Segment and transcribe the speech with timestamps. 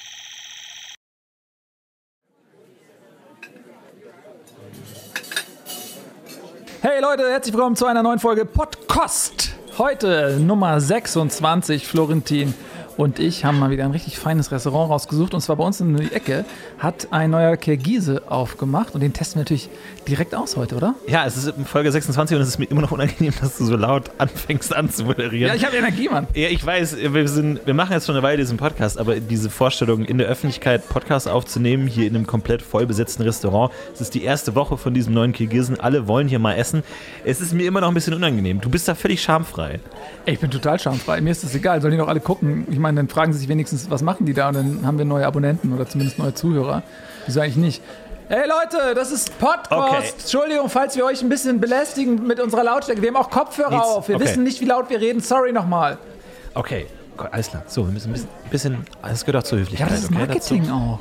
[6.84, 9.52] Hey Leute, herzlich willkommen zu einer neuen Folge Podcast.
[9.78, 12.54] Heute Nummer 26, Florentin
[12.96, 15.32] und ich haben mal wieder ein richtig feines Restaurant rausgesucht.
[15.32, 16.44] Und zwar bei uns in die Ecke
[16.78, 18.96] hat ein neuer Kirgise aufgemacht.
[18.96, 19.70] Und den testen wir natürlich
[20.08, 20.94] direkt aus heute, oder?
[21.06, 23.76] Ja, es ist Folge 26 und es ist mir immer noch unangenehm, dass du so
[23.76, 25.48] laut anfängst anzumoderieren.
[25.48, 26.26] Ja, ich habe Energie, Mann.
[26.34, 29.50] Ja, ich weiß, wir, sind, wir machen jetzt schon eine Weile diesen Podcast, aber diese
[29.50, 34.24] Vorstellung, in der Öffentlichkeit Podcast aufzunehmen, hier in einem komplett vollbesetzten Restaurant, es ist die
[34.24, 35.78] erste Woche von diesem neuen Kirgisen.
[35.80, 36.82] Alle wollen hier mal essen.
[37.24, 38.60] Es ist mir immer noch ein bisschen unangenehm.
[38.60, 39.80] Du bist da völlig schamfrei.
[40.26, 41.20] Ich bin total schamfrei.
[41.20, 41.80] Mir ist das egal.
[41.80, 42.66] Sollen die noch alle gucken?
[42.70, 44.48] Ich meine, dann fragen sie sich wenigstens, was machen die da?
[44.48, 46.82] Und dann haben wir neue Abonnenten oder zumindest neue Zuhörer.
[47.26, 47.82] Wieso eigentlich nicht?
[48.28, 49.70] Hey Leute, das ist Podcast.
[49.70, 50.12] Okay.
[50.20, 53.02] Entschuldigung, falls wir euch ein bisschen belästigen mit unserer Lautstärke.
[53.02, 53.86] Wir haben auch Kopfhörer Nichts.
[53.86, 54.08] auf.
[54.08, 54.24] Wir okay.
[54.24, 55.20] wissen nicht, wie laut wir reden.
[55.20, 55.98] Sorry nochmal.
[56.54, 56.86] Okay,
[57.30, 57.64] alles klar.
[57.66, 59.88] So, wir müssen ein bisschen, bisschen das gehört auch zur Höflichkeit.
[59.88, 60.98] Ja, das ist Marketing okay, auch.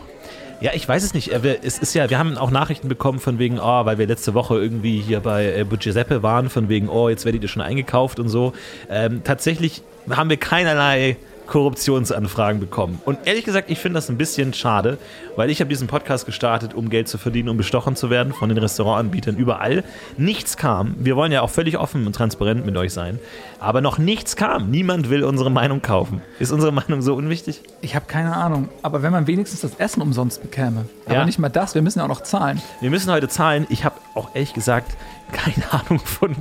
[0.61, 1.29] Ja, ich weiß es nicht.
[1.29, 4.59] Es ist ja, wir haben auch Nachrichten bekommen von wegen, oh, weil wir letzte Woche
[4.59, 8.29] irgendwie hier bei äh, Giuseppe waren, von wegen, oh, jetzt werdet ihr schon eingekauft und
[8.29, 8.53] so.
[8.89, 11.17] Ähm, tatsächlich haben wir keinerlei
[11.51, 13.01] Korruptionsanfragen bekommen.
[13.03, 14.97] Und ehrlich gesagt, ich finde das ein bisschen schade,
[15.35, 18.47] weil ich habe diesen Podcast gestartet, um Geld zu verdienen, um bestochen zu werden von
[18.47, 19.83] den Restaurantanbietern überall.
[20.17, 20.95] Nichts kam.
[20.97, 23.19] Wir wollen ja auch völlig offen und transparent mit euch sein.
[23.59, 24.71] Aber noch nichts kam.
[24.71, 26.21] Niemand will unsere Meinung kaufen.
[26.39, 27.61] Ist unsere Meinung so unwichtig?
[27.81, 28.69] Ich habe keine Ahnung.
[28.81, 30.85] Aber wenn man wenigstens das Essen umsonst bekäme.
[31.05, 31.25] Aber ja.
[31.25, 31.75] nicht mal das.
[31.75, 32.61] Wir müssen ja auch noch zahlen.
[32.79, 33.67] Wir müssen heute zahlen.
[33.67, 34.95] Ich habe auch ehrlich gesagt
[35.33, 36.33] keine Ahnung von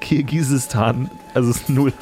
[0.00, 1.10] Kirgisistan.
[1.34, 1.92] Also es ist null.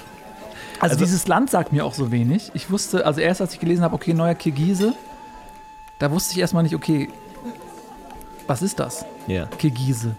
[0.80, 2.50] Also, also, dieses Land sagt mir auch so wenig.
[2.54, 4.94] Ich wusste, also erst als ich gelesen habe, okay, neuer Kirgise,
[5.98, 7.08] da wusste ich erstmal nicht, okay,
[8.46, 9.04] was ist das?
[9.26, 9.46] Ja.
[9.46, 10.16] Kirgise.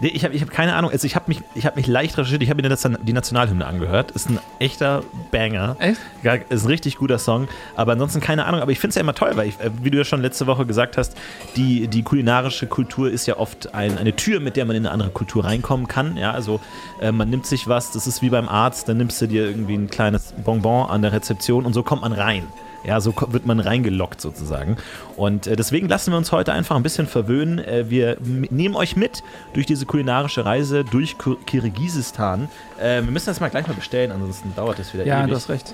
[0.00, 0.90] Nee, ich habe ich hab keine Ahnung.
[0.90, 2.42] Also ich habe mich, hab mich leicht recherchiert.
[2.42, 2.68] Ich habe mir
[3.02, 4.10] die Nationalhymne angehört.
[4.12, 5.76] Ist ein echter Banger.
[5.78, 6.00] Echt?
[6.50, 7.48] Ist ein richtig guter Song.
[7.76, 8.60] Aber ansonsten keine Ahnung.
[8.60, 10.46] Aber ich finde es ja immer toll, weil, ich, äh, wie du ja schon letzte
[10.46, 11.16] Woche gesagt hast,
[11.56, 14.92] die, die kulinarische Kultur ist ja oft ein, eine Tür, mit der man in eine
[14.92, 16.16] andere Kultur reinkommen kann.
[16.16, 16.60] Ja, also
[17.00, 19.74] äh, man nimmt sich was, das ist wie beim Arzt, dann nimmst du dir irgendwie
[19.74, 22.46] ein kleines Bonbon an der Rezeption und so kommt man rein.
[22.84, 24.76] Ja, so wird man reingelockt sozusagen.
[25.16, 27.58] Und äh, deswegen lassen wir uns heute einfach ein bisschen verwöhnen.
[27.58, 29.22] Äh, wir nehmen euch mit
[29.54, 31.16] durch diese kulinarische Reise durch
[31.46, 32.48] Kirgisistan.
[32.82, 35.22] Äh, wir müssen das mal gleich mal bestellen, ansonsten dauert das wieder ja, ewig.
[35.22, 35.72] Ja, du hast recht.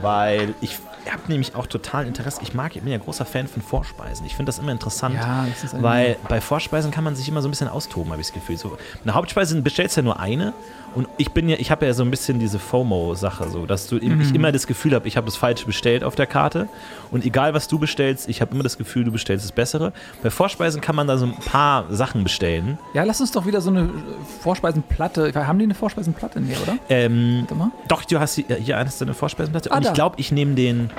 [0.00, 0.78] Weil ich
[1.10, 2.40] habe nämlich auch total Interesse.
[2.42, 4.24] Ich mag, ich bin ja großer Fan von Vorspeisen.
[4.24, 7.42] Ich finde das immer interessant, ja, das ist weil bei Vorspeisen kann man sich immer
[7.42, 8.56] so ein bisschen austoben, habe ich das Gefühl.
[8.56, 10.54] So, eine Hauptspeise bestellst ja nur eine
[10.94, 13.96] und ich bin ja, ich habe ja so ein bisschen diese FOMO-Sache, so, dass du
[13.96, 14.20] mhm.
[14.20, 16.68] ich immer das Gefühl habe, ich habe das Falsche bestellt auf der Karte
[17.10, 19.92] und egal was du bestellst, ich habe immer das Gefühl, du bestellst das Bessere.
[20.22, 22.78] Bei Vorspeisen kann man da so ein paar Sachen bestellen.
[22.94, 23.90] Ja, lass uns doch wieder so eine
[24.40, 25.32] Vorspeisenplatte.
[25.34, 26.78] Haben die eine Vorspeisenplatte der, oder?
[26.88, 27.46] Ähm,
[27.88, 30.90] doch, du hast hier, eines eine Vorspeisenplatte ah, und ich glaube, ich nehme den.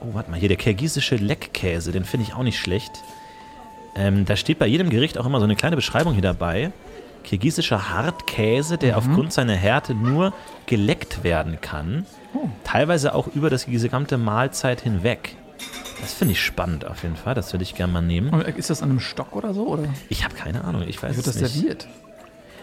[0.00, 3.02] Oh, warte mal, hier der kirgisische Leckkäse, den finde ich auch nicht schlecht.
[3.96, 6.72] Ähm, da steht bei jedem Gericht auch immer so eine kleine Beschreibung hier dabei
[7.28, 8.98] kirgisischer Hartkäse, der mhm.
[8.98, 10.32] aufgrund seiner Härte nur
[10.66, 12.06] geleckt werden kann.
[12.34, 12.48] Oh.
[12.64, 15.36] Teilweise auch über das gesamte Mahlzeit hinweg.
[16.00, 17.34] Das finde ich spannend auf jeden Fall.
[17.34, 18.30] Das würde ich gerne mal nehmen.
[18.30, 19.66] Und ist das an einem Stock oder so?
[19.66, 19.84] Oder?
[20.08, 20.84] Ich habe keine Ahnung.
[20.86, 21.52] Ich weiß Wie wird das nicht.
[21.52, 21.88] serviert?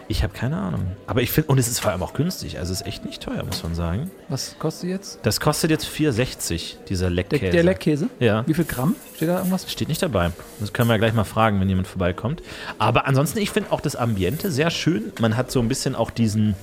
[0.08, 0.92] Ich habe keine Ahnung.
[1.06, 2.58] Aber ich finde, und es ist vor allem auch günstig.
[2.58, 4.10] Also es ist echt nicht teuer, muss man sagen.
[4.28, 5.18] Was kostet jetzt?
[5.24, 7.42] Das kostet jetzt 4,60, dieser Leckkäse.
[7.42, 8.08] Der, der Leckkäse?
[8.20, 8.46] Ja.
[8.46, 8.94] Wie viel Gramm?
[9.16, 9.70] Steht da irgendwas?
[9.70, 10.30] Steht nicht dabei.
[10.60, 12.42] Das können wir gleich mal fragen, wenn jemand vorbeikommt.
[12.78, 15.12] Aber ansonsten, ich finde auch das Ambiente sehr schön.
[15.20, 16.54] Man hat so ein bisschen auch diesen.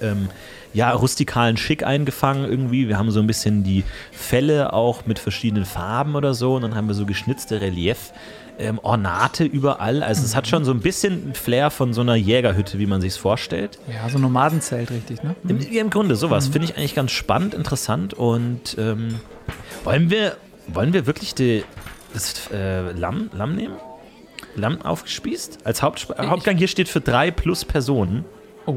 [0.00, 0.28] Ähm,
[0.72, 2.88] ja, rustikalen Schick eingefangen irgendwie.
[2.88, 6.56] Wir haben so ein bisschen die Felle auch mit verschiedenen Farben oder so.
[6.56, 8.12] Und dann haben wir so geschnitzte Relief
[8.58, 10.02] ähm, Ornate überall.
[10.02, 10.26] Also mhm.
[10.26, 13.16] es hat schon so ein bisschen Flair von so einer Jägerhütte, wie man sich es
[13.16, 13.78] vorstellt.
[13.88, 15.34] Ja, so ein Nomadenzelt, richtig, ne?
[15.46, 16.48] Im, Im Grunde sowas.
[16.48, 16.52] Mhm.
[16.52, 18.14] Finde ich eigentlich ganz spannend, interessant.
[18.14, 19.20] Und ähm,
[19.84, 20.36] wollen, wir,
[20.68, 21.64] wollen wir wirklich die,
[22.12, 23.76] das äh, Lamm, Lamm nehmen?
[24.56, 25.66] Lamm aufgespießt?
[25.66, 28.24] Als Hauptspe Hauptgang hier steht für drei plus Personen.
[28.66, 28.76] Oh.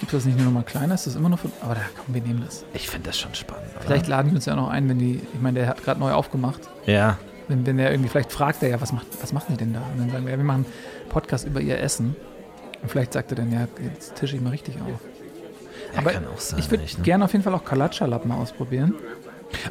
[0.00, 0.94] Gibt das nicht nur noch mal kleiner?
[0.94, 1.50] Ist das immer noch von.
[1.62, 2.64] Aber da, komm, wir nehmen das.
[2.74, 3.70] Ich finde das schon spannend.
[3.74, 3.86] Oder?
[3.86, 5.22] Vielleicht laden die uns ja noch ein, wenn die.
[5.32, 6.60] Ich meine, der hat gerade neu aufgemacht.
[6.84, 7.18] Ja.
[7.48, 9.80] Wenn, wenn der irgendwie, vielleicht fragt er ja, was, macht, was machen die denn da?
[9.92, 12.16] Und dann sagen wir, ja, wir machen einen Podcast über ihr Essen.
[12.82, 14.88] Und vielleicht sagt er dann, ja, jetzt tische ich mal richtig auf.
[14.88, 16.58] Ja, Aber kann auch sein.
[16.58, 17.02] ich würde ne?
[17.02, 18.94] gerne auf jeden Fall auch Kalatscha-Lappen ausprobieren.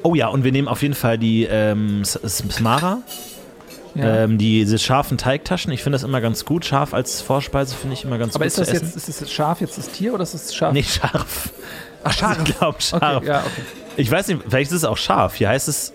[0.03, 2.99] Oh ja, und wir nehmen auf jeden Fall die ähm, Smara,
[3.93, 4.23] Ja.
[4.23, 5.71] ähm, die, diese scharfen Teigtaschen.
[5.73, 6.63] Ich finde das immer ganz gut.
[6.65, 9.59] Scharf als Vorspeise finde ich immer ganz Aber gut ist das jetzt, ist das Schaf
[9.61, 10.73] jetzt das Tier oder ist das Schaf?
[10.73, 11.51] Nee, scharf.
[12.03, 12.37] Ach, scharf.
[12.47, 13.17] Ich glaube scharf.
[13.17, 13.61] Okay, ja, okay.
[13.97, 15.35] Ich weiß nicht, vielleicht ist es auch scharf.
[15.35, 15.93] Hier heißt es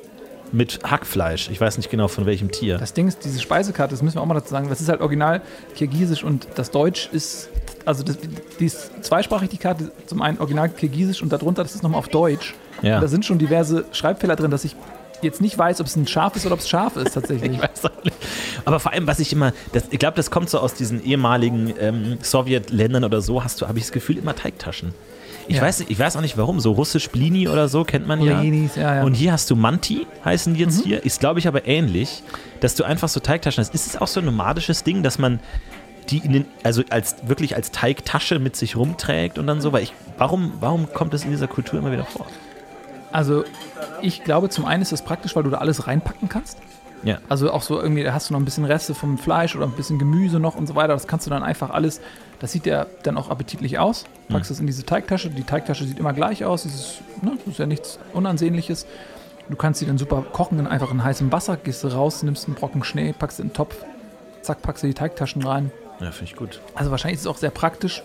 [0.53, 1.49] mit Hackfleisch.
[1.51, 2.79] Ich weiß nicht genau von welchem Tier.
[2.79, 5.01] Das Ding ist, diese Speisekarte, das müssen wir auch mal dazu sagen, das ist halt
[5.01, 5.43] original
[5.77, 7.49] Kirgisisch und das Deutsch ist,
[7.85, 8.19] also das,
[8.59, 12.09] die ist zweisprachig, die Karte, zum einen original Kirgisisch und darunter, das ist nochmal auf
[12.09, 12.55] Deutsch.
[12.83, 12.97] Ja.
[12.97, 14.75] Und da sind schon diverse Schreibfehler drin, dass ich
[15.23, 17.51] jetzt nicht weiß, ob es ein Schaf ist oder ob es scharf ist tatsächlich.
[17.61, 18.17] Ich weiß auch nicht.
[18.65, 21.75] Aber vor allem, was ich immer, das, ich glaube, das kommt so aus diesen ehemaligen
[21.79, 24.95] ähm, Sowjetländern oder so, hast du, habe ich das Gefühl, immer Teigtaschen.
[25.51, 25.63] Ich, Ja.
[25.63, 28.41] weiß, ich weiß auch nicht warum, so russisch Blini oder so kennt man ja.
[28.41, 29.03] Blinis, ja, ja.
[29.03, 31.05] Und hier hast du Manti, heißen die jetzt hier.
[31.05, 32.23] Ist, glaube ich, aber ähnlich,
[32.61, 33.75] dass du einfach so Teigtaschen hast.
[33.75, 35.41] Ist es auch so ein nomadisches Ding, dass man
[36.09, 39.73] die in den, also als wirklich als Teigtasche mit sich rumträgt und dann so?
[39.73, 42.27] Weil ich, warum, warum kommt das in dieser Kultur immer wieder vor?
[43.11, 43.43] Also
[44.03, 46.59] ich glaube, zum einen ist das praktisch, weil du da alles reinpacken kannst.
[47.03, 47.19] Ja.
[47.29, 49.73] Also auch so irgendwie, da hast du noch ein bisschen Reste vom Fleisch oder ein
[49.73, 50.93] bisschen Gemüse noch und so weiter.
[50.93, 52.01] Das kannst du dann einfach alles,
[52.41, 54.05] das sieht ja dann auch appetitlich aus.
[54.29, 55.29] Packst es in diese Teigtasche.
[55.29, 56.63] Die Teigtasche sieht immer gleich aus.
[56.65, 58.87] Das ist, ne, ist ja nichts Unansehnliches.
[59.51, 62.47] Du kannst sie dann super kochen, dann einfach in heißem Wasser, gehst du raus, nimmst
[62.47, 63.85] einen Brocken Schnee, packst in den Topf,
[64.43, 65.71] zack, packst du die Teigtaschen rein.
[66.01, 66.61] Ja, finde ich gut.
[66.75, 68.03] Also wahrscheinlich ist es auch sehr praktisch.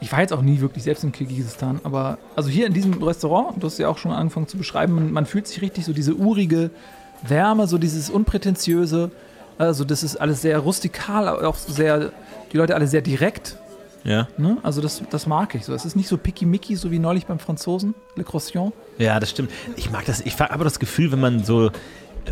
[0.00, 3.62] Ich war jetzt auch nie wirklich selbst in Kirgisistan, aber also hier in diesem Restaurant,
[3.62, 6.14] du hast ja auch schon angefangen zu beschreiben, man, man fühlt sich richtig so diese
[6.14, 6.70] urige
[7.22, 9.12] Wärme, so dieses unprätentiöse,
[9.58, 12.10] also das ist alles sehr rustikal, aber auch sehr,
[12.52, 13.56] die Leute alle sehr direkt.
[14.04, 14.28] Ja.
[14.36, 14.58] Ne?
[14.62, 15.74] Also das, das mag ich so.
[15.74, 18.72] Es ist nicht so picky-micky, so wie neulich beim Franzosen, Le Croissant.
[18.98, 19.50] Ja, das stimmt.
[19.76, 21.70] Ich mag das, ich habe aber das Gefühl, wenn man so,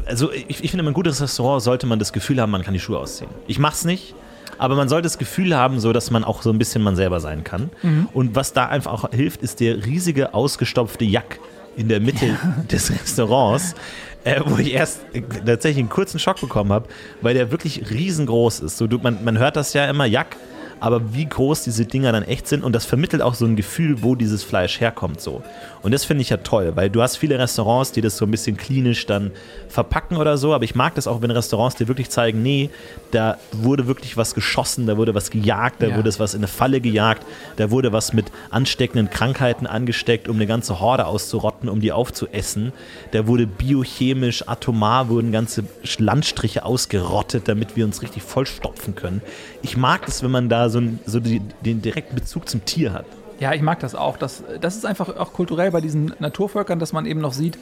[0.07, 2.75] also ich, ich finde, in ein gutes Restaurant sollte man das Gefühl haben, man kann
[2.75, 3.31] die Schuhe ausziehen.
[3.47, 4.15] Ich mach's nicht,
[4.59, 7.21] aber man sollte das Gefühl haben, so dass man auch so ein bisschen man selber
[7.21, 7.71] sein kann.
[8.13, 11.39] Und was da einfach auch hilft, ist der riesige ausgestopfte Jack
[11.77, 12.37] in der Mitte
[12.71, 13.75] des Restaurants.
[14.25, 15.01] Äh, wo ich erst
[15.47, 16.89] tatsächlich einen kurzen Schock bekommen habe,
[17.23, 18.77] weil der wirklich riesengroß ist.
[18.77, 20.37] So, du, man, man hört das ja immer, Jack,
[20.81, 24.03] aber wie groß diese Dinger dann echt sind und das vermittelt auch so ein Gefühl,
[24.03, 25.43] wo dieses Fleisch herkommt so.
[25.83, 28.31] Und das finde ich ja toll, weil du hast viele Restaurants, die das so ein
[28.31, 29.31] bisschen klinisch dann
[29.69, 32.71] verpacken oder so, aber ich mag das auch, wenn Restaurants dir wirklich zeigen, nee,
[33.13, 35.97] da wurde wirklich was geschossen, da wurde was gejagt, da Ja.
[35.97, 37.25] wurde es was in eine Falle gejagt,
[37.57, 42.73] da wurde was mit ansteckenden Krankheiten angesteckt, um eine ganze Horde auszurotten, um die aufzuessen.
[43.13, 45.65] Da wurde biochemisch, atomar wurden ganze
[45.99, 49.23] Landstriche ausgerottet, damit wir uns richtig vollstopfen können.
[49.63, 52.93] Ich mag es, wenn man da so, ein, so die, den direkten Bezug zum Tier
[52.93, 53.07] hat.
[53.41, 54.19] Ja, ich mag das auch.
[54.19, 57.59] Das, das ist einfach auch kulturell bei diesen Naturvölkern, dass man eben noch sieht,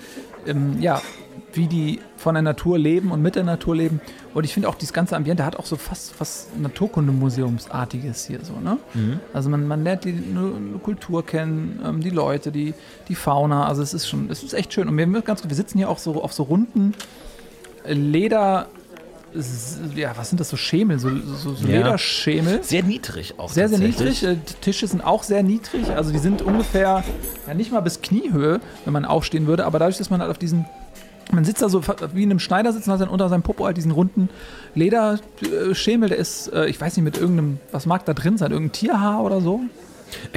[0.46, 1.00] ähm, ja,
[1.52, 4.00] wie die von der Natur leben und mit der Natur leben.
[4.34, 8.54] Und ich finde auch, dieses ganze Ambiente hat auch so fast, fast Naturkundemuseumsartiges hier so,
[8.60, 8.78] ne?
[9.32, 10.20] Also man, man lernt die
[10.82, 12.74] Kultur kennen, ähm, die Leute, die,
[13.08, 13.66] die Fauna.
[13.66, 14.88] Also es ist schon, es ist echt schön.
[14.88, 16.94] Und wir, ganz, wir sitzen hier auch so auf so runden
[17.86, 18.66] Leder,
[19.94, 21.78] ja, was sind das so Schemel, so, so, so Ja.
[21.78, 22.62] Lederschemel.
[22.62, 23.50] Sehr niedrig auch.
[23.50, 24.22] Sehr, sehr niedrig.
[24.24, 25.90] Äh, Die Tische sind auch sehr niedrig.
[25.90, 27.04] Also die sind ungefähr,
[27.46, 29.64] ja nicht mal bis Kniehöhe, wenn man aufstehen würde.
[29.66, 30.64] Aber dadurch, dass man halt auf diesen,
[31.32, 31.82] man sitzt da so
[32.14, 34.28] wie in einem Schneidersitz und hat dann unter seinem Popo halt diesen runden
[34.74, 36.08] Lederschemel.
[36.08, 38.50] Der ist, äh, ich weiß nicht, mit irgendeinem, was mag da drin sein?
[38.52, 39.60] Irgendein Tierhaar oder so?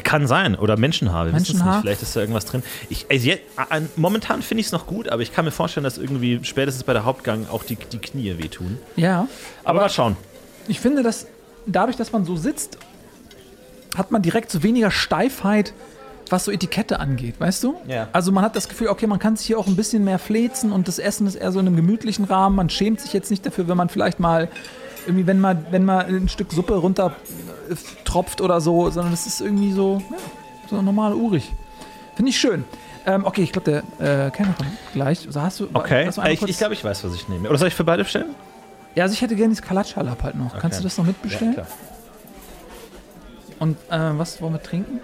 [0.04, 0.56] Kann sein.
[0.56, 1.26] Oder Menschenhaar.
[1.26, 1.76] Wir Menschenhaar?
[1.76, 1.82] nicht.
[1.82, 2.64] Vielleicht ist da irgendwas drin.
[2.90, 5.84] Ich, also jetzt, an- momentan finde ich es noch gut, aber ich kann mir vorstellen,
[5.84, 8.78] dass irgendwie spätestens bei der Hauptgang auch die, die Knie wehtun.
[8.96, 9.28] Ja.
[9.64, 10.16] Aber mal schauen.
[10.68, 11.28] Ich finde, dass
[11.66, 12.78] dadurch, dass man so sitzt,
[13.96, 15.74] hat man direkt so weniger Steifheit,
[16.30, 17.76] was so Etikette angeht, weißt du?
[17.88, 18.08] Ja.
[18.14, 20.72] Also man hat das Gefühl, okay, man kann sich hier auch ein bisschen mehr flezen
[20.72, 22.56] und das Essen ist eher so in einem gemütlichen Rahmen.
[22.56, 24.48] Man schämt sich jetzt nicht dafür, wenn man vielleicht mal
[25.06, 27.16] irgendwie, wenn mal, wenn mal ein Stück Suppe runter
[28.06, 30.18] tropft oder so, sondern es ist irgendwie so, ja,
[30.70, 31.52] so normal urig.
[32.16, 32.66] Finde ich schön.
[33.06, 35.26] Ähm, okay, ich glaube, der äh, Kellner kommt gleich.
[35.26, 36.06] Also hast du, Okay.
[36.06, 37.50] hast du einmal Ich, ich glaube, ich weiß, was ich nehme.
[37.50, 38.36] Oder soll ich für beide bestellen?
[38.96, 40.58] ja, also ich hätte gerne dieses Kalatschalab halt noch.
[40.60, 41.54] Kannst du das noch mitbestellen?
[41.54, 41.68] klar.
[43.60, 45.00] und äh, was wollen wir trinken?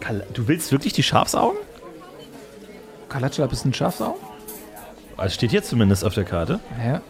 [0.00, 1.56] Kal- Du willst wirklich die Schafsaugen?
[3.08, 4.16] Kalatschalab ist ein Schafsau?
[5.16, 6.60] Also steht hier zumindest auf der Karte.
[6.84, 7.00] Ja.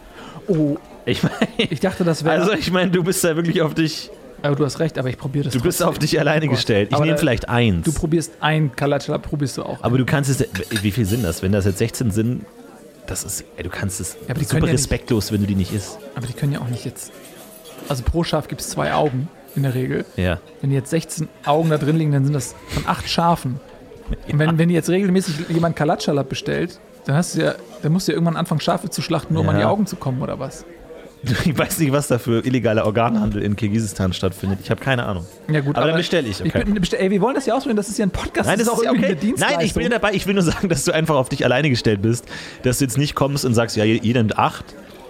[0.47, 2.35] Oh, Ich meine, ich dachte, das wäre.
[2.41, 4.09] also ich meine, du bist da wirklich auf dich,
[4.43, 5.87] aber du hast recht, aber ich probiere das du bist trotzdem.
[5.89, 6.89] auf dich alleine gestellt.
[6.89, 7.85] Ich Aber nehme da- vielleicht eins.
[7.85, 9.81] Du probierst ein Kalatschalab, probierst du auch.
[9.83, 10.45] aber du kannst es,
[10.81, 11.41] wie viel sind das?
[11.41, 12.45] Wenn das jetzt 16 sind,
[13.07, 15.55] das ist, ey, du kannst es aber die super ja nicht- respektlos, wenn du die
[15.55, 15.97] nicht isst.
[16.15, 17.11] Aber die können ja auch nicht jetzt.
[17.89, 20.05] Also pro Schaf gibt es zwei Augen in der Regel.
[20.15, 20.39] Ja.
[20.61, 23.59] Wenn jetzt 16 Augen da drin liegen, dann sind das von acht Schafen.
[24.31, 28.11] Und wenn, wenn jetzt regelmäßig jemand Kalatschalab bestellt, dann hast du ja, dann musst du
[28.11, 29.53] ja irgendwann anfangen, Schafe zu schlachten, nur um Ja.
[29.53, 30.65] an die Augen zu kommen, oder was?
[31.45, 34.59] Ich weiß nicht, was da für illegaler Organhandel in Kirgisistan stattfindet.
[34.63, 35.25] Ich habe keine Ahnung.
[35.49, 36.63] Ja, gut, Aber dann bestell ich, okay.
[36.65, 38.47] bin, bestell, ey, wir wollen das ja ausprobieren, das ist ja ein Podcast.
[38.47, 39.11] Nein, das ist auch ja irgendwie okay.
[39.13, 39.57] eine Dienstleistung.
[39.57, 40.13] Nein, ich bin dabei.
[40.13, 42.25] Ich will nur sagen, dass du einfach auf dich alleine gestellt bist.
[42.63, 44.65] Dass du jetzt nicht kommst und sagst, ja, jeder nimmt acht,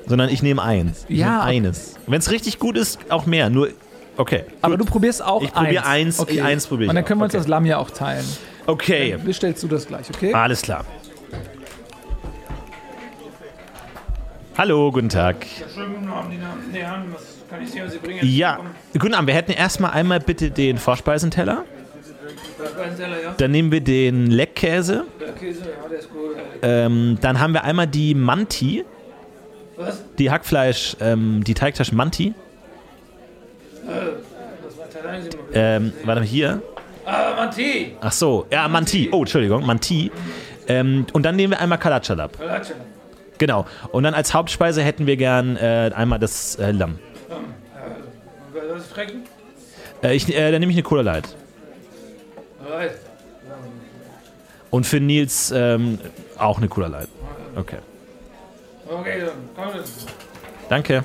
[0.06, 1.06] sondern ich nehme eins.
[1.10, 1.30] Ich Ja.
[1.30, 1.96] nehme eines.
[2.08, 3.50] Wenn es richtig gut ist, auch mehr.
[3.50, 3.70] Nur,
[4.18, 4.44] okay.
[4.62, 4.88] Aber gut.
[4.88, 6.42] du probierst auch Ich probier eins, Okay.
[6.42, 7.08] eins probier ich Und dann auch.
[7.08, 7.42] können wir uns Okay.
[7.42, 8.26] das Lamm ja auch teilen.
[8.66, 10.34] Okay, Bestellst du das gleich, okay?
[10.34, 10.86] alles klar.
[14.56, 15.48] Hallo, guten Tag.
[15.74, 16.34] Schönen guten Abend,
[16.74, 17.06] die Herren.
[17.12, 18.20] Was kann ich sehen, was Sie bringen?
[18.22, 18.60] Ja,
[19.00, 19.28] guten Abend.
[19.28, 21.64] Wir hätten erstmal einmal bitte den Vorspeisenteller.
[23.24, 23.34] ja.
[23.36, 25.06] Dann nehmen wir den Leckkäse.
[25.40, 26.36] Käse, ja, der ist gut.
[26.62, 28.86] Ähm, dann haben wir einmal die Manti.
[29.76, 30.04] Was?
[30.20, 32.36] Die Hackfleisch, ähm, die Teigtaschen Manti.
[35.54, 36.62] Ähm, warte mal, hier.
[37.06, 37.96] Ah, Manti!
[38.00, 39.10] Ach so, ja, Manti.
[39.12, 40.12] Oh, Entschuldigung, Manti.
[40.68, 42.38] Ähm, und dann nehmen wir einmal Kalatschalab.
[43.38, 43.66] Genau.
[43.92, 47.00] Und dann als Hauptspeise hätten wir gern äh, einmal das äh, Lamm.
[48.54, 49.24] Was ist Frecken?
[50.02, 51.36] Äh, ich, äh, dann nehme ich eine Cola Light.
[54.70, 56.00] Und für Nils ähm,
[56.38, 57.08] auch eine Cola Light.
[57.56, 57.78] Okay.
[58.90, 59.84] Okay, dann komm
[60.70, 61.04] Danke.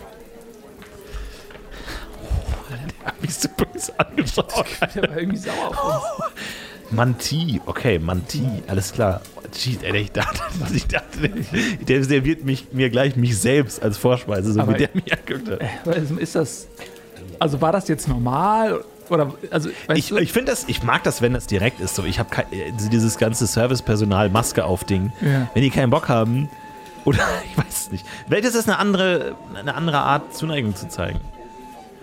[2.71, 4.65] Der hat mich so böse angeschaut.
[4.95, 6.33] Der war irgendwie sauer auf uns.
[6.91, 9.21] Manti, okay, Manti, alles klar.
[9.53, 10.41] Jeez, ey, ich dachte,
[10.75, 11.31] ich dachte
[11.87, 15.51] der serviert mich, mir gleich mich selbst als Vorspeise, so Aber- wie der mich angeguckt
[15.51, 15.61] hat.
[15.87, 16.67] Also Ist das.
[17.39, 18.83] Also war das jetzt normal?
[19.11, 21.95] Oder, also, Ich, ich finde das, ich mag das, wenn das direkt ist.
[21.95, 25.13] So, ich habe also dieses ganze Servicepersonal Maske auf Ding.
[25.23, 25.49] Ja.
[25.55, 26.49] Wenn die keinen Bock haben,
[27.05, 27.19] oder
[27.51, 28.05] ich weiß es nicht.
[28.27, 31.21] Vielleicht ist das eine andere, eine andere Art, Zuneigung zu zeigen.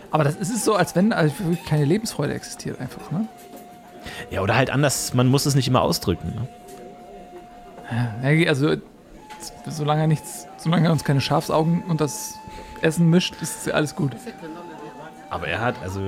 [0.10, 3.27] aber das es ist so, als wenn also wirklich keine Lebensfreude existiert, einfach, ne?
[4.30, 6.34] Ja, oder halt anders, man muss es nicht immer ausdrücken.
[6.36, 6.48] Ne?
[8.24, 8.76] Ja, Also,
[9.68, 12.36] solange nichts, solange er uns keine Schafsaugen und das
[12.82, 14.12] Essen mischt, ist alles gut.
[15.30, 16.00] Aber er hat, also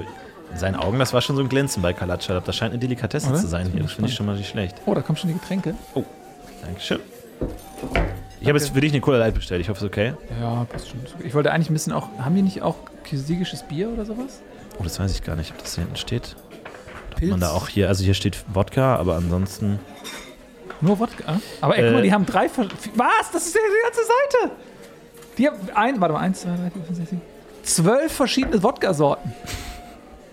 [0.51, 2.45] in seinen Augen, das war schon so ein Glänzen bei Kalatschalab.
[2.45, 3.39] Das scheint eine Delikatesse Oder?
[3.39, 3.81] zu sein hier.
[3.83, 4.75] Das finde ich schon mal nicht schlecht.
[4.85, 5.75] Oh, da kommen schon die Getränke.
[6.63, 6.99] Dankeschön.
[8.39, 9.61] Ich habe jetzt für dich eine Cola Light bestellt.
[9.61, 10.13] Ich hoffe, es ist okay.
[10.39, 10.99] Ja, passt schon.
[11.23, 12.07] Ich wollte eigentlich ein bisschen auch.
[12.19, 14.41] Haben die nicht auch kirgisisches Bier oder sowas?
[14.79, 16.35] Oh, das weiß ich gar nicht, ob das hier hinten steht.
[17.17, 17.31] Pilz?
[17.31, 19.79] man da auch hier, also hier steht Wodka, aber ansonsten.
[20.81, 21.39] Nur Wodka?
[21.61, 22.03] Aber ey, guck mal, Äh.
[22.03, 22.47] die haben drei.
[22.49, 23.31] Ver- Was?
[23.33, 24.55] Das ist ja die ganze Seite.
[25.37, 25.99] Die haben ein.
[26.01, 27.21] Warte mal, eins, zwei, drei, vier, fünf, sechs, sieben.
[27.63, 29.33] Zwölf verschiedene Wodka-Sorten.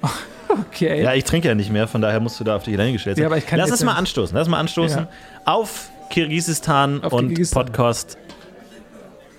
[0.47, 1.03] Okay.
[1.03, 3.23] Ja, ich trinke ja nicht mehr, von daher musst du da auf dich hineingestellt sein.
[3.23, 4.37] Ja, aber ich kann Lass jetzt uns mal nicht- anstoßen.
[4.37, 5.09] Lass mal anstoßen Ja.
[5.47, 7.65] auf Kirgisistan Auf und Kirgisistan.
[7.67, 8.19] Podcast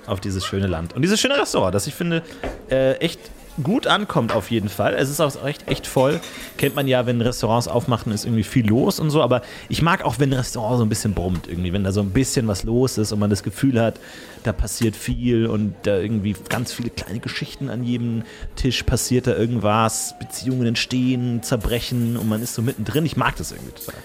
[0.07, 0.93] auf dieses schöne Land.
[0.93, 2.21] Und dieses schöne Restaurant, das ich finde
[2.69, 3.19] äh, echt
[3.63, 4.93] gut ankommt auf jeden Fall.
[4.95, 6.19] Es ist auch echt, echt voll.
[6.57, 9.21] Kennt man ja, wenn Restaurants aufmachen, ist irgendwie viel los und so.
[9.21, 11.71] Aber ich mag auch, wenn ein Restaurant so ein bisschen brummt irgendwie.
[11.71, 14.00] Wenn da so ein bisschen was los ist und man das Gefühl hat,
[14.43, 18.24] da passiert viel und da irgendwie ganz viele kleine Geschichten an jedem
[18.55, 20.15] Tisch passiert da irgendwas.
[20.19, 23.05] Beziehungen entstehen, zerbrechen und man ist so mittendrin.
[23.05, 23.95] Ich mag das irgendwie total.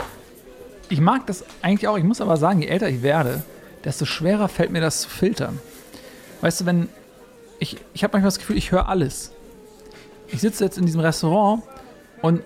[0.88, 1.98] Ich mag das eigentlich auch.
[1.98, 3.42] Ich muss aber sagen, je älter ich werde,
[3.84, 5.58] desto schwerer fällt mir das zu filtern.
[6.40, 6.88] Weißt du, wenn.
[7.58, 9.32] Ich, ich habe manchmal das Gefühl, ich höre alles.
[10.32, 11.62] Ich sitze jetzt in diesem Restaurant
[12.22, 12.42] und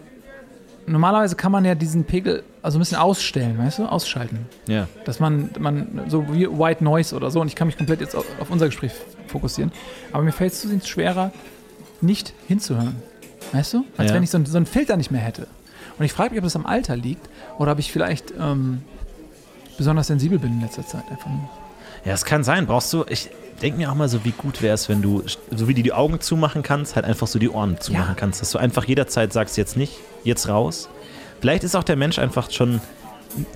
[0.87, 4.47] normalerweise kann man ja diesen Pegel also ein bisschen ausstellen, weißt du, ausschalten.
[4.67, 4.89] Ja.
[5.05, 8.15] Dass man, man so wie White Noise oder so, und ich kann mich komplett jetzt
[8.17, 8.93] auf, auf unser Gespräch
[9.27, 9.71] fokussieren.
[10.13, 11.33] Aber mir fällt es zusehends schwerer,
[12.01, 12.97] nicht hinzuhören.
[13.53, 13.85] Weißt du?
[13.97, 14.17] Als Ja.
[14.17, 15.47] wenn ich so, einen- so einen Filter nicht mehr hätte.
[15.99, 18.83] Und ich frage mich, ob das am Alter liegt oder ob ich vielleicht ähm,
[19.77, 21.05] besonders sensibel bin in letzter Zeit.
[21.11, 21.49] Einfach nur.
[22.05, 22.67] Ja, es kann sein.
[22.67, 23.31] Brauchst du, ich
[23.63, 25.23] denke mir auch mal so, wie gut wäre es, wenn du,
[25.55, 28.15] so wie du die Augen zumachen kannst, halt einfach so die Ohren zumachen Ja.
[28.15, 28.41] kannst.
[28.41, 29.95] Dass du einfach jederzeit sagst, jetzt nicht,
[30.25, 30.89] jetzt raus.
[31.41, 32.81] Vielleicht ist auch der Mensch einfach schon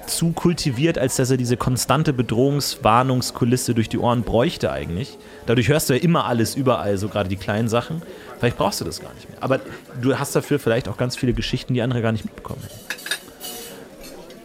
[0.07, 5.19] zu kultiviert, als dass er diese konstante Bedrohungswarnungskulisse durch die Ohren bräuchte eigentlich.
[5.47, 8.02] Dadurch hörst du ja immer alles überall, so gerade die kleinen Sachen.
[8.38, 9.38] Vielleicht brauchst du das gar nicht mehr.
[9.40, 9.61] Aber
[10.00, 12.88] du hast dafür vielleicht auch ganz viele Geschichten, die andere gar nicht mitbekommen hätten.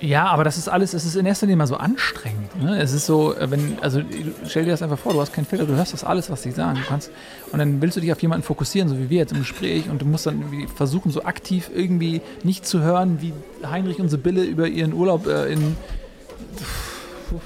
[0.06, 2.62] Ja, aber das ist alles, es ist in erster Linie mal so anstrengend.
[2.62, 2.78] Ne?
[2.82, 4.02] Es ist so, äh, wenn, also
[4.48, 6.52] stell dir das einfach vor, du hast keinen Filter, du hörst das alles, was sie
[6.52, 6.78] sagen.
[6.82, 7.10] Du kannst,
[7.54, 10.02] und dann willst du dich auf jemanden fokussieren, so wie wir jetzt im Gespräch, und
[10.02, 13.32] du musst dann irgendwie versuchen, so aktiv irgendwie nicht zu hören, wie
[13.66, 15.78] Heinrich und Sibylle über ihren Urlaub äh, in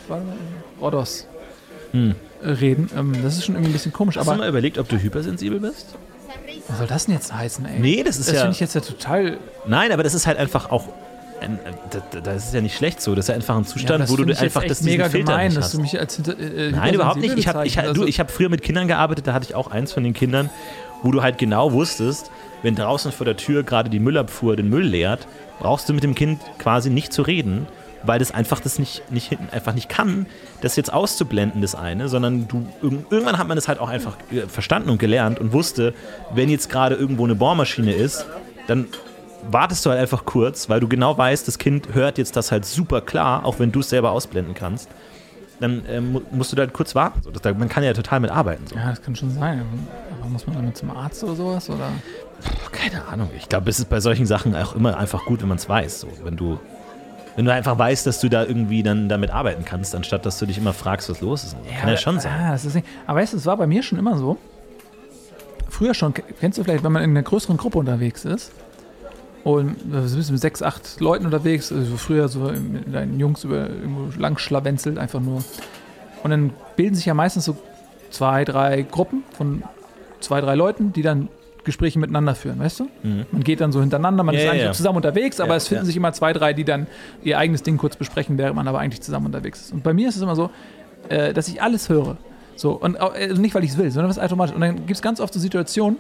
[0.07, 0.33] warte mal,
[0.81, 1.27] Rhodos
[1.91, 2.15] Hm.
[2.43, 2.89] äh, reden.
[2.97, 5.59] Ähm, das ist schon irgendwie ein bisschen komisch, Hast du mal überlegt, ob du hypersensibel
[5.59, 5.95] bist?
[6.69, 7.79] was soll das denn jetzt heißen, ey?
[7.79, 9.37] Nee, das ist das ja- finde ich jetzt ja total.
[9.67, 10.89] Nein, aber das ist halt einfach auch
[11.41, 11.60] ein,
[11.91, 13.15] das, das ist ja nicht schlecht so.
[13.15, 15.46] Das ist ja einfach ein Ja, Zustand, das wo du einfach das mega Filter gemein,
[15.48, 15.74] nicht dass hast.
[15.75, 17.38] du mich als hinter, äh, Nein, überhaupt nicht.
[17.38, 19.94] Ich habe ich, Also- ich hab früher mit Kindern gearbeitet, da hatte ich auch eins
[19.94, 20.50] von den Kindern,
[21.03, 22.32] wo du halt genau wusstest,
[22.63, 25.27] wenn draußen vor der Tür gerade die Müllabfuhr den Müll leert,
[25.60, 27.67] brauchst du mit dem Kind quasi nicht zu reden,
[28.03, 30.25] weil das einfach das nicht, nicht hinten einfach nicht kann,
[30.62, 34.17] das jetzt auszublenden, das eine, sondern du irg- irgendwann hat man das halt auch einfach
[34.32, 35.94] äh, verstanden und gelernt und wusste,
[36.34, 38.25] wenn jetzt gerade irgendwo eine Bohrmaschine ist,
[38.67, 38.86] dann
[39.51, 42.65] wartest du halt einfach kurz, weil du genau weißt, das Kind hört jetzt das halt
[42.65, 44.89] super klar, auch wenn du es selber ausblenden kannst.
[45.59, 47.21] Dann ähm, mu- musst du da halt kurz warten.
[47.23, 47.31] So.
[47.31, 48.67] Das, da, man kann ja total mit arbeiten.
[48.67, 48.75] So.
[48.75, 49.63] Ja, das kann schon sein.
[50.21, 51.67] Aber muss man damit zum Arzt oder sowas?
[51.69, 51.89] Oder?
[52.71, 53.29] Keine Ahnung.
[53.35, 56.01] Ich glaube, es ist bei solchen Sachen auch immer einfach gut, wenn man es weiß.
[56.01, 56.07] So.
[56.23, 56.59] Wenn, du,
[57.35, 60.45] wenn du einfach weißt, dass du da irgendwie dann damit arbeiten kannst, anstatt dass du
[60.45, 61.55] dich immer fragst, was los ist.
[61.79, 62.33] kann ja schon sein.
[62.39, 64.37] Ah, das ist nicht, aber weißt du, es war bei mir schon immer so.
[65.69, 68.51] Früher schon, kennst du vielleicht, wenn man in einer größeren Gruppe unterwegs ist
[69.44, 73.70] und wir sind mit sechs, acht Leuten unterwegs, also früher so mit deinen Jungs über
[73.70, 75.44] irgendwo lang schlawenzelt, einfach nur.
[76.24, 77.56] Und dann bilden sich ja meistens so
[78.10, 79.63] zwei, drei Gruppen von
[80.20, 81.29] zwei, drei Leuten, die dann
[81.63, 82.88] Gespräche miteinander führen, weißt du?
[83.03, 84.72] Man geht dann so hintereinander, man Ja, ist eigentlich ja.
[84.72, 86.88] zusammen unterwegs, aber Ja, es finden sich immer zwei, drei, die dann
[87.24, 89.74] ihr eigenes Ding kurz besprechen, während man aber eigentlich zusammen unterwegs ist.
[89.74, 90.50] Und bei mir ist es immer so,
[91.10, 92.15] äh, dass ich alles höre.
[92.56, 94.56] So, und äh, nicht, weil ich es will, sondern was automatisch.
[94.56, 95.98] Und dann gibt es ganz oft so Situationen,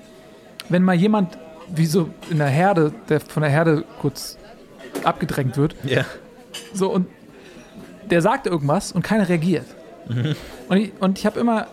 [0.69, 1.37] wenn mal jemand
[1.75, 4.37] wie so in der Herde, der von der Herde kurz
[5.03, 6.05] abgedrängt wird, Ja.
[6.73, 7.07] so und
[8.09, 9.65] der sagt irgendwas und keiner reagiert.
[10.07, 10.35] Mhm.
[10.69, 11.67] Und ich, und ich habe immer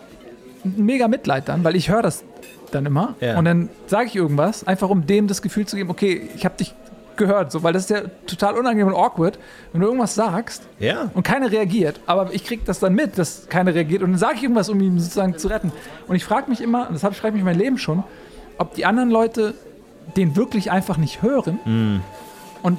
[0.63, 2.23] mega Mitleid dann, weil ich höre das
[2.71, 3.15] dann immer.
[3.21, 3.37] Ja.
[3.39, 6.57] Und dann sage ich irgendwas, einfach um dem das Gefühl zu geben, okay, ich habe
[6.57, 6.73] dich
[7.15, 9.39] gehört, so, weil das ist ja total unangenehm und awkward,
[9.71, 11.09] wenn du irgendwas sagst Ja.
[11.13, 14.33] und keiner reagiert, aber ich krieg das dann mit, dass keiner reagiert und dann sage
[14.35, 15.71] ich irgendwas, um ihn sozusagen zu retten.
[16.07, 18.03] Und ich frage mich immer, und das habe ich mein Leben schon,
[18.57, 19.53] ob die anderen Leute
[20.15, 22.01] den wirklich einfach nicht hören Mhm.
[22.63, 22.77] und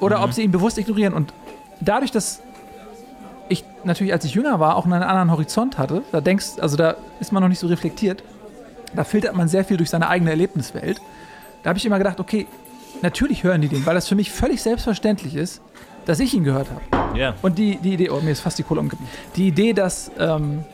[0.00, 1.32] oder ob sie ihn bewusst ignorieren und
[1.80, 2.42] dadurch, dass
[3.48, 6.96] ich natürlich, als ich jünger war, auch einen anderen Horizont hatte, da denkst, also da
[7.20, 8.22] ist man noch nicht so reflektiert,
[8.94, 11.00] da filtert man sehr viel durch seine eigene Erlebniswelt.
[11.62, 12.46] Da habe ich immer gedacht, okay,
[13.02, 15.60] natürlich hören die den, weil das für mich völlig selbstverständlich ist,
[16.04, 17.18] dass ich ihn gehört habe.
[17.18, 17.34] Ja.
[17.42, 19.08] Und die, die Idee, oh, mir ist fast die Kohle umgekippt.
[19.36, 20.64] Die Idee, dass ähm,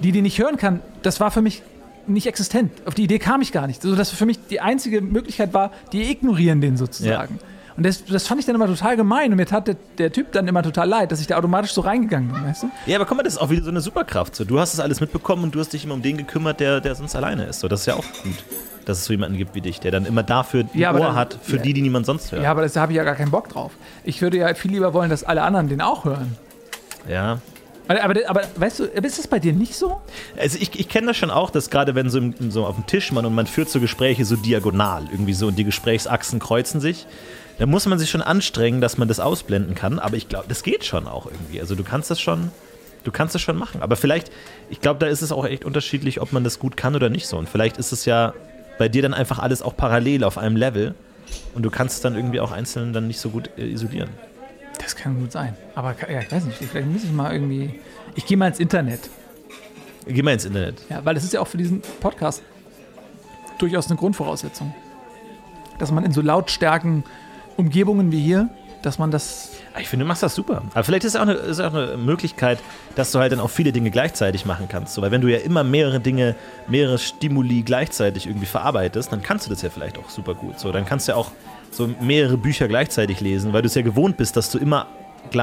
[0.00, 1.62] die, die nicht hören kann, das war für mich
[2.08, 2.72] nicht existent.
[2.86, 3.84] Auf die Idee kam ich gar nicht.
[3.84, 7.38] Also, dass für mich die einzige Möglichkeit war, die ignorieren den sozusagen.
[7.76, 10.32] Und das, das fand ich dann immer total gemein und mir tat der, der Typ
[10.32, 12.70] dann immer total leid, dass ich da automatisch so reingegangen bin, weißt du?
[12.86, 14.34] Ja, aber guck mal, das ist auch wieder so eine Superkraft.
[14.34, 16.80] So, du hast das alles mitbekommen und du hast dich immer um den gekümmert, der,
[16.80, 17.60] der sonst alleine ist.
[17.60, 18.32] So, das ist ja auch gut,
[18.86, 21.14] dass es so jemanden gibt wie dich, der dann immer dafür ein Ja, Ohr dann-
[21.16, 21.62] hat für ja.
[21.62, 22.42] die, die niemand sonst hört.
[22.42, 23.72] Ja, aber das- da habe ich ja gar keinen Bock drauf.
[24.04, 26.34] Ich würde ja viel lieber wollen, dass alle anderen den auch hören.
[27.06, 27.40] ja.
[27.88, 30.00] Aber, aber, weißt du, ist das bei dir nicht so?
[30.36, 32.86] Also ich, ich kenne das schon auch, dass gerade wenn so, im, so auf dem
[32.86, 36.80] Tisch man und man führt so Gespräche so diagonal irgendwie so und die Gesprächsachsen kreuzen
[36.80, 37.06] sich,
[37.58, 39.98] da muss man sich schon anstrengen, dass man das ausblenden kann.
[39.98, 41.60] Aber ich glaube, das geht schon auch irgendwie.
[41.60, 42.50] Also du kannst das schon,
[43.04, 43.82] du kannst das schon machen.
[43.82, 44.30] Aber vielleicht,
[44.68, 47.26] ich glaube, da ist es auch echt unterschiedlich, ob man das gut kann oder nicht
[47.26, 47.38] so.
[47.38, 48.34] Und vielleicht ist es ja
[48.78, 50.94] bei dir dann einfach alles auch parallel auf einem Level
[51.54, 54.10] und du kannst es dann irgendwie auch einzeln dann nicht so gut äh, isolieren.
[54.78, 55.56] Das kann gut sein.
[55.74, 57.80] Aber ja, ich weiß nicht, vielleicht muss ich mal irgendwie.
[58.14, 59.10] Ich gehe mal ins Internet.
[60.06, 60.82] Geh mal ins Internet.
[60.88, 62.42] Ja, weil das ist ja auch für diesen Podcast
[63.58, 64.74] durchaus eine Grundvoraussetzung.
[65.78, 67.04] Dass man in so lautstarken
[67.56, 68.48] Umgebungen wie hier,
[68.82, 69.50] dass man das.
[69.78, 70.62] Ich finde, du machst das super.
[70.72, 72.58] Aber vielleicht ist es auch, eine, ist auch eine Möglichkeit,
[72.94, 74.94] dass du halt dann auch viele Dinge gleichzeitig machen kannst.
[74.94, 76.34] So, weil wenn du ja immer mehrere Dinge,
[76.68, 80.58] mehrere Stimuli gleichzeitig irgendwie verarbeitest, dann kannst du das ja vielleicht auch super gut.
[80.58, 81.30] So, dann kannst du ja auch
[81.70, 84.86] so mehrere Bücher gleichzeitig lesen, weil du es ja gewohnt bist, dass du immer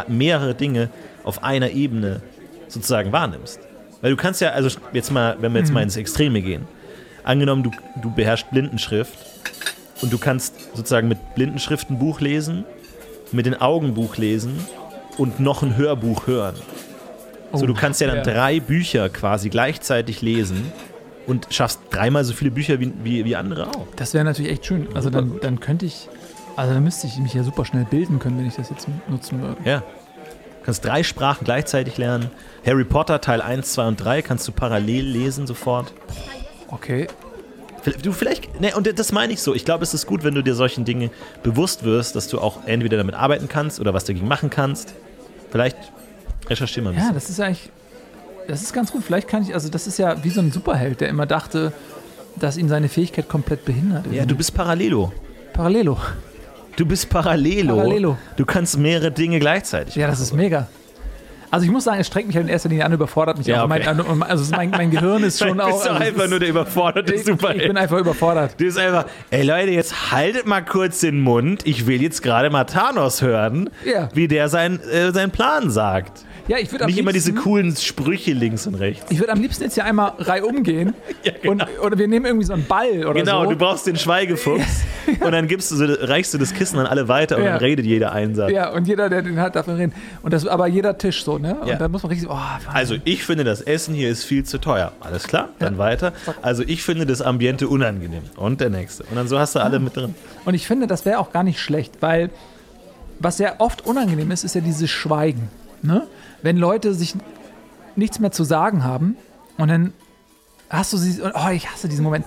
[0.08, 0.90] mehrere Dinge
[1.24, 2.22] auf einer Ebene
[2.68, 3.60] sozusagen wahrnimmst.
[4.02, 6.68] Weil du kannst ja, also jetzt mal, wenn wir jetzt mal ins Extreme gehen,
[7.24, 9.18] angenommen, du, du beherrschst Blindenschrift
[10.02, 12.66] und du kannst sozusagen mit Blindenschrift ein Buch lesen,
[13.32, 14.60] mit den Augen Buch lesen
[15.18, 16.56] und noch ein Hörbuch hören.
[17.54, 18.24] so, du kannst ja dann ja.
[18.24, 20.72] drei Bücher quasi gleichzeitig lesen
[21.28, 23.88] und schaffst dreimal so viele Bücher wie, wie, wie andere auch.
[23.96, 24.88] Das wäre natürlich echt schön.
[24.94, 26.10] Also dann, dann könnte ich.
[26.56, 29.42] Also dann müsste ich mich ja super schnell bilden können, wenn ich das jetzt nutzen
[29.42, 29.58] würde.
[29.66, 29.80] Ja.
[29.80, 32.30] Du kannst drei Sprachen gleichzeitig lernen.
[32.66, 35.94] Harry Potter Teil 1, 2 und 3 kannst du parallel lesen sofort.
[36.68, 37.08] Okay.
[38.02, 39.54] Du vielleicht, ne, und das meine ich so.
[39.54, 41.10] Ich glaube, es ist gut, wenn du dir solchen Dingen
[41.44, 44.94] bewusst wirst, dass du auch entweder damit arbeiten kannst oder was dagegen machen kannst.
[45.52, 45.76] Vielleicht
[46.50, 47.16] recherchier mal ein Ja, bisschen.
[47.16, 47.70] das ist eigentlich.
[48.48, 49.04] Das ist ganz gut.
[49.04, 49.54] Vielleicht kann ich.
[49.54, 51.72] Also, das ist ja wie so ein Superheld, der immer dachte,
[52.36, 54.06] dass ihn seine Fähigkeit komplett behindert.
[54.12, 55.12] Ja, du bist Parallelo.
[55.54, 55.98] Parallelo.
[56.76, 57.76] Du bist Parallelo.
[57.76, 58.18] Parallelo.
[58.36, 60.68] Du kannst mehrere Dinge gleichzeitig Ja, das ist mega.
[61.52, 63.60] Also ich muss sagen, es strengt mich halt in erster Linie an, überfordert mich Ja,
[63.64, 63.70] auch.
[63.70, 63.84] okay.
[64.16, 65.68] Mein, also mein, mein Gehirn ist schon Du auch.
[65.68, 67.78] bist doch also einfach nur der überforderte ich, ich bin Superheld.
[67.78, 68.56] einfach überfordert.
[68.58, 71.62] Du bist einfach, ey Leute, jetzt haltet mal kurz den Mund.
[71.68, 74.10] Ich will jetzt gerade mal Thanos hören, Ja.
[74.16, 76.26] wie der sein, äh, seinen Plan sagt.
[76.48, 79.06] Ja, ich würde Nicht immer diese liebsten- coolen Sprüche links und rechts.
[79.10, 80.94] Ich würde am liebsten jetzt hier einmal reihum gehen
[81.48, 83.52] und oder wir nehmen irgendwie so einen Ball oder Genau, so.
[83.52, 84.82] du brauchst den Schweigefuchs
[85.22, 87.52] und dann gibst du so, reichst du das Kissen an alle weiter und Ja.
[87.52, 88.52] dann redet jeder einen Satz.
[88.52, 89.94] ja, und jeder, der den hat, darf reden.
[90.22, 91.56] Und das, aber jeder Tisch so, ne?
[91.62, 91.76] Und Ja.
[91.78, 92.38] dann muss man richtig, oh.
[92.74, 94.92] Also ich finde, das Essen hier ist viel zu teuer.
[95.00, 96.12] Alles klar, dann weiter.
[96.42, 98.24] Also ich finde das Ambiente unangenehm.
[98.36, 99.04] Und der nächste.
[99.06, 100.14] Und dann so hast du alle mit drin.
[100.44, 102.30] Und ich finde, das wäre auch gar nicht schlecht, weil
[103.20, 105.48] was ja oft unangenehm ist, ist ja dieses Schweigen.
[105.82, 106.04] Ne?
[106.44, 107.16] Wenn Leute sich
[107.96, 109.18] nichts mehr zu sagen haben
[109.58, 109.94] und dann
[110.70, 112.26] hast du sie, oh, ich hasse diesen Moment.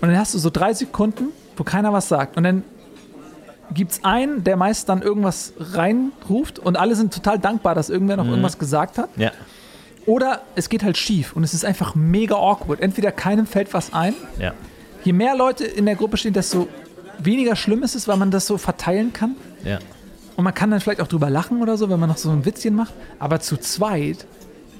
[0.00, 2.36] Und dann hast du so drei Sekunden, wo keiner was sagt.
[2.36, 2.64] Und dann
[3.72, 8.16] gibt es einen, der meist dann irgendwas reinruft und alle sind total dankbar, dass irgendwer
[8.16, 9.08] noch irgendwas gesagt hat.
[9.16, 9.32] Ja,
[10.06, 12.80] Oder es geht halt schief und es ist einfach mega awkward.
[12.80, 14.52] Entweder keinem fällt was ein ja.
[15.02, 16.68] je mehr Leute in der Gruppe stehen, desto
[17.18, 19.36] weniger schlimm ist es, weil man das so verteilen kann.
[19.64, 19.78] Ja.
[20.36, 22.44] Und man kann dann vielleicht auch drüber lachen oder so, wenn man noch so ein
[22.44, 22.92] Witzchen macht.
[23.18, 24.26] Aber zu zweit,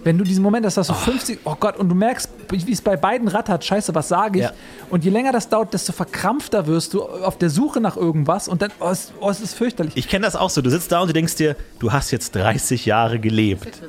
[0.04, 2.82] wenn du diesen Moment hast, dass du 50, oh Gott, und du merkst, wie es
[2.82, 4.44] bei beiden rattert, scheiße, was sage ich?
[4.44, 4.52] Ja.
[4.90, 8.60] Und je länger das dauert, desto verkrampfter wirst du auf der Suche nach irgendwas und
[8.62, 9.96] dann, oh, es, oh, es ist fürchterlich.
[9.96, 10.60] Ich kenne das auch so.
[10.60, 13.80] Du sitzt da und du denkst dir, du hast jetzt 30 Jahre gelebt.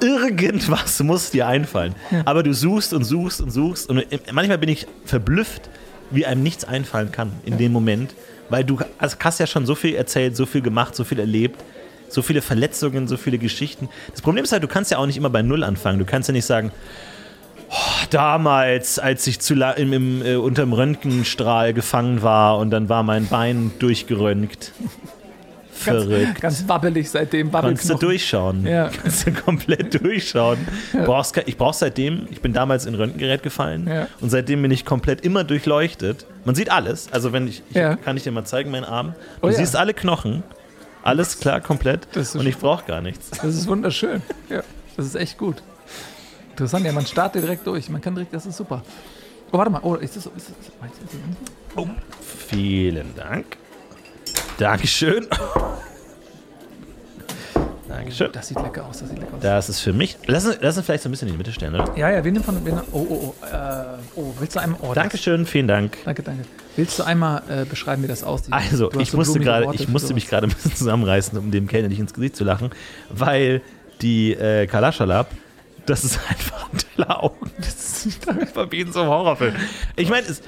[0.00, 1.94] Irgendwas muss dir einfallen.
[2.24, 3.88] Aber du suchst und suchst und suchst.
[3.88, 5.70] Und manchmal bin ich verblüfft,
[6.10, 8.14] wie einem nichts einfallen kann in dem Moment.
[8.52, 11.64] Weil du also hast ja schon so viel erzählt, so viel gemacht, so viel erlebt.
[12.08, 13.88] So viele Verletzungen, so viele Geschichten.
[14.10, 15.98] Das Problem ist halt, du kannst ja auch nicht immer bei Null anfangen.
[15.98, 16.70] Du kannst ja nicht sagen,
[17.70, 23.02] "Oh, damals, als ich zu im, im, äh, unterm Röntgenstrahl gefangen war und dann war
[23.02, 24.72] mein Bein durchgeröntgt.
[25.74, 26.40] Verrückt.
[26.40, 28.66] Ganz wabbelig seitdem, Kannst du durchschauen.
[28.66, 28.90] Ja.
[29.02, 30.58] Kannst du komplett durchschauen.
[30.92, 34.06] Brauchst, ke- ich brauche seitdem, ich bin damals in Röntgengerät gefallen Ja.
[34.20, 36.26] und seitdem bin ich komplett immer durchleuchtet.
[36.44, 37.10] Man sieht alles.
[37.12, 37.96] Also wenn ich, ich Ja.
[37.96, 39.14] kann ich dir mal zeigen, meinen Arm.
[39.40, 39.56] Du Oh ja.
[39.56, 40.42] siehst alle Knochen.
[41.02, 42.06] Alles klar, komplett.
[42.12, 43.30] Das ist Und ich brauche gar nichts.
[43.30, 44.22] Das ist wunderschön.
[44.50, 44.62] Ja,
[44.96, 45.62] das ist echt gut.
[46.50, 47.88] Interessant, ja, man startet direkt durch.
[47.88, 48.82] Man kann direkt, das ist super.
[49.50, 49.80] Oh, warte mal.
[49.82, 50.30] Oh, ist das so?
[50.36, 51.14] Ist das, meinst du, ist
[51.74, 53.56] das- Vielen Dank.
[54.58, 55.26] Dankeschön.
[57.88, 58.32] Dankeschön.
[58.32, 59.42] Das sieht lecker aus, das sieht lecker aus.
[59.42, 60.16] Das ist für mich.
[60.26, 61.96] Lass uns, lass uns vielleicht so ein bisschen in die Mitte stellen, oder?
[61.96, 62.64] Ja, ja, wir nehmen von.
[62.64, 63.46] Wir oh, oh, oh.
[63.46, 63.84] Äh,
[64.16, 64.80] oh, willst du einmal.
[64.82, 65.98] Oh, Dankeschön, vielen Dank.
[66.04, 66.44] Danke, danke.
[66.76, 68.52] Willst du einmal äh, beschreiben, wie das aussieht?
[68.52, 71.88] Also, ich so musste Worte ich musste mich gerade ein bisschen zusammenreißen, um dem Kellner
[71.88, 72.70] nicht ins Gesicht zu lachen,
[73.10, 73.62] weil
[74.00, 75.28] die äh, Kalaschalab,
[75.86, 77.50] das ist einfach ein Teller Augen.
[77.58, 79.54] Das ist einfach wie in so einem Horrorfilm.
[79.96, 80.42] Ich meine, es.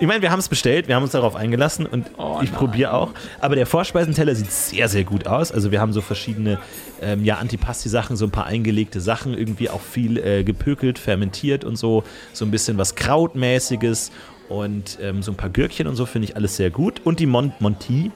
[0.00, 2.94] Ich meine, wir haben es bestellt, wir haben uns darauf eingelassen und Oh, ich probiere
[2.94, 3.10] auch.
[3.40, 5.50] Aber der Vorspeisenteller sieht sehr, sehr gut aus.
[5.50, 6.58] Also wir haben so verschiedene
[7.02, 11.76] ähm, ja, Antipasti-Sachen, so ein paar eingelegte Sachen, irgendwie auch viel äh, gepökelt, fermentiert und
[11.76, 12.04] so.
[12.32, 14.12] So ein bisschen was Krautmäßiges
[14.48, 17.00] und ähm, so ein paar Gürkchen und so finde ich alles sehr gut.
[17.04, 18.12] Und die Mon Monty,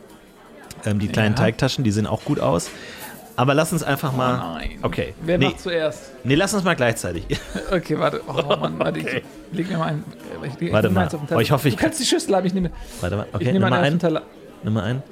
[0.84, 1.42] ähm, die kleinen Ja.
[1.42, 2.70] Teigtaschen, die sehen auch gut aus.
[3.36, 4.34] Aber lass uns einfach mal.
[4.34, 4.78] Oh Nein.
[4.82, 5.14] Okay.
[5.22, 6.12] Wer nee, macht zuerst?
[6.24, 7.24] nee, lass uns mal gleichzeitig.
[7.70, 8.20] Okay, warte.
[8.28, 9.00] Oh Mann, warte.
[9.00, 9.22] Okay.
[9.50, 10.04] Ich leg mir mal einen.
[10.44, 11.04] Ich leg, Warte ich nehme mal.
[11.04, 11.38] eins auf den Teller.
[11.38, 12.70] Oh, ich hoffe, ich du kannst die Schüssel haben, ich nehme.
[13.00, 13.26] Warte mal.
[13.30, 13.98] Ich Okay, nehme nimm einen.
[13.98, 14.22] Teller.
[14.62, 15.02] Nimm mal einen.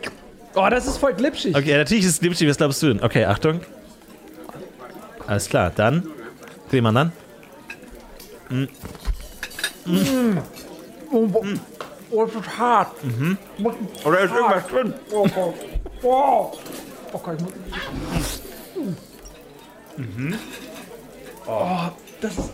[0.54, 1.56] Oh, das ist voll glitschig.
[1.56, 2.48] Okay, natürlich ist es glitschig.
[2.48, 3.02] Was glaubst du denn?
[3.02, 3.60] Okay, Achtung.
[5.26, 6.06] Alles klar, dann.
[6.70, 7.12] Dreh mal an.
[11.12, 11.44] Oh, oh,
[12.10, 12.92] oh, das ist hart.
[14.04, 14.94] Oder ist irgendwas drin?
[15.12, 15.26] Oh,
[16.02, 16.52] oh,
[17.12, 17.16] oh.
[17.16, 18.40] Oh Gott, ich muss.
[21.46, 21.78] Oh,
[22.20, 22.50] das ist.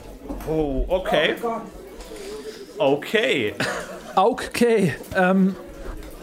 [0.48, 1.34] Oh, okay.
[2.78, 3.54] Okay.
[4.14, 4.94] Okay.
[5.14, 5.54] Ähm.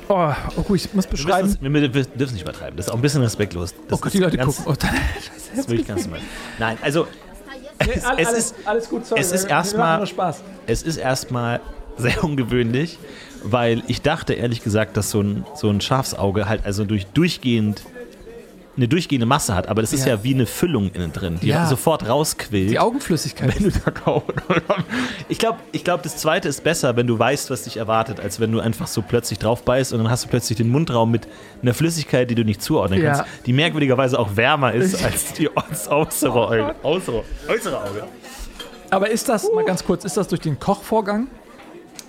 [0.09, 0.31] Oh,
[0.69, 1.47] oh, ich muss Wir, beschreiben.
[1.47, 2.75] müssen- wir, wir dürfen es nicht übertreiben.
[2.75, 3.73] Das ist auch ein bisschen respektlos.
[3.87, 4.73] Das Oh Gott, die Leute ganz, gucken.
[4.73, 4.95] Oh, dann,
[5.53, 6.19] Das ist wirklich ganz normal.
[6.59, 7.07] Nein, also
[7.79, 9.21] es, alles, es, ist, alles gut, sorry.
[9.21, 10.35] es ist wir- wir erstmal-
[10.67, 11.61] es ist erstmal
[11.97, 12.99] sehr ungewöhnlich,
[13.43, 17.83] weil ich dachte ehrlich gesagt, dass so ein, so ein Schafsauge halt also durch durchgehend
[18.75, 20.15] eine durchgehende Masse hat, aber das ist Ja.
[20.15, 21.67] ja wie eine Füllung innen drin, die Ja.
[21.67, 22.71] sofort rausquillt.
[22.71, 23.53] Die Augenflüssigkeit.
[23.55, 24.23] wenn du da kaum.
[25.29, 28.39] Ich glaube, ich glaub, das zweite ist besser, wenn du weißt, was dich erwartet, als
[28.39, 31.27] wenn du einfach so plötzlich drauf beißt und dann hast du plötzlich den Mundraum mit
[31.61, 33.13] einer Flüssigkeit, die du nicht zuordnen Ja.
[33.17, 36.75] kannst, die merkwürdigerweise auch wärmer ist als die äußere Auge.
[36.83, 38.03] Äußere, äußere Auge.
[38.89, 41.27] Aber ist das, mal ganz kurz, ist das durch den Kochvorgang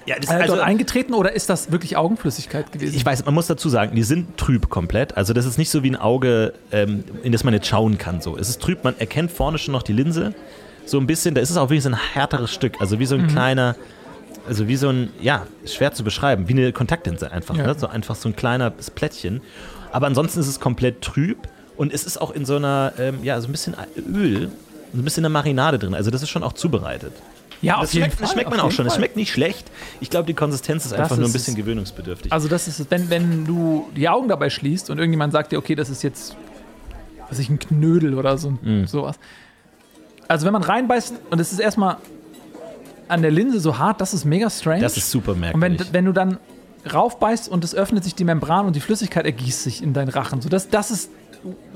[0.07, 2.95] Ja, das, also, dort eingetreten oder ist das wirklich Augenflüssigkeit gewesen?
[2.95, 5.17] ich weiß, man muss dazu sagen, die sind trüb komplett.
[5.17, 8.21] Also das ist nicht so wie ein Auge, ähm, in das man jetzt schauen kann.
[8.21, 8.37] So.
[8.37, 10.35] Es ist trüb, man erkennt vorne schon noch die Linse.
[10.85, 12.81] So ein bisschen, da ist es auch wie so ein härteres Stück.
[12.81, 13.29] Also wie so ein Mhm.
[13.29, 13.77] kleiner,
[14.47, 17.57] also wie so ein, ja, schwer zu beschreiben, wie eine Kontaktlinse einfach.
[17.57, 17.67] Ja.
[17.67, 17.75] Ne?
[17.79, 19.41] So einfach so ein kleines Plättchen.
[19.91, 21.39] Aber ansonsten ist es komplett trüb
[21.77, 24.49] Und es ist auch in so einer, ähm, ja, so ein bisschen Öl,
[24.93, 25.93] so ein bisschen eine Marinade drin.
[25.95, 27.13] Also das ist schon auch zubereitet.
[27.65, 28.87] Ja, Das schmeckt, das schmeckt man auf auch schon.
[28.87, 29.01] Es Fall.
[29.01, 29.71] schmeckt nicht schlecht.
[30.01, 32.33] Ich glaube, die Konsistenz ist Das einfach nur ein ist bisschen gewöhnungsbedürftig.
[32.33, 35.75] Also das ist, wenn, wenn du die Augen dabei schließt und irgendjemand sagt dir, okay,
[35.75, 36.37] das ist jetzt,
[37.29, 38.85] was ich, ein Knödel oder so, Mm.
[38.87, 39.17] sowas.
[40.29, 41.97] Also wenn man reinbeißt und es ist erstmal
[43.09, 44.81] an der Linse so hart, das ist mega strange.
[44.81, 45.81] das ist super und merkwürdig.
[45.89, 46.39] wenn, wenn du dann
[46.93, 50.41] raufbeißt und es öffnet sich die Membran und die Flüssigkeit ergießt sich in deinen Rachen,
[50.41, 51.11] so das, das ist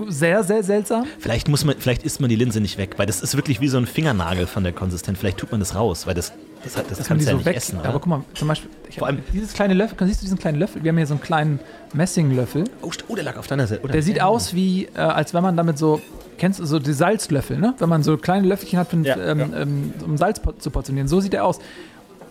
[0.08, 1.04] sehr, sehr seltsam.
[1.18, 3.68] Vielleicht muss man, vielleicht isst man die Linse nicht weg, weil das ist wirklich wie
[3.68, 5.18] so ein Fingernagel von der Konsistenz.
[5.18, 6.32] Vielleicht tut man das raus, weil das,
[6.64, 7.56] das, das man kannst du ja so nicht weg.
[7.56, 7.78] essen.
[7.78, 7.98] aber Oder?
[7.98, 10.82] guck mal, zum Beispiel, Vor allem- dieses kleine Löffel, siehst du diesen kleinen Löffel?
[10.82, 11.60] Wir haben hier so einen kleinen
[11.92, 12.64] Messinglöffel.
[12.82, 13.82] Oh, oh, der lag auf deiner Seite.
[13.84, 16.00] Oh, Der sieht aus wie, äh, als wenn man damit so,
[16.38, 17.74] kennst du so die Salzlöffel, ne?
[17.78, 21.08] Wenn man so kleine Löffelchen hat, für, Ja, ähm, ähm, um Salz zu portionieren.
[21.08, 21.58] So sieht er aus.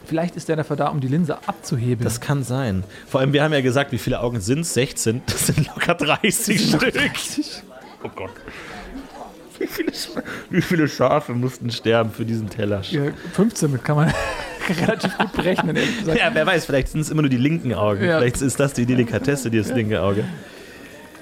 [0.07, 2.03] Vielleicht ist der dafür da, um die Linse abzuheben.
[2.03, 2.83] Das kann sein.
[3.07, 4.73] Vor allem, wir haben ja gesagt, wie viele Augen sind es?
[4.73, 5.21] 16.
[5.25, 6.93] Das sind locker 30 Stück.
[8.03, 8.31] Oh Gott.
[9.59, 9.91] Wie viele,
[10.49, 12.81] wie viele Schafe mussten sterben für diesen Teller?
[12.89, 14.13] Ja, 15 mit kann man
[14.81, 15.75] relativ gut berechnen.
[16.05, 18.03] Ja, wer weiß, vielleicht sind es immer nur die linken Augen.
[18.05, 18.19] Ja.
[18.19, 20.23] Vielleicht ist das die Delikatesse, das linke Auge.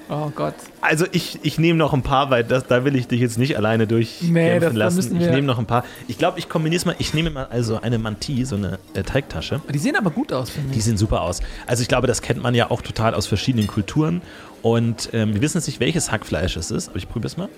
[0.08, 0.54] Oh Gott.
[0.80, 3.56] Also ich, ich nehme noch ein paar, weil das, da will ich dich jetzt nicht
[3.56, 5.20] alleine durchkämpfen Nee, das- da lassen.
[5.20, 5.84] Ich nehme noch ein paar.
[6.06, 6.94] Ich glaube, ich kombiniere es mal.
[6.98, 9.60] Ich nehme mal also eine Mantie, so eine äh, Teigtasche.
[9.72, 10.84] Die sehen aber gut aus, finde Die ich.
[10.84, 11.40] sehen super aus.
[11.66, 14.22] Also ich glaube, das kennt man ja auch total aus verschiedenen Kulturen.
[14.62, 17.48] Und ähm, wir wissen jetzt nicht, welches Hackfleisch es ist, aber ich probiere es mal.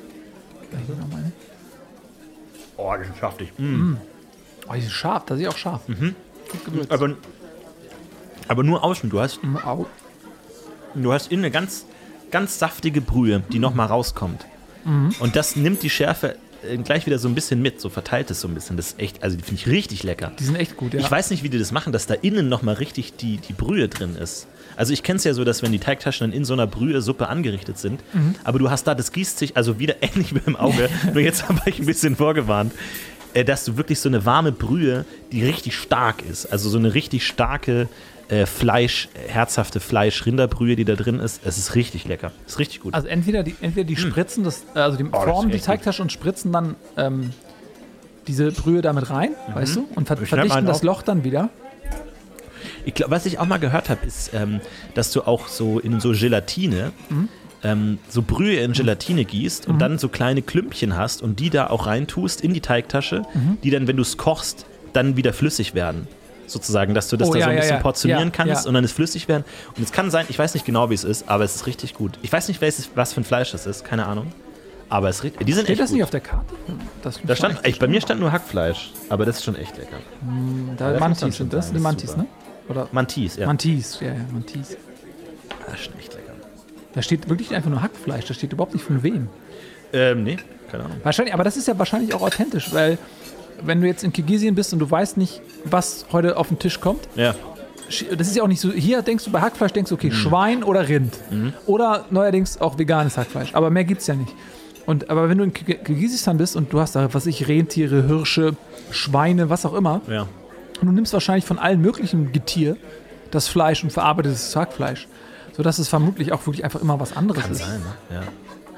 [1.10, 1.32] Mal.
[2.76, 3.52] Oh, das ist saftig.
[3.58, 5.86] Oh, die ist scharf, da sehe ich auch scharf.
[5.88, 6.14] Mhm.
[6.88, 7.10] Aber,
[8.48, 9.10] aber nur außen.
[9.10, 9.86] Du hast, Mm, Au.
[10.94, 11.86] du hast innen eine ganz,
[12.30, 14.44] ganz saftige Brühe, die nochmal rauskommt.
[15.20, 16.36] Und das nimmt die Schärfe
[16.66, 18.76] äh, gleich wieder so ein bisschen mit, so verteilt es so ein bisschen.
[18.78, 20.32] Das ist echt, also die finde ich richtig lecker.
[20.38, 21.00] Die sind echt gut, ja.
[21.00, 23.88] Ich weiß nicht, wie die das machen, dass da innen nochmal richtig die, die Brühe
[23.88, 24.46] drin ist.
[24.76, 27.28] Also ich kenne es ja so, dass wenn die Teigtaschen dann in so einer Brühe-Suppe
[27.28, 28.34] angerichtet sind, Mhm.
[28.44, 31.46] aber du hast da, das gießt sich, also wieder ähnlich wie im Auge, nur jetzt
[31.50, 32.72] war ich ein bisschen vorgewarnt,
[33.34, 36.94] äh, dass du wirklich so eine warme Brühe, die richtig stark ist, also so eine
[36.94, 37.88] richtig starke
[38.28, 42.32] äh, Fleisch, herzhafte Fleisch-Rinderbrühe, die da drin ist, es ist richtig lecker.
[42.46, 42.94] Ist richtig gut.
[42.94, 45.10] Also entweder die, entweder die spritzen das, äh, also die Hm.
[45.14, 47.30] Oh, formen die Teigtasche und spritzen dann ähm,
[48.26, 49.88] diese Brühe damit rein, weißt du?
[49.94, 50.22] Und ver Mhm.
[50.24, 50.82] Ich verdichten das auf.
[50.82, 51.48] Loch dann wieder.
[52.84, 54.60] Ich glaub, was ich auch mal gehört habe, ist, ähm,
[54.94, 56.92] dass du auch so in so Gelatine,
[57.62, 61.68] ähm, so Brühe in Gelatine gießt und dann so kleine Klümpchen hast und die da
[61.68, 63.22] auch reintust in die Teigtasche,
[63.62, 66.06] die dann, wenn du es kochst, dann wieder flüssig werden.
[66.48, 67.80] Sozusagen, dass du das Oh, da ja, so ein bisschen ja.
[67.82, 69.44] portionieren kannst und dann ist flüssig werden.
[69.76, 71.94] Und es kann sein, ich weiß nicht genau, wie es ist, aber es ist richtig
[71.94, 72.18] gut.
[72.22, 74.32] Ich weiß nicht, welches, was für ein Fleisch das ist, keine Ahnung.
[74.90, 75.96] Aber es, die sind Steht echt das gut.
[75.96, 76.54] nicht auf der Karte?
[77.02, 79.98] Das da stand, echt, bei mir stand nur Hackfleisch, aber das ist schon echt lecker.
[80.78, 82.22] da muss man Mantis sind das, die ist Mantis, super.
[82.22, 82.28] ne?
[82.70, 83.46] Oder Mantis, ja.
[83.46, 84.76] Mantis, ja, ja, Mantis.
[85.66, 86.32] das ist schon echt lecker.
[86.94, 89.28] Da steht wirklich einfach nur Hackfleisch, da steht überhaupt nicht von wem.
[89.92, 90.38] Ähm, nee,
[90.70, 90.96] keine Ahnung.
[91.02, 92.96] Wahrscheinlich, aber das ist ja wahrscheinlich auch authentisch, weil
[93.62, 96.80] wenn du jetzt in Kirgisien bist und du weißt nicht, was heute auf den Tisch
[96.80, 97.34] kommt, Ja.
[98.16, 99.98] das ist ja auch nicht so, hier denkst du bei Hackfleisch, denkst du, Mhm.
[100.00, 101.14] okay, Schwein oder Rind.
[101.66, 104.32] Oder neuerdings auch veganes Hackfleisch, aber mehr gibt es ja nicht.
[104.86, 108.06] Und, aber wenn du in Kir- Kirgisistan bist und du hast da, was ich, Rentiere,
[108.06, 108.56] Hirsche,
[108.90, 110.22] Schweine, was auch immer, Ja.
[110.80, 112.76] und du nimmst wahrscheinlich von allen möglichen Getier
[113.30, 115.06] das Fleisch und verarbeitetes Hackfleisch,
[115.54, 117.58] sodass es vermutlich auch wirklich einfach immer was anderes Kann ist.
[117.58, 118.16] sein, ne?
[118.16, 118.22] Ja.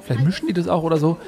[0.04, 1.18] Vielleicht mischen die das auch oder so.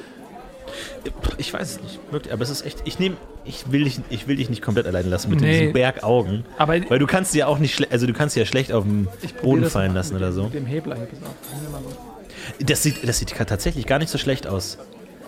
[1.37, 2.81] Ich weiß es nicht, wirklich, aber es ist echt.
[2.85, 5.59] Ich nehme, ich will dich, ich will dich nicht komplett allein lassen mit Nee.
[5.59, 8.71] diesen Bergaugen, Aber weil du kannst sie ja auch nicht, also du kannst ja schlecht
[8.71, 9.07] auf den
[9.41, 10.43] Boden das fallen lassen oder so.
[10.43, 12.65] Mit dem Hebler hier, so.
[12.65, 14.77] Das sieht, das sieht tatsächlich gar nicht so schlecht aus.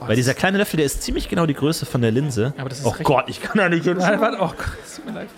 [0.01, 2.53] Oh, Weil dieser das- kleine Löffel, der ist ziemlich genau die Größe von der Linse.
[2.57, 3.97] Aber das ist oh Gott, ich kann da nicht hin.
[3.97, 5.29] Nein, warte, oh Gott, es tut mir leid.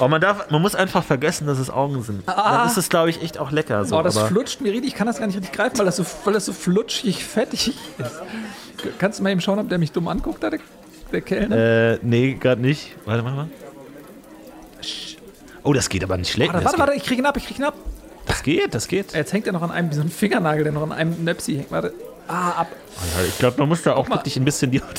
[0.00, 2.26] Oh, man, darf, man muss einfach vergessen, dass es Augen sind.
[2.26, 3.84] Dann ist es, glaube ich, echt auch lecker.
[3.84, 4.00] So, Ah.
[4.00, 5.96] Oh, das aber flutscht mir richtig, ich kann das gar nicht richtig greifen, weil das
[5.96, 8.10] so, weil das so flutschig, fettig ist.
[8.98, 10.60] Kannst du mal eben schauen, ob der mich dumm anguckt, da, der,
[11.12, 11.56] der Kellner?
[11.94, 12.94] äh, nee, gerade nicht.
[13.04, 13.48] Warte, warte mal.
[15.64, 16.52] Oh, das geht aber nicht schlecht.
[16.52, 17.74] warte, das, warte, warte, ich krieg ihn ab, ich krieg ihn ab.
[18.26, 19.12] Das geht, das geht.
[19.14, 21.54] Jetzt hängt er noch an einem, wie so ein Fingernagel, der noch an einem Nöpsi
[21.56, 21.70] hängt.
[21.70, 21.92] Warte.
[22.28, 22.68] Ah, ab.
[23.28, 24.16] Ich glaube, man muss da auch mal.
[24.16, 24.80] wirklich ein bisschen die.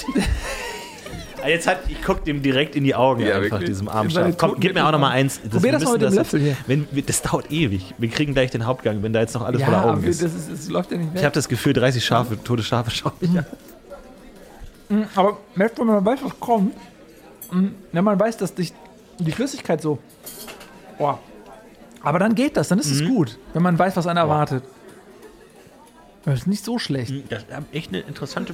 [1.46, 3.72] Ah, Jetzt hat, ich guck dem direkt in die Augen Ja, einfach, wirklich.
[3.72, 4.38] diesem armen Schaf.
[4.38, 5.40] Komm, gib mir auch noch mal eins.
[5.40, 6.56] Probier wir das mal mit dem Löffel hier.
[6.68, 7.94] Wenn, wir- das dauert ewig.
[7.98, 10.22] Wir kriegen gleich den Hauptgang, wenn da jetzt noch alles Ja, voller aber Augen das,
[10.22, 10.34] ist.
[10.38, 11.24] ist, das läuft ja nicht Ich weg.
[11.26, 13.46] habe das Gefühl, 30 Schafe, tote Schafe schauen mich an.
[14.90, 16.76] Mhm, Aber merkt man, wenn man weiß, was kommt,
[17.52, 18.74] mhm, wenn man weiß, dass dich
[19.20, 20.00] die Flüssigkeit so.
[20.98, 21.20] Boah.
[22.02, 22.94] Aber dann geht das, dann ist Mhm.
[23.06, 24.64] es gut, wenn man weiß, was einen erwartet.
[26.26, 27.12] Das ist nicht so schlecht.
[27.30, 28.54] Das hat echt eine interessante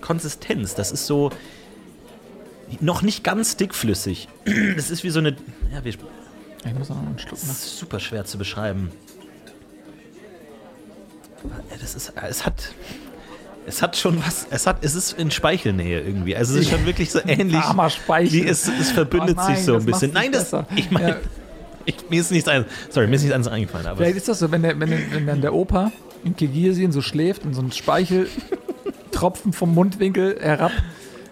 [0.00, 0.74] Konsistenz.
[0.74, 1.30] Das ist so
[2.80, 4.28] noch nicht ganz dickflüssig.
[4.76, 5.30] Das ist wie so eine.
[5.72, 7.52] Ja, wir, Ich muss noch einen Schluck das machen.
[7.56, 8.90] ist super schwer zu beschreiben.
[11.80, 12.12] Das ist.
[12.16, 12.74] Es hat.
[13.68, 16.34] Es hat schon was, es hat, es ist in Speichelnähe irgendwie.
[16.36, 17.56] Also es ist schon wirklich so ähnlich.
[17.62, 18.32] Armer Speichel.
[18.32, 20.12] Wie es, es verbündet Oh nein, sich so ein bisschen.
[20.12, 20.66] Nein, das, besser.
[20.74, 21.16] ich meine, Ja.
[22.10, 23.86] mir ist nichts ein, sorry, mir ist nichts anderes eingefallen.
[23.86, 25.92] Aber Vielleicht ist das so, wenn, der, wenn, der, wenn dann der Opa
[26.24, 30.72] in Kirgisien so schläft und so ein Speicheltropfen vom Mundwinkel herab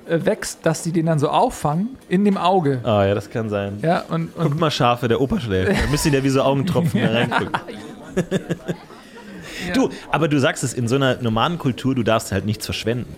[0.09, 2.81] äh, wächst, dass die den dann so auffangen in dem Auge.
[2.85, 3.79] Ah ja, das kann sein.
[3.83, 5.73] Ja, und, Guck und mal, Schafe, der Opa schläft.
[5.73, 7.51] Da müsst ihr ja wie so Augentropfen da reingucken.
[9.75, 13.15] Du, aber du sagst es, in so einer normalen Kultur, du darfst halt nichts verschwenden.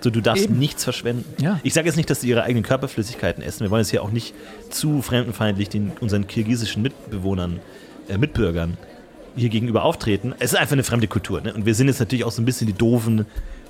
[0.00, 0.58] So, du darfst Eben.
[0.58, 1.24] nichts verschwenden.
[1.40, 1.60] Ja.
[1.62, 3.60] Ich sage jetzt nicht, dass sie ihre eigenen Körperflüssigkeiten essen.
[3.60, 4.34] Wir wollen jetzt hier auch nicht
[4.68, 7.60] zu fremdenfeindlich den, unseren kirgisischen Mitbewohnern,
[8.08, 8.76] äh, Mitbürgern
[9.36, 10.34] hier gegenüber auftreten.
[10.40, 11.40] Es ist einfach eine fremde Kultur.
[11.40, 11.54] Ne?
[11.54, 13.26] Und wir sind jetzt natürlich auch so ein bisschen die doofen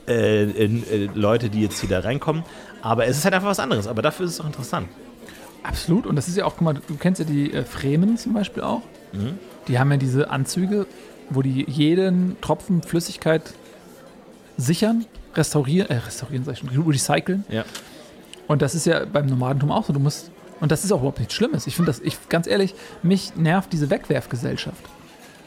[0.08, 2.44] äh, äh, äh, Leute, die jetzt hier da reinkommen.
[2.80, 3.86] Aber es ist halt einfach was anderes.
[3.86, 4.88] Aber dafür ist es auch interessant.
[5.62, 6.06] absolut.
[6.06, 8.62] Und das ist ja auch, guck mal, du kennst ja die äh, Fremen zum Beispiel
[8.62, 8.80] auch.
[9.12, 9.38] Mhm.
[9.68, 10.86] Die haben ja diese Anzüge,
[11.30, 13.42] wo die jeden Tropfen Flüssigkeit
[14.56, 17.44] sichern, restaurieren, äh, restaurieren, sag ich schon, recyceln.
[17.48, 17.64] Ja.
[18.48, 19.92] Und das ist ja beim Nomadentum auch so.
[19.92, 20.30] Du musst,
[20.60, 21.66] und das ist auch überhaupt nichts Schlimmes.
[21.66, 24.82] Ich finde das, ich, ganz ehrlich, mich nervt diese Wegwerfgesellschaft.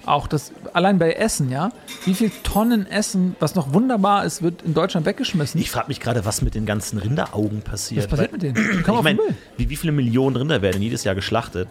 [0.06, 1.72] Auch das, allein bei Essen, ja.
[2.06, 5.60] Wie viel Tonnen Essen, was noch wunderbar ist, wird in Deutschland weggeschmissen.
[5.60, 8.04] Ich frage mich gerade, was mit den ganzen Rinderaugen passiert.
[8.04, 8.56] was passiert mit denen?
[8.56, 9.36] Die kommen Ich auf den meine, Müll.
[9.58, 11.70] wie, wie viele Millionen Rinder werden jedes Jahr geschlachtet?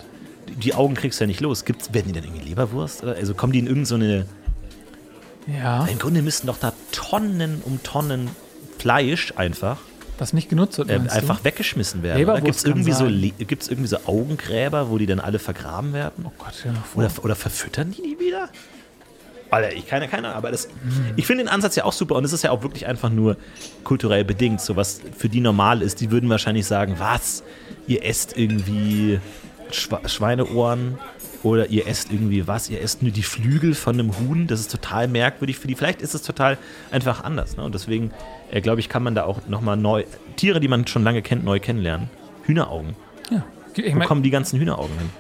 [0.49, 1.65] Die- Augen kriegst du ja nicht los.
[1.65, 3.03] Gibt's, werden die dann irgendwie Leberwurst?
[3.03, 3.15] Oder?
[3.15, 4.27] Also kommen die in irgendeine.
[5.47, 8.31] Ja, Im Grunde müssten doch da Tonnen um Tonnen
[8.79, 9.79] Fleisch einfach,
[10.19, 10.91] was nicht genutzt wird.
[10.91, 11.45] äh, einfach du?
[11.45, 12.19] weggeschmissen werden.
[12.19, 16.25] Leberwurst Gibt es irgendwie, so, gibt's irgendwie so Augengräber, wo die dann alle vergraben werden?
[16.27, 17.05] Oh Gott, mal vor.
[17.05, 18.49] Oder, oder verfüttern die die wieder?
[19.51, 20.69] Alter, ich keine, keine Ahnung, aber das,
[21.17, 23.37] ich finde den Ansatz ja auch super und es ist ja auch wirklich einfach nur
[23.85, 26.01] kulturell bedingt, so was für die normal ist.
[26.01, 27.45] Die würden wahrscheinlich sagen, was,
[27.87, 29.21] ihr esst irgendwie
[29.75, 30.99] Schwa Schweineohren
[31.43, 34.71] oder ihr esst irgendwie was, ihr esst nur die Flügel von einem Huhn, das ist
[34.71, 35.75] total merkwürdig für die.
[35.75, 36.57] Vielleicht ist es total
[36.91, 37.65] einfach anders ne?
[37.65, 38.13] und deswegen,
[38.51, 40.05] äh, glaube ich, kann man da auch nochmal neu,
[40.37, 42.09] Tiere, die man schon lange kennt, neu kennenlernen.
[42.45, 42.97] Hühneraugen.
[43.31, 43.45] ja.
[43.77, 45.11] Ich Wo mein, kommen die ganzen Hühneraugen hin?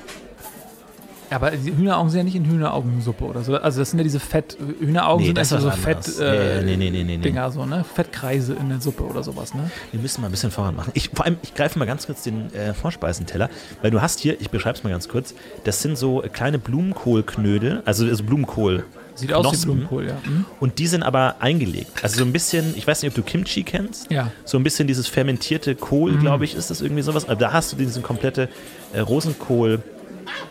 [1.36, 3.56] Aber die Hühneraugen sind ja nicht in Hühneraugensuppe oder so.
[3.56, 6.62] Also das sind ja diese Fett, Hühneraugen Nee, sind das einfach so Fett, äh, Ja,
[6.62, 7.18] nee, nee, nee, nee.
[7.18, 7.84] Dinger so, ne?
[7.94, 9.70] Fettkreise in der Suppe oder sowas, ne?
[9.92, 10.90] Wir müssen mal ein bisschen voran machen.
[10.94, 13.50] Ich, vor allem, ich greife mal ganz kurz den äh, Vorspeisenteller,
[13.82, 17.82] weil du hast hier, ich beschreibe es mal ganz kurz, das sind so kleine Blumenkohlknödel,
[17.84, 18.84] also, also Blumenkohl.
[19.14, 19.70] Sieht aus wie Knospen.
[19.72, 20.16] Blumenkohl, ja.
[20.24, 20.44] Hm?
[20.58, 22.02] Und die sind aber eingelegt.
[22.02, 24.10] Also so ein bisschen, ich weiß nicht, ob du Kimchi kennst.
[24.10, 24.32] Ja.
[24.44, 27.24] So ein bisschen dieses fermentierte Kohl, glaube ich, ist das irgendwie sowas.
[27.26, 28.48] Aber da hast du diesen komplette
[28.92, 29.82] äh, Rosenkohl,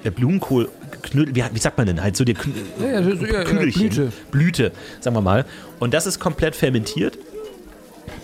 [0.04, 0.70] äh, Blumenkohl,
[1.02, 2.16] Knödel, wie, wie sagt man denn halt?
[2.16, 3.44] So die Kn Ja, ja, so- ja.
[3.44, 4.12] Blüte.
[4.32, 5.46] Blüte, sagen wir mal.
[5.80, 7.18] Und das ist komplett fermentiert.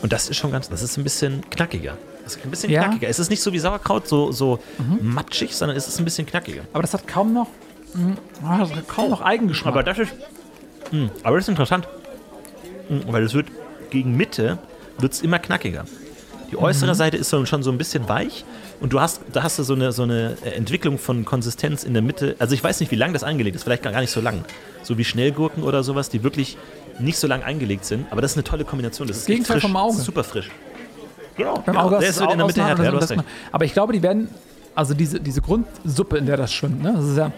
[0.02, 1.98] Und das ist schon ganz, das ist ein bisschen knackiger.
[2.24, 3.08] Das ist ein bisschen knackiger.
[3.08, 4.60] Es ist nicht so wie Sauerkraut, so, so
[5.02, 6.62] matschig, sondern es ist ein bisschen knackiger.
[6.74, 7.48] Aber das hat kaum noch,
[7.94, 9.74] mh, ah, das hat kaum noch Eigengeschmack.
[9.74, 10.14] Aber das ist,
[10.92, 11.88] mh, aber das ist interessant.
[12.90, 13.48] Mh, weil es wird
[13.90, 14.58] gegen Mitte
[15.00, 15.86] wird es immer knackiger.
[16.52, 18.44] Die äußere Seite ist schon so ein bisschen weich
[18.80, 21.94] und du hast, da hast du so eine, so eine äh, Entwicklung von Konsistenz in
[21.94, 22.36] der Mitte.
[22.40, 24.46] Also ich weiß nicht, wie lang das angelegt ist, vielleicht gar nicht so lang.
[24.84, 26.58] So wie Schnellgurken oder sowas, die wirklich
[27.00, 28.08] nicht so lang eingelegt sind.
[28.12, 29.08] Aber das ist eine tolle Kombination.
[29.08, 29.64] Das ist echt Gegenteil frisch.
[29.64, 29.92] vom Auge.
[29.92, 30.50] Das ist super frisch.
[31.36, 31.86] Genau, Beim genau.
[31.86, 32.84] Auge der ist in der Mitte härter.
[32.84, 33.14] Ja, das-.
[33.52, 34.30] Aber ich glaube, die werden,
[34.76, 36.94] also diese, diese Grundsuppe, in der das schwimmt, ne?
[36.96, 37.32] Das ist ja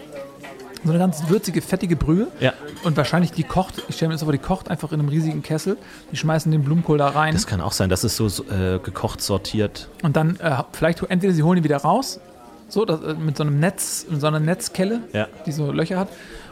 [0.84, 2.28] so eine ganz würzige, fettige Brühe.
[2.40, 2.54] Ja.
[2.84, 5.44] Und wahrscheinlich die kocht, ich stelle mir das vor, die kocht einfach in einem riesigen
[5.44, 5.78] Kessel.
[6.12, 7.34] Die schmeißen den Blumenkohl da rein.
[7.34, 9.90] Das kann auch sein, dass es so äh, gekocht, sortiert.
[10.04, 12.20] Und dann äh, vielleicht entweder sie holen die wieder raus,
[12.68, 15.28] so das, äh, mit so einem Netz, mit so einer Netzkelle, Ja.
[15.46, 16.08] die so Löcher hat,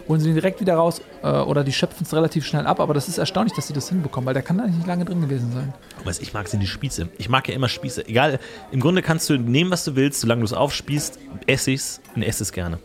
[0.07, 2.79] holen sie den direkt wieder raus äh, oder die schöpfen es relativ schnell ab.
[2.79, 5.21] Aber das ist erstaunlich, dass sie das hinbekommen, weil der kann da nicht lange drin
[5.21, 5.73] gewesen sein.
[6.03, 7.09] Was ich mag, sind die Spieße.
[7.17, 8.07] Ich mag ja immer Spieße.
[8.07, 8.39] Egal,
[8.71, 12.23] im Grunde kannst du nehmen, was du willst, solange du es aufspießt, esse ich's und
[12.23, 12.79] esse es gerne.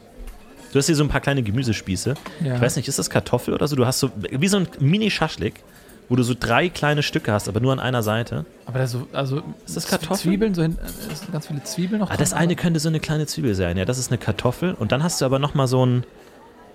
[0.74, 2.14] Du hast hier so ein paar kleine Gemüsespieße.
[2.42, 2.56] Ja.
[2.56, 3.76] Ich weiß nicht, ist das Kartoffel oder so?
[3.76, 5.62] Du hast so, wie so ein Mini-Schaschlik,
[6.08, 8.44] wo du so drei kleine Stücke hast, aber nur an einer Seite.
[8.66, 10.30] Aber da so, also Ist das Kartoffel?
[10.30, 12.10] Zwiebeln, so hin, äh, es sind ganz viele Zwiebeln noch.
[12.10, 13.76] Ah, das eine könnte so eine kleine Zwiebel sein.
[13.76, 14.74] Ja, das ist eine Kartoffel.
[14.74, 16.02] Und dann hast du aber nochmal so ein,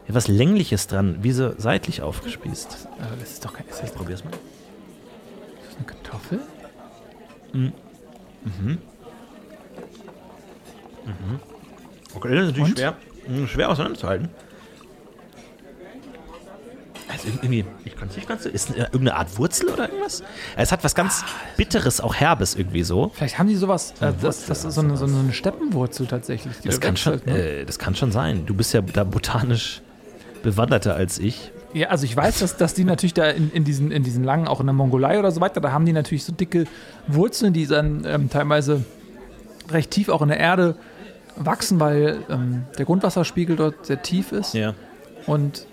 [0.08, 2.88] ja, was Längliches dran, wie so seitlich aufgespießt.
[3.00, 4.32] aber, äh, das ist doch kein, ist das Probier's mal.
[5.76, 6.40] eine Kartoffel?
[12.16, 12.78] Okay, das ist natürlich Und?
[12.78, 12.96] schwer,
[13.48, 14.30] schwer auseinanderzuhalten.
[17.12, 18.50] Also irgendwie, ich kann es nicht ganz so.
[18.50, 20.24] Ist irgendeine Art Wurzel oder irgendwas?
[20.56, 21.23] Es hat was ganz
[21.58, 23.12] Bitteres, auch Herbes irgendwie so.
[23.15, 26.54] Vielleicht haben die sowas, äh, das, das ist so eine, so eine Steppenwurzel tatsächlich.
[26.63, 27.62] Das da kann, schon, ne?
[27.62, 28.46] äh, das kann schon sein.
[28.46, 29.82] Du bist ja da botanisch
[30.44, 31.52] bewanderter als ich.
[31.73, 34.48] Ja, also ich weiß, dass, dass die natürlich da in, in, diesen, in diesen langen,
[34.48, 36.65] auch in der Mongolei oder so weiter, da haben die natürlich so dicke
[37.08, 38.84] Wurzeln, die dann ähm, teilweise
[39.69, 40.75] recht tief auch in der Erde
[41.40, 44.54] wachsen, weil ähm, der Grundwasserspiegel dort sehr tief ist.
[44.54, 44.73] Ja.
[45.25, 45.65] Und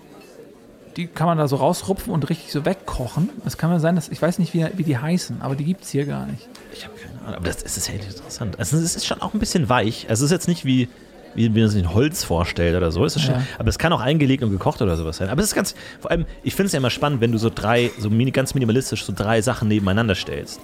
[0.95, 3.29] die kann man da so rausrupfen und richtig so wegkochen.
[3.45, 5.83] Es kann ja sein, dass ich weiß nicht, wie, wie die heißen, aber die gibt
[5.83, 6.47] es hier gar nicht.
[6.73, 8.57] Ich habe keine Ahnung, aber das, das ist ja interessant.
[8.57, 10.07] Also es ist schon auch ein bisschen weich.
[10.09, 10.89] Also es ist jetzt nicht wie,
[11.35, 13.05] wie man sich ein Holz vorstellt oder so.
[13.05, 13.43] Ist schon, Ja.
[13.59, 15.29] Aber es kann auch eingelegt und gekocht oder sowas sein.
[15.29, 17.51] Aber es ist ganz, vor allem, ich finde es ja immer spannend, wenn du so
[17.53, 20.59] drei, so mini, ganz minimalistisch so drei Sachen nebeneinander stellst.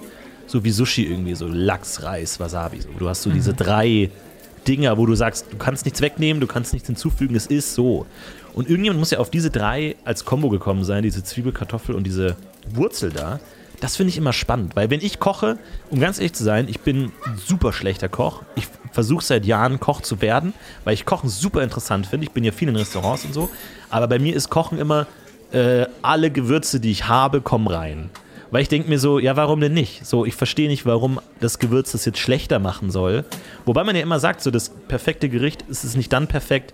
[0.46, 2.80] So wie Sushi irgendwie, so Lachs, Reis, Wasabi.
[2.80, 2.88] So.
[2.98, 4.10] Du hast so diese drei
[4.66, 8.06] Dinger, wo du sagst, du kannst nichts wegnehmen, du kannst nichts hinzufügen, es ist so.
[8.54, 12.04] Und irgendjemand muss ja auf diese drei als Kombo gekommen sein, diese Zwiebel, Kartoffel und
[12.04, 12.36] diese
[12.72, 13.40] Wurzel da.
[13.80, 15.58] Das finde ich immer spannend, weil wenn ich koche,
[15.90, 18.42] um ganz ehrlich zu sein, ich bin ein super schlechter Koch.
[18.54, 20.54] Ich versuche seit Jahren Koch zu werden,
[20.84, 22.24] weil ich Kochen super interessant finde.
[22.24, 23.50] Ich bin ja viel in Restaurants und so.
[23.90, 25.06] Aber bei mir ist Kochen immer,
[25.52, 28.10] äh, alle Gewürze, die ich habe, kommen rein.
[28.54, 30.06] Weil ich denke mir so, ja, warum denn nicht?
[30.06, 33.24] So, ich verstehe nicht, warum das Gewürz das jetzt schlechter machen soll.
[33.64, 36.72] Wobei man ja immer sagt, so das perfekte Gericht ist es nicht dann perfekt,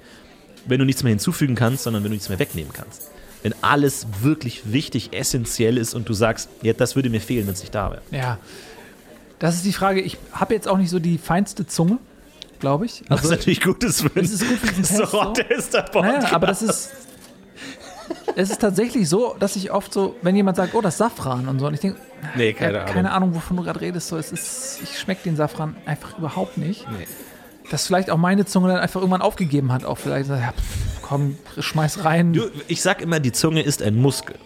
[0.66, 3.10] wenn du nichts mehr hinzufügen kannst, sondern wenn du nichts mehr wegnehmen kannst.
[3.42, 7.54] Wenn alles wirklich wichtig, essentiell ist und du sagst, ja, das würde mir fehlen, wenn
[7.54, 8.02] es nicht da wäre.
[8.10, 8.36] Ja.
[9.38, 10.02] Das ist die Frage.
[10.02, 11.96] Ich habe jetzt auch nicht so die feinste Zunge,
[12.58, 13.04] glaube ich.
[13.08, 15.78] Was Also, natürlich gut ist, das ist gut für diesen so Test, so.
[15.78, 16.90] Ist naja, aber das ist.
[18.36, 21.48] Es ist tatsächlich so, dass ich oft so, wenn jemand sagt, oh, das ist Safran
[21.48, 21.98] und so, und ich denke,
[22.36, 23.30] Nee, keine keine Ahnung.
[23.30, 24.08] Ahnung, wovon du gerade redest.
[24.08, 26.86] So, es ist, ich schmecke den Safran einfach überhaupt nicht.
[26.90, 27.06] Nee.
[27.70, 31.38] Dass vielleicht auch meine Zunge dann einfach irgendwann aufgegeben hat, auch vielleicht, ja, pff, komm,
[31.58, 32.32] schmeiß rein.
[32.32, 34.36] Du, ich sag immer, die Zunge ist ein Muskel.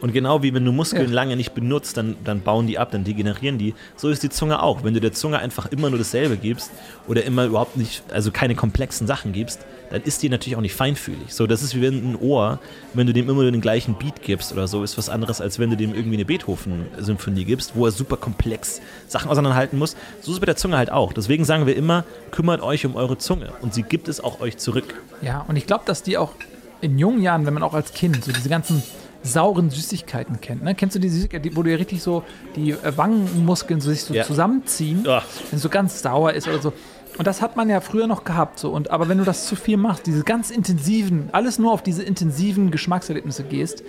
[0.00, 1.14] Und genau wie wenn du Muskeln Ja.
[1.14, 3.74] lange nicht benutzt, dann, dann bauen die ab, dann degenerieren die.
[3.96, 4.82] So ist die Zunge auch.
[4.84, 6.70] Wenn du der Zunge einfach immer nur dasselbe gibst
[7.06, 10.74] oder immer überhaupt nicht, also keine komplexen Sachen gibst, dann ist die natürlich auch nicht
[10.74, 11.34] feinfühlig.
[11.34, 12.60] So, das ist wie wenn ein Ohr,
[12.94, 15.58] wenn du dem immer nur den gleichen Beat gibst oder so, ist was anderes, als
[15.58, 19.96] wenn du dem irgendwie eine Beethoven-Symphonie gibst, wo er super komplex Sachen auseinanderhalten muss.
[20.20, 21.12] So ist es bei der Zunge halt auch.
[21.12, 23.52] Deswegen sagen wir immer, kümmert euch um eure Zunge.
[23.62, 24.94] Und sie gibt es auch euch zurück.
[25.22, 26.32] Ja, und ich glaube, dass die auch
[26.80, 28.82] in jungen Jahren, wenn man auch als Kind so diese ganzen
[29.22, 30.62] sauren Süßigkeiten kennt.
[30.62, 30.74] Ne?
[30.74, 32.22] Kennst du die Süßigkeiten, wo du ja richtig so
[32.56, 34.24] die äh, Wangenmuskeln so sich so Ja.
[34.24, 35.22] zusammenziehen, Ja.
[35.50, 36.72] wenn es so ganz sauer ist oder so.
[37.18, 38.58] Und das hat man ja früher noch gehabt.
[38.58, 38.70] So.
[38.70, 42.02] Und, aber wenn du das zu viel machst, diese ganz intensiven, alles nur auf diese
[42.02, 43.82] intensiven Geschmackserlebnisse gehst,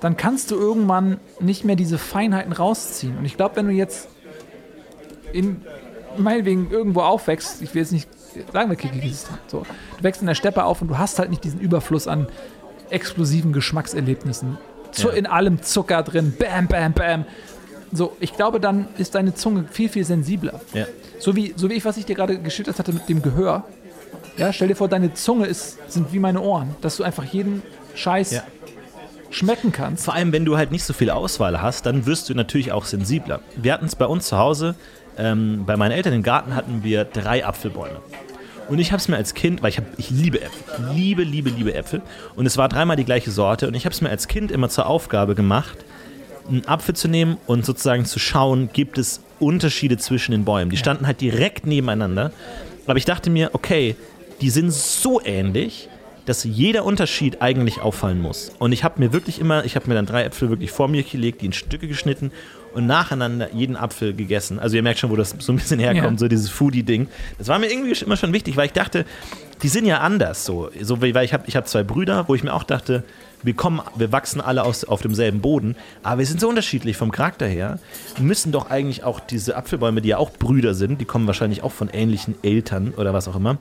[0.00, 3.16] dann kannst du irgendwann nicht mehr diese Feinheiten rausziehen.
[3.16, 4.08] Und ich glaube, wenn du jetzt
[5.32, 5.62] in,
[6.18, 8.08] meinetwegen irgendwo aufwächst, ich will jetzt nicht
[8.52, 9.60] sagen, wir Kirgisistan, so,
[9.98, 12.28] du wächst in der Steppe auf und du hast halt nicht diesen Überfluss an
[12.90, 14.58] explosiven Geschmackserlebnissen.
[14.92, 15.14] Zu, Ja.
[15.14, 17.24] In allem Zucker drin, bam, bam, bam.
[17.92, 20.60] So, ich glaube, dann ist deine Zunge viel, viel sensibler.
[20.72, 20.86] Ja.
[21.18, 23.64] So wie, so wie ich, was ich dir gerade geschildert hatte mit dem Gehör.
[24.36, 27.62] Ja, stell dir vor, deine Zunge ist, sind wie meine Ohren, dass du einfach jeden
[27.94, 28.42] Scheiß Ja.
[29.30, 30.04] schmecken kannst.
[30.04, 32.84] Vor allem, wenn du halt nicht so viel Auswahl hast, dann wirst du natürlich auch
[32.84, 33.40] sensibler.
[33.56, 34.76] Wir hatten es bei uns zu Hause,
[35.18, 38.00] ähm, bei meinen Eltern im Garten hatten wir drei Apfelbäume.
[38.70, 41.50] Und ich habe es mir als Kind, weil ich, hab, ich liebe Äpfel, liebe, liebe,
[41.50, 42.02] liebe Äpfel.
[42.36, 43.66] Und es war dreimal die gleiche Sorte.
[43.66, 45.78] Und ich habe es mir als Kind immer zur Aufgabe gemacht,
[46.48, 50.70] einen Apfel zu nehmen und sozusagen zu schauen, gibt es Unterschiede zwischen den Bäumen.
[50.70, 52.30] Die standen halt direkt nebeneinander.
[52.86, 53.96] Aber ich dachte mir, okay,
[54.40, 55.88] die sind so ähnlich,
[56.26, 58.52] dass jeder Unterschied eigentlich auffallen muss.
[58.60, 61.02] Und ich habe mir wirklich immer, ich habe mir dann drei Äpfel wirklich vor mir
[61.02, 62.30] gelegt, die in Stücke geschnitten
[62.74, 64.58] und nacheinander jeden Apfel gegessen.
[64.58, 66.18] Also ihr merkt schon, wo das so ein bisschen herkommt, Ja.
[66.18, 67.08] so dieses Foodie-Ding.
[67.38, 69.04] Das war mir irgendwie immer schon wichtig, weil ich dachte,
[69.62, 70.70] die sind ja anders so.
[70.80, 73.02] so wie- weil ich habe ich hab zwei Brüder, wo ich mir auch dachte,
[73.42, 77.10] wir kommen, wir wachsen alle aus, auf demselben Boden, aber wir sind so unterschiedlich vom
[77.10, 77.78] Charakter her.
[78.18, 81.72] Müssen doch eigentlich auch diese Apfelbäume, die ja auch Brüder sind, die kommen wahrscheinlich auch
[81.72, 83.56] von ähnlichen Eltern oder was auch immer,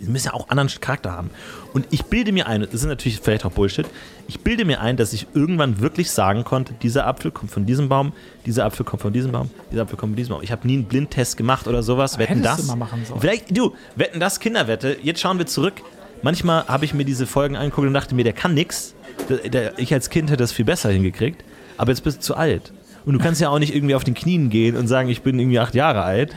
[0.00, 1.30] die müssen ja auch anderen Charakter haben.
[1.72, 3.86] Und ich bilde mir ein, das ist natürlich vielleicht auch Bullshit,
[4.28, 7.88] ich bilde mir ein, dass ich irgendwann wirklich sagen konnte, dieser Apfel kommt von diesem
[7.88, 8.12] Baum,
[8.46, 10.42] dieser Apfel kommt von diesem Baum, dieser Apfel kommt von diesem Baum.
[10.42, 12.18] Ich habe nie einen Blindtest gemacht oder sowas.
[12.18, 12.62] Wetten das?
[12.62, 13.20] du mal machen sollen.
[13.20, 14.96] Vielleicht, du, wetten das, Kinderwette.
[15.02, 15.74] Jetzt schauen wir zurück.
[16.22, 20.10] Manchmal habe ich mir diese Folgen angeguckt und dachte mir, der kann der, ich als
[20.10, 21.44] Kind hätte das viel besser hingekriegt.
[21.76, 22.72] Aber jetzt bist du zu alt.
[23.06, 25.38] Und du kannst ja auch nicht irgendwie auf den Knien gehen und sagen, ich bin
[25.38, 26.34] irgendwie acht Jahre alt.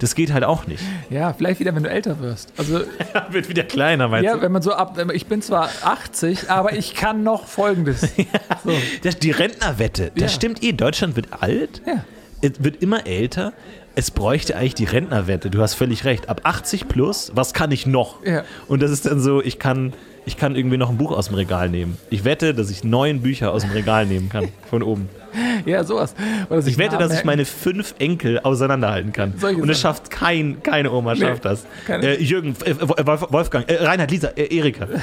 [0.00, 0.82] Das geht halt auch nicht.
[1.10, 2.52] Ja, vielleicht wieder, wenn du älter wirst.
[2.56, 2.80] Also,
[3.30, 4.42] Wird wieder kleiner, meinst ja, du?
[4.42, 8.02] wenn man so ab, ich bin zwar 80, aber ich kann noch Folgendes.
[8.64, 8.72] So.
[9.04, 10.28] Das, die Rentnerwette, das Ja.
[10.28, 10.72] stimmt eh.
[10.72, 12.04] Deutschland wird alt, Ja.
[12.42, 13.52] es wird immer älter.
[13.94, 15.48] Es bräuchte eigentlich die Rentnerwette.
[15.50, 16.28] Du hast völlig recht.
[16.28, 18.24] Ab 80 plus, was kann ich noch?
[18.26, 18.42] Ja.
[18.68, 19.92] Und das ist dann so, ich kann,
[20.26, 21.96] ich kann irgendwie noch ein Buch aus dem Regal nehmen.
[22.10, 25.08] Ich wette, dass ich neun Bücher aus dem Regal nehmen kann, von oben.
[25.66, 26.14] Ja, sowas.
[26.60, 29.34] Sich Ich wette, dass ich meine fünf Enkel auseinanderhalten kann.
[29.36, 31.66] Solche Und es schafft kein, keine Oma Nee, schafft das.
[31.88, 34.88] Äh, Jürgen, äh, Wolf, Wolfgang, äh, Reinhard, Lisa, äh, Erika.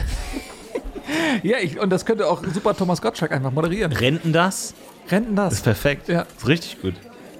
[1.43, 3.91] Ja, ich, und das könnte auch super Thomas Gottschalk einfach moderieren.
[3.91, 4.73] Renten das?
[5.09, 6.07] Renten Das ist perfekt.
[6.07, 6.25] Ja.
[6.37, 6.93] Ist richtig gut.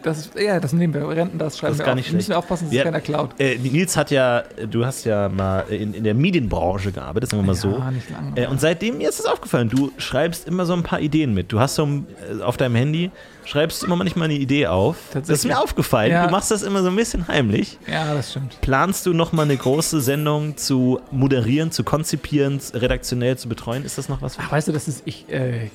[0.04, 1.08] Das ist, ja, das nehmen wir.
[1.08, 1.98] Renten, das schreiben Das ist wir gar auf.
[1.98, 2.84] nicht Müssen wir aufpassen, dass es Ja.
[2.84, 3.32] keiner klaut.
[3.40, 7.48] Äh, Nils hat ja, du hast ja mal in, in der Medienbranche gearbeitet, sagen wir
[7.48, 7.72] mal so.
[7.72, 8.36] Ja, nicht lange.
[8.36, 11.52] Äh, und seitdem mir ist es aufgefallen, du schreibst immer so ein paar Ideen mit.
[11.52, 12.08] Du hast so ein,
[12.40, 13.12] äh, auf deinem Handy,
[13.46, 14.98] schreibst immer manchmal eine Idee auf.
[15.14, 16.12] Das ist mir aufgefallen.
[16.12, 16.26] Ja.
[16.26, 17.78] Du machst das immer so ein bisschen heimlich.
[17.88, 18.60] Ja, das stimmt.
[18.62, 23.84] Planst du noch mal eine große Sendung zu moderieren, zu konzipieren, redaktionell zu betreuen?
[23.86, 24.36] Ist das noch was?
[24.36, 25.70] für Ach, weißt du, das ist, ich, äh,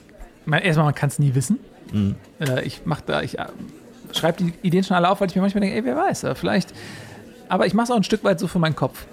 [0.50, 1.58] erstmal, man kann es nie wissen.
[1.92, 2.14] Mhm.
[2.40, 3.46] Äh, ich mach da, ich äh,
[4.12, 6.72] schreibe die Ideen schon alle auf, weil ich mir manchmal denke, ey, wer weiß, vielleicht.
[7.48, 9.06] Aber ich mache es auch ein Stück weit so für meinen Kopf.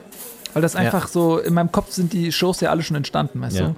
[0.54, 3.58] Weil das einfach so, in meinem Kopf sind die Shows ja alle schon entstanden, weißt
[3.58, 3.66] Ja.
[3.68, 3.70] du?
[3.72, 3.74] Äh,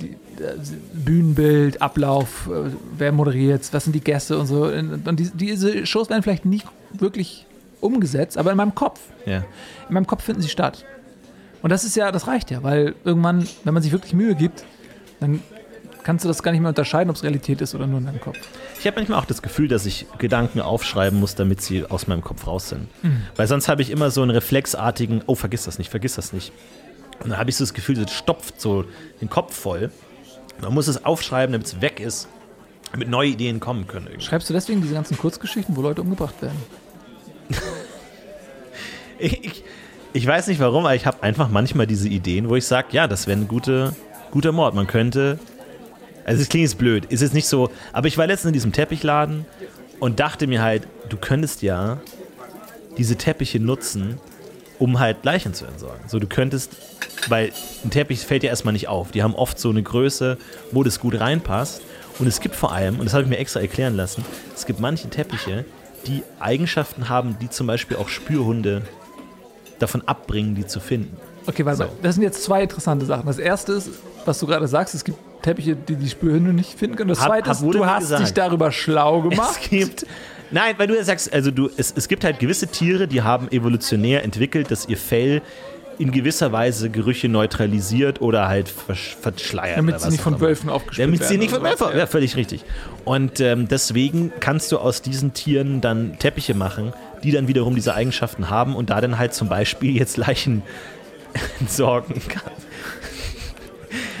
[0.00, 0.54] Die, äh,
[0.94, 4.64] Bühnenbild, Ablauf, äh, wer moderiert, was sind die Gäste und so.
[4.64, 7.46] Und die, diese Shows werden vielleicht nicht wirklich
[7.80, 9.00] umgesetzt, aber in meinem Kopf.
[9.26, 9.44] Ja.
[9.88, 10.84] In meinem Kopf finden sie statt.
[11.62, 14.64] Und das ist ja, das reicht ja, weil irgendwann, wenn man sich wirklich Mühe gibt,
[15.20, 15.42] dann
[16.08, 18.20] kannst du das gar nicht mehr unterscheiden, ob es Realität ist oder nur in deinem
[18.22, 18.38] Kopf.
[18.80, 22.22] Ich habe manchmal auch das Gefühl, dass ich Gedanken aufschreiben muss, damit sie aus meinem
[22.22, 22.88] Kopf raus sind.
[23.02, 23.26] Mhm.
[23.36, 26.50] Weil sonst habe ich immer so einen reflexartigen, oh, vergiss das nicht, vergiss das nicht.
[27.22, 28.86] Und dann habe ich so das Gefühl, das stopft so
[29.20, 29.90] den Kopf voll.
[30.62, 32.26] Man muss es aufschreiben, damit es weg ist,
[32.90, 34.06] damit neue Ideen kommen können.
[34.06, 34.24] Irgendwie.
[34.24, 36.56] Schreibst du deswegen diese ganzen Kurzgeschichten, wo Leute umgebracht werden?
[39.20, 39.64] Ich, ich,
[40.12, 43.08] ich weiß nicht warum, aber ich habe einfach manchmal diese Ideen, wo ich sage, ja,
[43.08, 43.96] das wäre ein gute,
[44.30, 44.76] guter Mord.
[44.76, 45.40] Man könnte.
[46.28, 47.70] Also es klingt jetzt blöd, ist jetzt nicht so.
[47.92, 49.46] Aber ich war letztens in diesem Teppichladen
[49.98, 51.98] und dachte mir halt, du könntest ja
[52.98, 54.20] diese Teppiche nutzen,
[54.78, 56.04] um halt Leichen zu entsorgen.
[56.06, 56.76] So, du könntest,
[57.28, 57.50] weil
[57.84, 59.10] ein Teppich fällt ja erstmal nicht auf.
[59.10, 60.36] Die haben oft so eine Größe,
[60.70, 61.80] wo das gut reinpasst.
[62.18, 64.24] Und es gibt vor allem, und das habe ich mir extra erklären lassen,
[64.54, 65.64] es gibt manche Teppiche,
[66.06, 68.82] die Eigenschaften haben, die zum Beispiel auch Spürhunde
[69.78, 71.16] davon abbringen, die zu finden.
[71.46, 71.90] Okay, warte mal.
[72.02, 73.26] Das sind jetzt zwei interessante Sachen.
[73.26, 73.90] Das erste ist,
[74.24, 77.08] was du gerade sagst, es gibt Teppiche, die die Spürhunde nicht finden können.
[77.08, 78.22] Das Hab- zweite hab ist, du hast gesagt.
[78.26, 79.58] dich darüber schlau gemacht.
[79.62, 80.06] Es gibt.
[80.50, 83.50] Nein, weil du ja sagst, also du, es, es gibt halt gewisse Tiere, die haben
[83.52, 85.42] evolutionär entwickelt, dass ihr Fell
[85.98, 89.78] in gewisser Weise Gerüche neutralisiert oder halt versch verschleiert.
[89.78, 90.40] Damit sie nicht von.
[90.40, 91.28] Wölfen aufgespürt Damit werden.
[91.32, 91.94] sie nicht von Wölfen, sowas.
[91.96, 92.64] ja, völlig richtig.
[93.04, 96.92] Und ähm, deswegen kannst du aus diesen Tieren dann Teppiche machen,
[97.24, 100.62] die dann wiederum diese Eigenschaften haben und da dann halt zum Beispiel jetzt Leichen
[101.60, 102.52] entsorgen kann.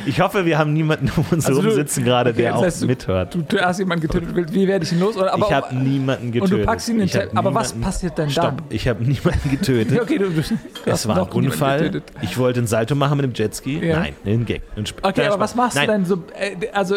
[0.08, 2.64] Ich hoffe, wir haben niemanden um uns Also herum du- sitzen gerade, der das auch
[2.64, 3.34] heißt, du- mithört.
[3.34, 5.16] Du, du hast jemanden getötet, wie werde ich ihn los?
[5.16, 6.52] Oder, aber, ich habe niemanden getötet.
[6.54, 8.62] Und du packst ihn in den aber was passiert denn Stopp, dann?
[8.70, 10.00] ich habe niemanden getötet.
[10.02, 10.42] Okay, du, du,
[10.86, 12.02] Es war ein Unfall.
[12.22, 13.78] Ich wollte einen Salto machen mit dem Jetski.
[13.86, 14.00] Ja.
[14.00, 14.62] Nein, ein Gag.
[14.76, 15.86] Ein Sp- Okay, aber was machst Nein.
[15.86, 16.24] du denn so?
[16.38, 16.96] Äh, also,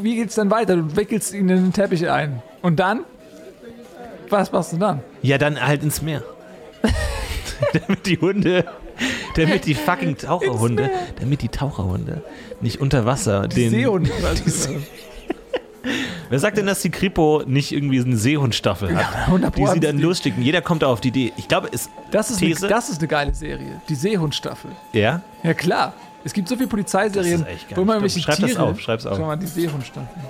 [0.00, 0.76] wie geht's denn weiter?
[0.76, 2.42] Du wickelst ihn in den Teppich ein.
[2.62, 3.00] Und dann?
[4.30, 5.00] Was machst du dann?
[5.20, 6.22] Ja, dann halt ins Meer.
[7.86, 8.64] damit die Hunde,
[9.36, 12.22] damit die fucking Taucherhunde, damit die Taucherhunde
[12.60, 13.70] nicht unter Wasser den.
[13.70, 14.10] Seehund.
[14.22, 14.74] was ist das?
[16.30, 19.80] Wer sagt denn, dass die Kripo nicht irgendwie so eine Seehundstaffel hat, 100 die sie
[19.80, 20.02] dann die.
[20.02, 20.42] losschicken?
[20.42, 21.32] Jeder kommt da auf die Idee.
[21.36, 21.90] Ich glaube, es.
[22.10, 22.68] Das ist, eine, These?
[22.68, 23.80] das ist eine geile Serie.
[23.88, 24.70] Die Seehundstaffel.
[24.92, 25.22] Ja?
[25.42, 25.92] Ja, klar.
[26.24, 27.78] Es gibt so viele Polizeiserien, Das ist echt geil.
[27.78, 28.16] wo man Stimmt.
[28.16, 28.62] irgendwelche Schreib das Tiere...
[28.62, 29.16] auf, schreib's auf.
[29.18, 30.22] Schau mal, die Seehundstaffel.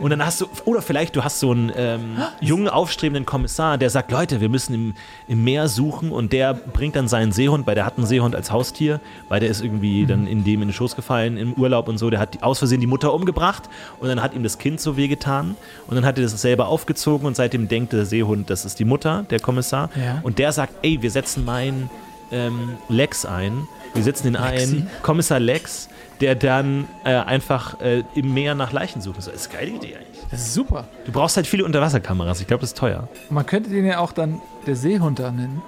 [0.00, 3.90] Und dann hast du, oder vielleicht du hast so einen ähm, jungen, aufstrebenden Kommissar, der
[3.90, 4.94] sagt, Leute, wir müssen im,
[5.28, 8.50] im Meer suchen und der bringt dann seinen Seehund, weil der hat einen Seehund als
[8.52, 10.06] Haustier, weil der ist irgendwie Mhm.
[10.08, 12.80] dann in dem in den Schoß gefallen im Urlaub und so, der hat aus Versehen
[12.80, 13.64] die Mutter umgebracht
[14.00, 17.26] und dann hat ihm das Kind so wehgetan und dann hat er das selber aufgezogen
[17.26, 20.20] und seitdem denkt der Seehund, das ist die Mutter, der Kommissar Ja.
[20.22, 21.88] und der sagt, ey, wir setzen meinen
[22.32, 24.76] ähm, Lex ein, wir setzen ihn Lexi.
[24.78, 25.88] ein, Kommissar Lex,
[26.20, 29.18] der dann äh, einfach äh, im Meer nach Leichen sucht.
[29.18, 30.24] Das ist eine geile Idee eigentlich.
[30.30, 30.88] Das ist super.
[31.04, 32.40] Du brauchst halt viele Unterwasserkameras.
[32.40, 33.08] Ich glaube, das ist teuer.
[33.30, 35.62] Man könnte den ja auch dann der Seehunter nennen.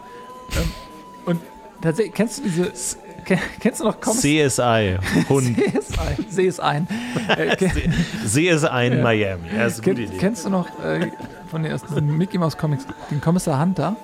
[0.57, 0.71] Ähm,
[1.27, 1.41] Und
[1.83, 2.73] tatsächlich, kennst du diese...
[3.25, 4.49] ken- Kennst du noch Kommissar...
[4.81, 4.97] CSI,
[5.29, 5.57] Hund.
[5.59, 6.27] See es ein.
[6.31, 6.89] See es ein.
[7.37, 7.57] Äh,
[8.27, 8.91] CSI.
[9.03, 9.49] Miami.
[9.55, 10.17] Ja, ist eine gute Idee.
[10.19, 11.11] kennst du noch äh,
[11.51, 13.97] von den ersten Mickey Mouse Comics den Kommissar Hunter?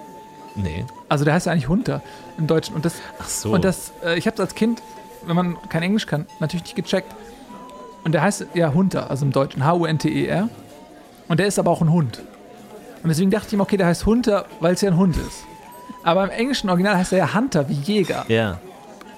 [0.57, 0.85] Nee.
[1.09, 2.01] Also der heißt ja eigentlich Hunter
[2.39, 2.77] im Deutschen.
[2.77, 3.53] Und das, Ach so.
[3.53, 4.83] und das, äh, ich habe als Kind,
[5.27, 7.15] wenn man kein Englisch kann, natürlich nicht gecheckt.
[8.05, 10.49] Und der heißt ja Hunter, also im Deutschen H-U-N-T-E-R.
[11.29, 12.21] Und der ist aber auch ein Hund.
[13.03, 15.45] Und deswegen dachte ich ihm, okay, der heißt Hunter, weil es ja ein Hund ist.
[16.03, 18.25] Aber im englischen Original heißt er ja Hunter, wie Jäger.
[18.29, 18.59] ja.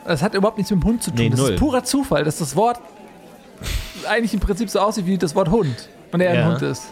[0.05, 1.19] Das hat überhaupt nichts mit dem Hund zu tun.
[1.19, 1.51] Nee, das null.
[1.55, 2.79] ist purer Zufall, dass das Wort
[4.09, 5.89] eigentlich im Prinzip so aussieht wie das Wort Hund.
[6.13, 6.43] Und er Ja.
[6.45, 6.85] ein Hund ist.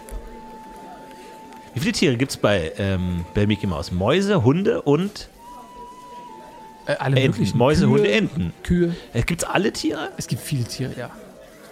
[1.74, 3.92] Wie viele Tiere gibt es bei, ähm, bei Mickey Mouse?
[3.92, 5.28] Mäuse, Hunde und
[6.86, 7.30] Äh, alle Enten.
[7.38, 7.58] möglichen.
[7.58, 8.52] Mäuse, Kühe, Hunde, Enten.
[8.62, 8.94] Kühe.
[9.12, 10.10] Äh, gibt es alle Tiere?
[10.16, 11.10] Es gibt viele Tiere, ja.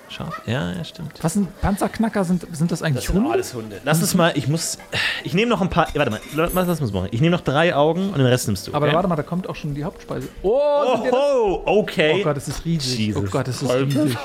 [0.08, 0.42] Schaf.
[0.46, 1.12] Ja, ja, stimmt.
[1.22, 2.24] Was sind Panzerknacker?
[2.24, 3.42] Sind, sind das eigentlich Hunde?
[3.54, 3.80] Hunde.
[3.84, 4.76] Lass uns mal, ich muss,
[5.24, 7.08] ich nehme noch ein paar, warte mal, lass uns machen.
[7.12, 8.74] Ich nehme noch drei Augen und den Rest nimmst du.
[8.74, 8.94] Aber okay?
[8.94, 10.28] warte mal, da kommt auch schon die Hauptspeise.
[10.42, 11.12] Oh, sind das?
[11.14, 12.16] Oh, okay.
[12.20, 12.98] oh Gott, das ist riesig.
[12.98, 13.22] Jesus.
[13.26, 14.16] Oh Gott, das ist riesig.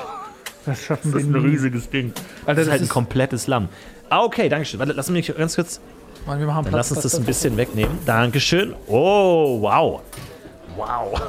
[0.66, 2.12] Das schaffen Das wir ist ein riesiges Ding.
[2.44, 3.70] Alter, Das ist halt ein komplettes Lamm.
[4.10, 4.78] Ah, okay, danke schön.
[4.80, 5.80] Warte, lass mich ganz kurz.
[6.26, 7.36] Mann, wir machen Dann Platz, lass uns Platz, das ein Platz.
[7.38, 7.98] bisschen wegnehmen.
[8.04, 8.74] Dankeschön.
[8.86, 10.02] Oh, wow.
[10.78, 11.20] Wow.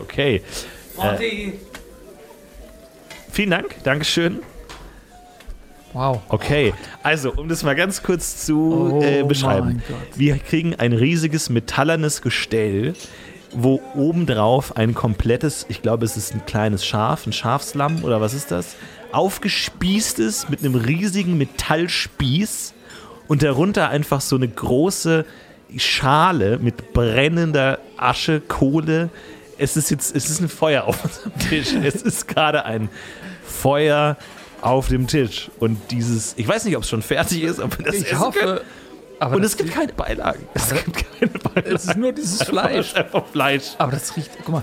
[0.00, 0.42] Okay.
[0.96, 1.60] Monty.
[3.30, 3.76] Vielen Dank.
[3.84, 4.42] Dankeschön.
[5.92, 6.22] Wow.
[6.28, 9.82] Okay, also um das mal ganz kurz zu Oh äh, beschreiben.
[10.16, 12.94] Wir kriegen ein riesiges metallernes Gestell,
[13.52, 18.32] wo obendrauf ein komplettes, ich glaube es ist ein kleines Schaf, ein Schafslamm oder was
[18.32, 18.76] ist das,
[19.12, 22.72] aufgespießt ist mit einem riesigen Metallspieß
[23.28, 25.26] und darunter einfach so eine große
[25.78, 29.10] Schale mit brennender Asche, Kohle.
[29.58, 31.72] Es ist jetzt, es ist ein Feuer auf unserem Tisch.
[31.84, 32.88] Es ist gerade ein
[33.44, 34.16] Feuer
[34.60, 35.50] auf dem Tisch.
[35.60, 38.10] Und dieses, ich weiß nicht, ob es schon fertig ist, ob wir das Ich essen
[38.10, 38.20] können.
[38.24, 38.62] hoffe.
[39.20, 40.46] Aber Und es gibt keine Beilagen.
[40.54, 41.76] Es gibt keine Beilagen.
[41.76, 42.94] es ist nur dieses Einfach- Fleisch.
[42.94, 43.64] Einfach Fleisch.
[43.78, 44.62] Aber das riecht, guck mal.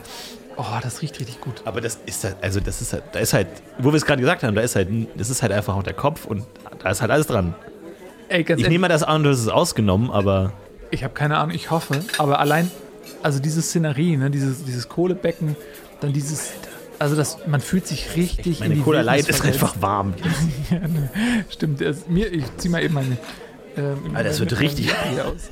[0.58, 1.62] Oh, das riecht richtig gut.
[1.64, 3.48] Aber das ist halt, also das ist halt, da ist halt,
[3.78, 5.94] wo wir es gerade gesagt haben, da ist halt, das ist halt einfach auch der
[5.94, 6.44] Kopf und
[6.84, 7.56] da ist halt alles dran.
[8.28, 10.52] Ey, Ich nehme mal das an, das ist ausgenommen, aber
[10.92, 12.00] ich habe keine Ahnung, ich hoffe.
[12.18, 12.70] Aber allein,
[13.24, 15.56] also diese Szenerie, ne, dieses, dieses Kohlebecken,
[16.02, 16.52] dann dieses,
[17.00, 20.14] also das, man fühlt sich richtig meine in die Cola Light ist einfach warm.
[21.50, 23.18] Stimmt, das, mir, ich zieh mal eben meine.
[23.78, 25.50] Ähm, Alter, das wird richtig- aus.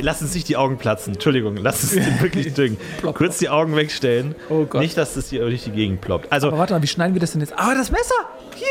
[0.00, 1.14] Lass uns nicht die Augen platzen.
[1.14, 2.52] Entschuldigung, lass uns den wirklich.
[2.98, 3.14] Plopp.
[3.14, 4.34] Kurz die Augen wegstellen.
[4.48, 4.80] Oh Gott.
[4.80, 6.32] Nicht, dass das hier durch die Gegend ploppt.
[6.32, 7.52] Also, Aber warte mal, wie schneiden wir das denn jetzt?
[7.58, 8.14] Aber das Messer!
[8.54, 8.66] Hier!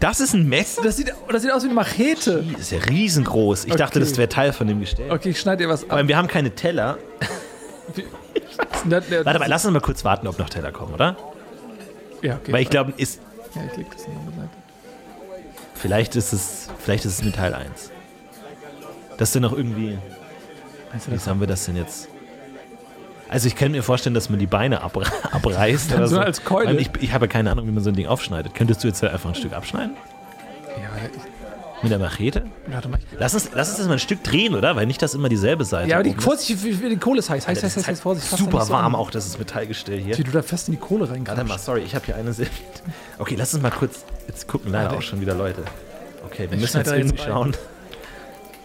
[0.00, 0.82] Das ist ein Messer?
[0.82, 2.42] Das sieht, das sieht aus wie eine Machete.
[2.52, 3.64] Das ist ja riesengroß.
[3.66, 4.08] Ich dachte, Okay.
[4.08, 5.10] das wäre Teil von dem Gestell.
[5.10, 5.92] Okay, ich schneide dir was ab.
[5.92, 6.98] allem, wir haben keine Teller.
[8.84, 11.16] Warte mal, lass uns mal kurz warten, ob noch Teller kommen, oder?
[12.22, 12.52] Ja, okay.
[12.52, 13.20] Weil ich glaube, ist,
[13.54, 14.48] Ja, ich leg das noch beiseite.
[15.74, 17.90] vielleicht ist es, vielleicht ist es mit Teil 1.
[19.18, 19.98] Das ist noch irgendwie,
[20.90, 22.08] Meinst du wie haben wir das denn jetzt?
[23.28, 26.78] Also ich kann mir vorstellen, dass man die Beine abre abreißt oder so als Keule.
[26.80, 28.54] Ich, ich habe keine Ahnung, wie man so ein Ding aufschneidet.
[28.54, 29.96] Könntest du jetzt einfach ein Stück abschneiden?
[30.76, 32.44] Ja, ich, Mit der Machete?
[32.66, 32.98] warte mal.
[33.18, 34.76] Lass uns, lass uns das mal ein Stück drehen, oder?
[34.76, 35.88] Weil nicht das immer dieselbe Seite.
[35.90, 36.22] ja, aber die, ist.
[36.22, 37.46] Vorsicht, die Kohle ist heiß.
[37.48, 38.28] Heiß, heiß, ist heiß, halt heiß, Vorsicht.
[38.36, 40.16] super warm auch, das Metallgestell hier.
[40.18, 41.64] Wie du da fest in die Kohle Warte mal, reinkriegst.
[41.64, 42.50] sorry, ich habe hier eine Silbe.
[43.18, 44.04] Okay, lass uns mal kurz.
[44.28, 45.62] Jetzt gucken leider auch schon wieder Leute.
[46.26, 47.32] Okay, wir müssen jetzt irgendwie jetzt rein.
[47.32, 47.56] schauen.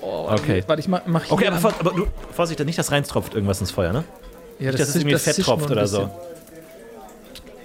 [0.02, 0.64] Oh, Okay.
[0.68, 3.92] Warte, ich mach, hier Okay, aber, aber du, Vorsicht, nicht, dass reintropft irgendwas ins Feuer,
[3.94, 4.04] ne?
[4.60, 6.10] Ja, Nicht, dass es irgendwie Fett zischt tropft oder so.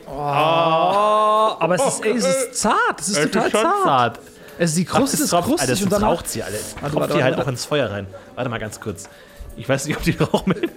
[0.06, 3.00] Oh, aber es ist, ey, es ist zart.
[3.00, 4.20] Es ist total zart.
[4.58, 6.08] Es ist die Kruste das ist krustig Alter, und das danach.
[6.16, 6.58] raucht sie alle.
[6.80, 7.46] Tropft warte, die halt warte.
[7.46, 8.06] auch ins Feuer rein.
[8.36, 9.08] Warte mal ganz kurz.
[9.56, 10.70] Ich weiß nicht, ob die Rauchmelden.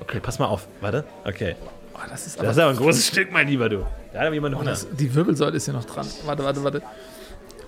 [0.00, 0.66] Okay, pass mal auf.
[0.80, 1.04] Warte.
[1.24, 1.54] Okay.
[1.94, 3.86] Oh, das ist Das aber, ist aber ein großes Stück, mein Lieber, du.
[4.12, 4.70] Da hat jemand Hunger.
[4.70, 6.06] das, die Wirbelsäule ist ja noch dran.
[6.24, 6.82] Warte, warte, warte.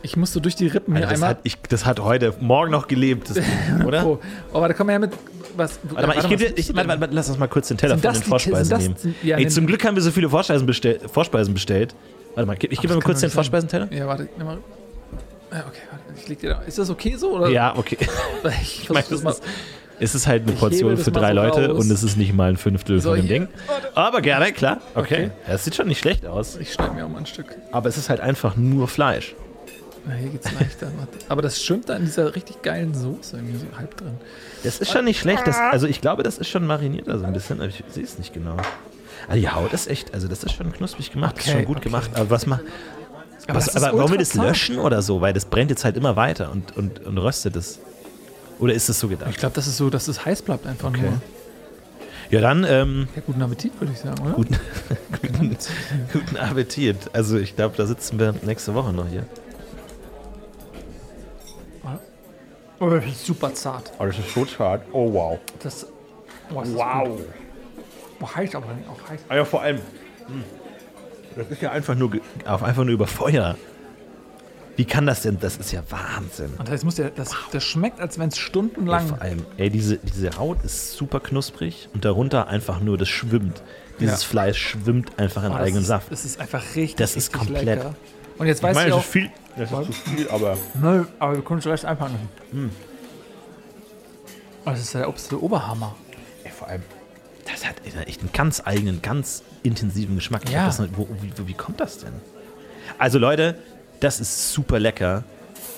[0.03, 1.31] Ich muss so durch die Rippen hier Alter, das, einmal.
[1.31, 3.37] hat, ich, das hat heute, morgen noch gelebt, das
[3.69, 4.05] Ding, oder?
[4.07, 4.19] Oh,
[4.53, 5.13] oh, warte, komm mal her mit.
[5.59, 7.99] Was, Warte mal, ich gebe dir, ich, warte, warte, lass uns mal kurz den Teller
[7.99, 8.95] von den Vorspeisen nehmen.
[9.23, 11.95] ja, Ey, zum Glück haben wir so viele Vorspeisen, bestell, Vorspeisen bestellt.
[12.35, 13.31] Warte mal, ich gebe mir kurz den.
[13.31, 13.93] Vorspeisenteller.
[13.93, 14.59] Ja, warte, nimm mal.
[15.51, 16.61] Ja, okay, warte, ich leg dir da.
[16.63, 17.37] Ist das okay so?
[17.37, 17.49] Oder?
[17.51, 17.99] Ja, okay.
[18.63, 19.31] Ich Ich meine, das mal.
[19.31, 19.43] ist,
[19.99, 21.85] es ist halt eine Portion für drei so Leute raus.
[21.85, 23.39] und es ist nicht mal ein Fünftel So, von dem hier.
[23.41, 23.49] Ding.
[23.97, 24.79] Aber gerne, klar.
[24.95, 25.25] Okay.
[25.25, 25.31] Okay.
[25.49, 26.57] Das sieht schon nicht schlecht aus.
[26.57, 27.47] Ich schneide mir auch mal ein Stück.
[27.73, 29.35] Aber es ist halt einfach nur Fleisch.
[30.09, 30.91] Na, hier geht's leichter.
[31.29, 34.15] Aber das schwimmt da in dieser richtig geilen Soße irgendwie so halb drin.
[34.65, 35.47] Das ist schon nicht schlecht.
[35.47, 38.05] Das, also ich glaube, das ist schon mariniert da so ein bisschen, aber ich sehe
[38.05, 38.57] es nicht genau.
[39.29, 41.67] Also die Haut ist echt, also das ist schon knusprig gemacht, das ist Okay, schon
[41.67, 41.85] gut okay.
[41.89, 42.11] gemacht.
[42.15, 42.63] Aber was macht.
[43.47, 45.21] Aber Was, das aber wollen wir das löschen oder so?
[45.21, 47.79] Weil das brennt jetzt halt immer weiter und, und, und röstet es.
[48.59, 49.31] Oder ist es so gedacht?
[49.31, 51.03] Ich glaube, das ist so, dass es heiß bleibt einfach Okay.
[51.03, 51.13] nur.
[52.31, 54.33] Ja, dann ähm, Ja, guten Appetit, würde ich sagen, oder?
[54.33, 54.57] guten,
[55.23, 55.57] guten,
[56.13, 56.97] guten Appetit.
[57.15, 59.25] Also ich glaube, da sitzen wir nächste Woche noch hier.
[62.81, 63.93] Oh, das ist super zart.
[63.99, 64.83] Oh, das ist so zart.
[64.93, 65.39] Oh, wow.
[65.63, 65.87] Das,
[66.55, 67.25] oh, ist das Gut.
[68.21, 69.21] Oh, heiß aber nicht, auch heiß.
[69.29, 69.79] Ah ja, vor allem.
[70.27, 70.45] hm,
[71.37, 72.11] Das ist ja einfach nur,
[72.45, 73.57] einfach nur über Feuer.
[74.77, 75.39] Wie kann das denn?
[75.41, 76.53] Das ist ja Wahnsinn.
[76.57, 79.09] Und das, muss ja, das, das schmeckt, als wenn es Ja, stundenlang.
[79.09, 83.61] vor allem, ey, diese, diese Haut ist super knusprig und darunter einfach nur, das schwimmt.
[83.99, 84.29] Dieses Ja.
[84.29, 86.13] Fleisch schwimmt einfach in Oh, ist, Saft.
[86.13, 87.95] Das ist einfach richtig, Das ist richtig komplett- lecker.
[88.39, 90.57] Und jetzt Ich weiß meine, ich das auch, ist viel, das ist zu viel, aber.
[90.81, 92.17] Nö, aber wir können es recht einpacken.
[94.65, 95.95] Oh, das ist der absolute Oberhammer.
[96.45, 96.83] Ey, vor allem,
[97.51, 97.77] das hat
[98.07, 100.43] echt einen ganz eigenen, ganz intensiven Geschmack.
[100.45, 100.67] Ich Ja.
[100.67, 102.13] Das, wo, wie, wie kommt das denn?
[102.99, 103.59] Also Leute,
[104.01, 105.25] das ist super lecker.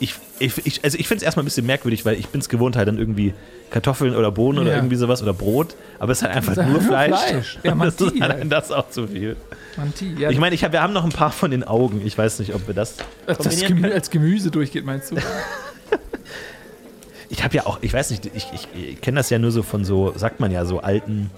[0.00, 2.74] Ich, ich, also ich finde es erstmal ein bisschen merkwürdig, weil ich bin es gewohnt,
[2.74, 3.34] halt dann irgendwie
[3.70, 4.76] Kartoffeln oder Bohnen oder Ja.
[4.76, 7.20] irgendwie sowas oder Brot, aber es ist halt einfach ist nur nur Fleisch.
[7.20, 7.58] Fleisch.
[7.64, 8.22] Ja, Und man das ist halt.
[8.22, 9.36] allein das auch zu viel.
[9.76, 12.00] Manti, ja, Ich meine, ich hab, wir haben noch ein paar von den Augen.
[12.04, 12.94] Ich weiß nicht, ob wir das
[13.26, 15.16] als, das Gemü als Gemüse durchgeht, meinst du?
[17.32, 19.62] Ich habe ja auch, ich weiß nicht, ich, ich, ich kenne das ja nur so
[19.62, 21.30] von so, sagt man ja, so alten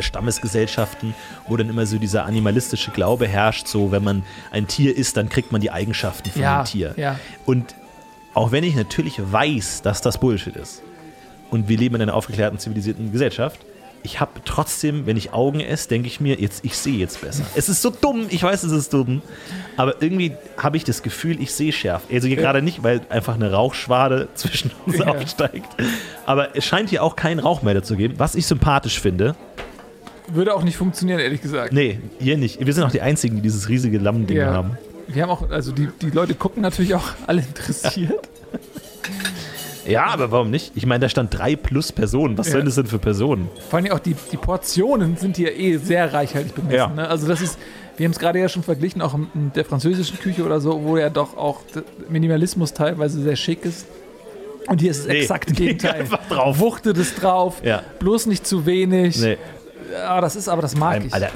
[0.00, 1.14] Stammesgesellschaften,
[1.48, 5.28] wo dann immer so dieser animalistische Glaube herrscht, so wenn man ein Tier isst, dann
[5.28, 6.94] kriegt man die Eigenschaften von Ja, dem Tier.
[6.96, 7.18] ja.
[7.46, 7.74] Und
[8.34, 10.82] auch wenn ich natürlich weiß, dass das Bullshit ist
[11.50, 13.60] und wir leben in einer aufgeklärten, zivilisierten Gesellschaft,
[14.02, 17.44] ich habe trotzdem, wenn ich Augen esse, denke ich mir, jetzt ich sehe jetzt besser.
[17.54, 19.20] Es ist so dumm, ich weiß, es ist dumm,
[19.76, 22.04] aber irgendwie habe ich das Gefühl, ich sehe schärf.
[22.10, 25.08] Also hier gerade nicht, weil einfach eine Rauchschwade zwischen uns Ja.
[25.08, 25.68] aufsteigt,
[26.24, 29.34] aber es scheint hier auch keinen Rauchmelder zu geben, was ich sympathisch finde.
[30.32, 31.72] Würde auch nicht funktionieren, ehrlich gesagt.
[31.72, 32.64] Nee, hier nicht.
[32.64, 34.52] Wir sind auch die einzigen, die dieses riesige Lammending Ja.
[34.52, 34.78] haben.
[35.08, 38.12] Wir haben auch, also die, die Leute gucken natürlich auch alle interessiert.
[39.86, 40.72] Ja, aber warum nicht?
[40.76, 42.36] Ich meine, da stand drei plus Personen.
[42.38, 42.52] Was Ja.
[42.52, 43.48] sollen das denn für Personen?
[43.70, 46.76] Vor allem auch die, die Portionen sind hier eh sehr reichhaltig bemessen.
[46.76, 46.86] Ja.
[46.88, 47.08] Ne?
[47.08, 47.58] Also das ist,
[47.96, 50.96] wir haben es gerade ja schon verglichen, auch mit der französischen Küche oder so, wo
[50.98, 51.60] ja doch auch
[52.08, 53.86] Minimalismus teilweise sehr schick ist.
[54.68, 56.02] Und hier ist es Nee, exakt nee, Gegenteil.
[56.02, 56.58] einfach drauf.
[56.60, 57.82] Wuchtet es drauf, Ja.
[57.98, 59.18] bloß nicht zu wenig.
[59.20, 59.38] Nee.
[59.90, 61.14] Ja, das ist aber, das mag Ähm, ich.
[61.14, 61.30] Alter,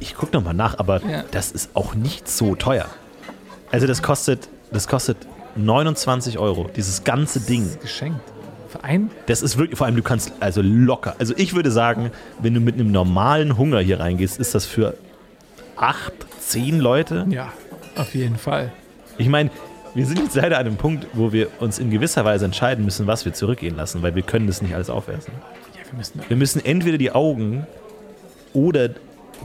[0.00, 1.24] ich gucke nochmal nach, aber Ja.
[1.30, 2.86] das ist auch nicht so teuer.
[3.70, 5.16] Also das kostet, das kostet
[5.56, 7.68] 29 Euro, dieses ganze Ding.
[7.80, 8.20] Geschenkt.
[8.68, 9.10] Für ein?
[9.26, 11.16] Das ist wirklich, vor allem du kannst, also locker.
[11.18, 14.94] Also ich würde sagen, wenn du mit einem normalen Hunger hier reingehst, ist das für
[15.76, 17.26] acht, zehn Leute.
[17.30, 17.52] Ja,
[17.96, 18.70] auf jeden Fall.
[19.16, 19.50] Ich meine,
[19.94, 23.06] wir sind jetzt leider an einem Punkt, wo wir uns in gewisser Weise entscheiden müssen,
[23.06, 25.32] was wir zurückgehen lassen, weil wir können das nicht alles aufessen.
[25.74, 26.20] Ja, wir müssen.
[26.28, 27.66] Wir müssen entweder die Augen
[28.54, 28.90] oder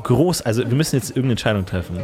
[0.04, 1.99] groß, also wir müssen jetzt irgendeine Entscheidung treffen.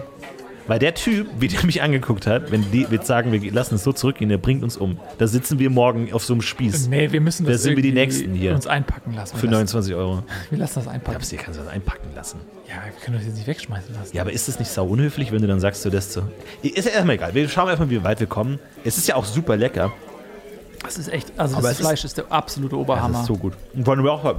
[0.68, 3.84] Weil der Typ, wie der mich angeguckt hat, wenn die jetzt sagen, wir lassen es
[3.84, 5.00] so zurückgehen, der bringt uns um.
[5.18, 7.92] Da sitzen wir morgen auf so einem Spieß Nee, wir müssen das sind wir die
[7.92, 8.54] Nächsten hier?
[8.54, 9.36] uns einpacken lassen.
[9.36, 10.22] für Wir lassen, 29 Euro.
[10.52, 11.18] wir lassen das einpacken.
[11.28, 12.40] Du, ihr kannst das einpacken lassen?
[12.68, 14.16] Ja, wir können das jetzt nicht wegschmeißen lassen.
[14.16, 16.22] Ja, aber ist das nicht sau unhöflich, wenn du dann sagst, du das zu.
[16.62, 17.34] Ist ja erstmal egal.
[17.34, 18.60] Wir schauen erstmal, wie weit wir kommen.
[18.84, 19.92] Es ist ja auch super lecker.
[20.84, 23.22] Das ist echt, also Aber das Fleisch ist, der absolute Das Oberhammer.
[23.22, 23.54] ist so gut.
[23.74, 24.36] Und wollen wir auch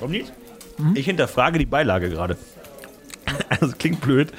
[0.00, 0.32] Warum nicht?
[0.94, 2.36] Ich hinterfrage die Beilage gerade.
[3.48, 4.32] Also klingt blöd.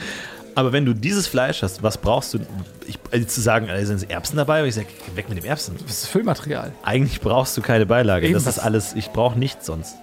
[0.54, 2.40] Aber wenn du dieses Fleisch hast, was brauchst du?
[2.88, 4.60] Ich, also zu sagen, also sind Erbsen dabei?
[4.60, 5.76] Aber ich sage, weg mit dem Erbsen.
[5.88, 6.74] Das ist Füllmaterial.
[6.84, 8.26] Eigentlich brauchst du keine Beilage.
[8.26, 9.96] Eben, das ist alles, ich brauche nichts sonst.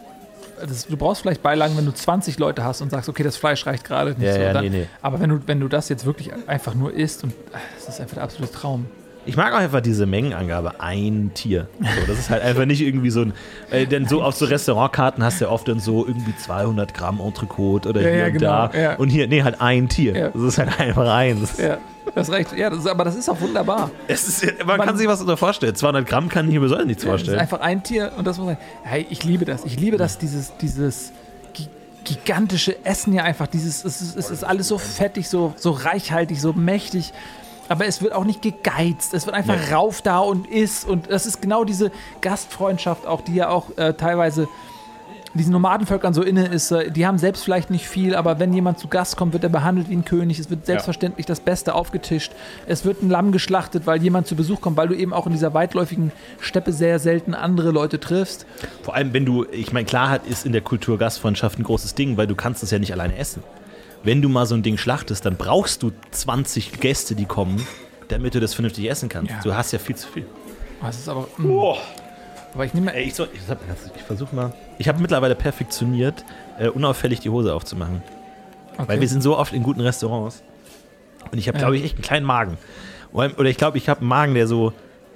[0.66, 3.66] Das, du brauchst vielleicht Beilagen, wenn du 20 Leute hast und sagst, okay, das Fleisch
[3.66, 4.40] reicht gerade nicht Ja, so.
[4.40, 4.86] ja, dann, nee, nee.
[5.02, 7.34] Aber wenn du, wenn du das jetzt wirklich einfach nur isst und äh,
[7.84, 8.86] das ist einfach der absolute Traum.
[9.28, 11.68] Ich mag auch einfach diese Mengenangabe, ein Tier.
[11.78, 13.32] So, das ist halt einfach nicht irgendwie so ein.
[13.70, 17.20] Äh, denn so auf so Restaurantkarten hast du ja oft dann so irgendwie 200 Gramm
[17.20, 18.70] Entrecote oder Ja, hier ja, und genau, da.
[18.80, 18.94] ja.
[18.96, 20.30] Und hier, nee, halt ein Tier.
[20.34, 21.58] Das ist halt einfach eins.
[21.58, 21.76] Ja,
[22.14, 22.56] das reicht.
[22.56, 23.90] Ja, das ist, aber das ist auch wunderbar.
[24.08, 25.74] Ist, man, Man- kann sich was darunter vorstellen.
[25.74, 27.38] 200 Gramm kann ich mir besonders nichts Das ist vorstellen.
[27.38, 28.56] einfach ein Tier und das muss man.
[28.82, 29.64] Hey, ich liebe das.
[29.66, 31.12] Ich liebe das, dieses, dieses
[31.52, 31.68] gi-
[32.04, 33.46] gigantische Essen ja einfach.
[33.46, 37.12] Dieses, es ist, es ist alles so fettig, so, so reichhaltig, so mächtig.
[37.68, 39.14] Aber es wird auch nicht gegeizt.
[39.14, 39.74] Es wird einfach Nee.
[39.74, 40.88] rauf da und isst.
[40.88, 41.90] Und das ist genau diese
[42.20, 44.48] Gastfreundschaft, auch die ja auch äh, teilweise
[45.34, 46.70] diesen Nomadenvölkern so inne ist.
[46.70, 49.50] Äh, die haben selbst vielleicht nicht viel, aber wenn jemand zu Gast kommt, wird er
[49.50, 50.38] behandelt wie ein König.
[50.38, 52.32] Es wird selbstverständlich das Beste aufgetischt.
[52.66, 55.32] Es wird ein Lamm geschlachtet, weil jemand zu Besuch kommt, weil du eben auch in
[55.32, 58.46] dieser weitläufigen Steppe sehr selten andere Leute triffst.
[58.82, 61.94] Vor allem, wenn du, ich meine, klar hat, ist in der Kultur Gastfreundschaft ein großes
[61.94, 63.42] Ding, weil du kannst es ja nicht alleine essen.
[64.02, 67.66] Wenn du mal so ein Ding schlachtest, dann brauchst du 20 Gäste, die kommen,
[68.08, 69.30] damit du das vernünftig essen kannst.
[69.32, 69.40] Ja.
[69.42, 70.26] Du hast ja viel zu viel.
[70.80, 71.26] Das ist aber.
[71.36, 71.74] mm.
[72.54, 72.94] Aber ich nehme.
[72.94, 73.58] Ey, ich, soll- ich, hab-
[73.96, 74.54] ich versuche mal.
[74.78, 76.24] Ich habe mittlerweile perfektioniert,
[76.58, 78.02] äh, unauffällig die Hose aufzumachen.
[78.74, 78.84] Okay.
[78.88, 80.42] Weil wir sind so oft in guten Restaurants.
[81.30, 81.64] Und ich habe, Ja.
[81.64, 82.56] glaube ich, echt einen kleinen Magen.
[83.12, 84.72] Oder oder ich glaube, ich habe einen Magen, der so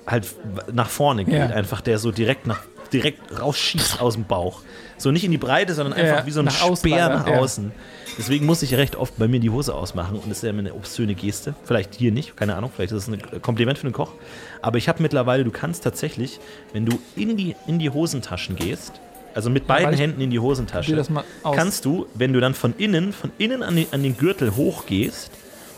[0.07, 0.27] halt
[0.73, 1.35] nach vorne geht.
[1.35, 1.47] Ja.
[1.47, 2.61] Einfach, der so direkt nach
[2.93, 4.61] direkt rausschießt aus dem Bauch.
[5.03, 7.39] So nicht in die Breite, sondern einfach Ja, wie so ein nach Speer nach ja.
[7.41, 7.73] außen.
[8.19, 10.61] Deswegen muss ich recht oft bei mir die Hose ausmachen und das ist ja immer
[10.61, 11.55] eine obszöne Geste.
[11.65, 14.13] Vielleicht hier nicht, keine Ahnung, vielleicht ist es ein Kompliment für den Koch.
[14.61, 16.39] Aber ich habe mittlerweile, du kannst tatsächlich,
[16.73, 18.93] wenn du in die, in die Hosentaschen gehst,
[19.35, 21.09] also mit beiden Händen in die Hosentasche, das
[21.43, 25.31] kannst du, wenn du dann von innen, von innen an den, an den Gürtel hochgehst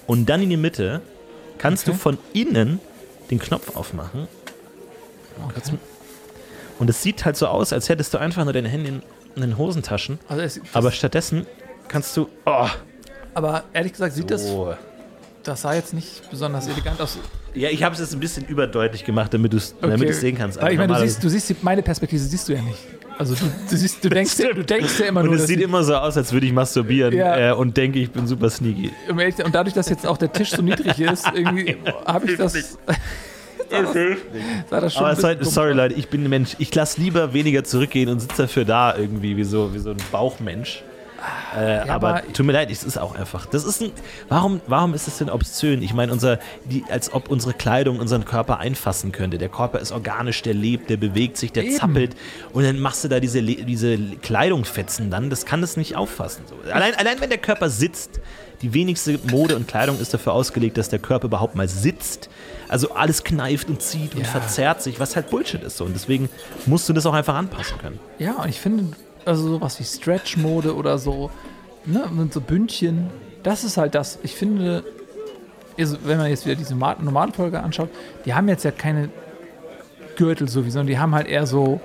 [0.09, 1.01] und dann in die Mitte,
[1.59, 1.93] kannst Okay.
[1.97, 2.81] du von innen
[3.31, 4.27] den Knopf aufmachen.
[5.47, 5.79] Okay.
[6.81, 9.03] Und es sieht halt so aus, als hättest du einfach nur deine Hände in,
[9.37, 10.19] in den Hosentaschen.
[10.29, 11.47] Also es, das, Aber stattdessen
[11.89, 12.29] kannst du.
[12.47, 12.67] Oh,
[13.35, 14.75] aber ehrlich gesagt sieht das, so.
[15.43, 17.19] das sah jetzt nicht besonders elegant aus.
[17.55, 20.13] Ja, ich habe es jetzt ein bisschen überdeutlich gemacht, damit du es Okay.
[20.13, 20.61] sehen kannst.
[20.61, 22.79] Weil ich meine, du siehst, du siehst die, meine Perspektive siehst du ja nicht.
[23.17, 25.49] Also du, du, siehst, du, denkst, ja, du denkst ja immer und nur, es dass
[25.49, 27.51] sieht immer so aus, als würde ich masturbieren Ja.
[27.51, 28.91] äh, und denke, ich bin super sneaky.
[29.09, 31.77] und dadurch, dass jetzt auch der Tisch so niedrig ist, irgendwie
[32.07, 32.55] habe ich das.
[33.75, 35.73] schon Aber sorry, sorry.
[35.73, 36.57] Leute, ich bin ein Mensch.
[36.59, 39.97] Ich lasse lieber weniger zurückgehen und sitze dafür da irgendwie wie so, wie so ein
[40.13, 40.83] Bauchmensch.
[41.57, 43.47] Äh, Ja, aber, aber- tut mir leid, es ist auch einfach.
[43.47, 43.93] Das ist ein.
[44.29, 45.81] Warum, warum ist es denn obszön?
[45.83, 49.39] Ich meine, unser, die, als ob unsere Kleidung unseren Körper einfassen könnte.
[49.39, 51.77] Der Körper ist organisch, der lebt, der bewegt sich, der Eben.
[51.77, 52.15] zappelt.
[52.53, 55.31] Und dann machst du da diese, diese Kleidungsfetzen dann.
[55.31, 56.45] Das kann das nicht auffassen.
[56.47, 56.57] So.
[56.71, 58.21] Allein, allein wenn der Körper sitzt.
[58.65, 62.31] Die wenigste Mode und Kleidung ist dafür ausgelegt, dass der Körper überhaupt mal sitzt.
[62.67, 64.27] Also alles kneift und zieht und Ja.
[64.27, 65.77] verzerrt sich, was halt Bullshit ist.
[65.77, 65.85] So.
[65.85, 66.31] Und deswegen
[66.65, 68.01] musst du das auch einfach anpassen können.
[68.19, 68.97] Ja, und ich finde,
[69.27, 71.31] also sowas wie Stretch-Mode oder so,
[71.85, 73.11] ne, und so Bündchen,
[73.43, 74.19] das ist halt das.
[74.23, 74.83] Ich finde,
[75.79, 77.91] also wenn man jetzt wieder diese Ma- normale Folge anschaut,
[78.25, 79.11] die haben jetzt ja keine
[80.17, 81.83] Gürtel so wie, sondern die haben halt eher so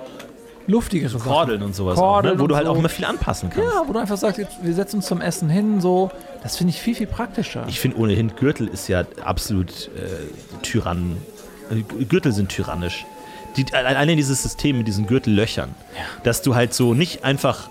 [0.69, 1.23] luftigere Sachen.
[1.29, 2.43] Kordeln und sowas, Kordeln auch, ne?
[2.43, 2.71] wo du halt so.
[2.71, 3.73] auch immer viel anpassen kannst.
[3.73, 6.11] Ja, wo du einfach sagst, jetzt, wir setzen uns zum Essen hin, so.
[6.43, 7.65] Das finde ich viel, viel praktischer.
[7.67, 11.17] Ich finde ohnehin, Gürtel ist ja absolut äh, Tyrann.
[11.71, 13.05] äh, Gürtel sind tyrannisch.
[13.57, 15.69] Die, alleine dieses System mit diesen Gürtellöchern,
[16.23, 17.69] dass du halt so nicht einfach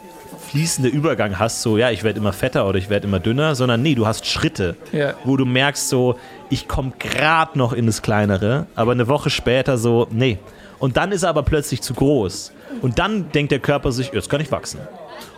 [0.49, 3.83] fließender Übergang hast, so ja, ich werde immer fetter oder ich werde immer dünner, sondern
[3.83, 5.15] nee, du hast Schritte, Ja.
[5.25, 6.19] wo du merkst so,
[6.51, 10.39] ich komme gerade noch in das Kleinere, aber eine Woche später so, nee.
[10.79, 12.53] Und dann ist er aber plötzlich zu groß.
[12.83, 14.81] Und dann denkt der Körper sich, jetzt kann ich wachsen.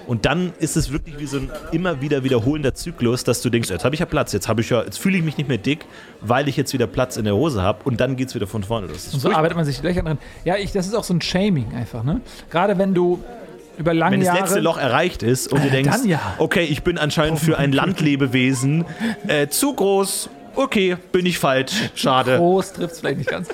[0.07, 3.71] Und dann ist es wirklich wie so ein immer wieder wiederholender Zyklus, dass du denkst,
[3.71, 5.59] jetzt habe ich ja Platz, jetzt habe ich ja, jetzt fühle ich mich nicht mehr
[5.59, 5.87] dick,
[6.21, 8.65] weil ich jetzt wieder Platz in der Hose habe und dann geht es wieder von
[8.65, 9.05] vorne los.
[9.07, 9.39] Und so furchtbar.
[9.39, 10.19] arbeitet man sich die Löcher drin.
[10.45, 12.21] Ja, ich, das ist auch so ein Shaming einfach, ne?
[12.51, 13.23] Gerade wenn du
[13.79, 14.41] über lange Wenn das Jahre.
[14.41, 16.21] letzte Loch erreicht ist und du Äh, denkst, ja.
[16.39, 18.85] okay, ich bin anscheinend für ein Landlebewesen
[19.29, 20.29] äh, zu groß,
[20.61, 22.37] okay, bin ich falsch, schade.
[22.37, 23.49] Groß trifft es vielleicht nicht ganz.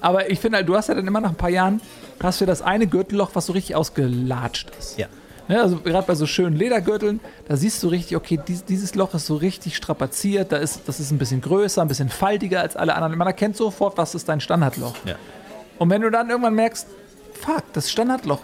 [0.00, 1.80] Aber ich finde halt, du hast ja dann immer nach ein paar Jahren,
[2.22, 4.98] hast du das eine Gürtelloch, was so richtig ausgelatscht ist.
[4.98, 5.06] Ja.
[5.48, 9.14] Ne, also gerade bei so schönen Ledergürteln, da siehst du richtig, okay, dies, dieses Loch
[9.14, 12.76] ist so richtig strapaziert, da ist, das ist ein bisschen größer, ein bisschen faltiger als
[12.76, 13.16] alle anderen.
[13.16, 14.94] Man erkennt sofort, was ist dein Standardloch.
[15.06, 15.14] Ja.
[15.78, 16.86] Und wenn du dann irgendwann merkst,
[17.32, 18.40] fuck, das Standardloch,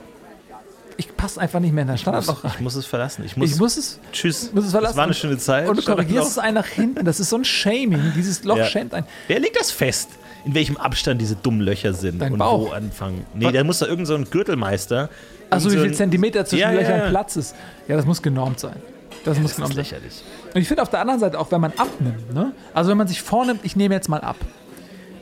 [0.96, 2.62] ich passe einfach nicht mehr in dein Standardloch Ich rein.
[2.62, 3.24] muss es verlassen.
[3.24, 4.52] Ich muss, Ich muss es, tschüss.
[4.52, 4.92] muss es verlassen.
[4.92, 5.68] Das war eine schöne Zeit.
[5.68, 6.44] Und du korrigierst es Standardloch.
[6.48, 7.04] ein nach hinten.
[7.04, 8.12] Das ist so ein Shaming.
[8.16, 8.64] Dieses Loch Ja.
[8.66, 9.06] schämt einen.
[9.28, 10.10] Wer legt das fest?
[10.44, 12.68] In welchem Abstand diese dummen Löcher sind Dein und Bauch.
[12.68, 13.24] wo anfangen?
[13.34, 15.08] Nee, da muss da irgend so ein Gürtelmeister.
[15.50, 17.08] Also wie so viel Zentimeter zwischen Ja, Löchern ja.
[17.08, 17.54] Platz ist.
[17.88, 18.76] Ja, das muss genormt sein.
[19.24, 19.98] Das muss Das genormt ist sein.
[20.00, 20.22] lächerlich.
[20.54, 22.52] Und ich finde auf der anderen Seite auch, wenn man abnimmt, ne?
[22.74, 24.36] also wenn man sich vornimmt, ich nehme jetzt mal ab,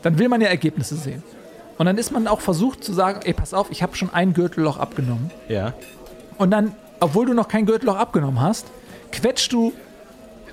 [0.03, 1.23] dann will man ja Ergebnisse sehen.
[1.79, 4.35] Und dann ist man auch versucht zu sagen, ey, pass auf, ich habe schon ein
[4.35, 5.31] Gürtelloch abgenommen.
[5.49, 5.73] Ja.
[6.39, 8.66] Und dann, obwohl du noch kein Gürtelloch abgenommen hast,
[9.11, 9.73] quetschst du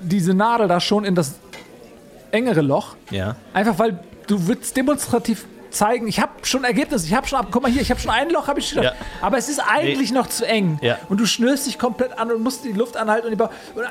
[0.00, 1.34] diese Nadel da schon in das
[2.30, 2.96] engere Loch.
[3.10, 3.36] Ja.
[3.52, 7.62] Einfach weil du willst demonstrativ zeigen, ich habe schon Ergebnisse, ich habe schon ab, guck
[7.62, 8.82] mal hier, ich habe schon ein Loch, habe ich schon.
[8.82, 8.92] Ja.
[9.20, 10.78] Aber es ist eigentlich noch zu eng.
[10.82, 10.98] Ja.
[11.08, 13.84] Und du schnürst dich komplett an und musst die Luft anhalten und, die Ba- und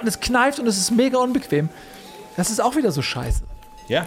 [0.00, 1.68] und es kneift und es ist mega unbequem.
[2.36, 3.42] Das ist auch wieder so scheiße.
[3.88, 4.06] Ja.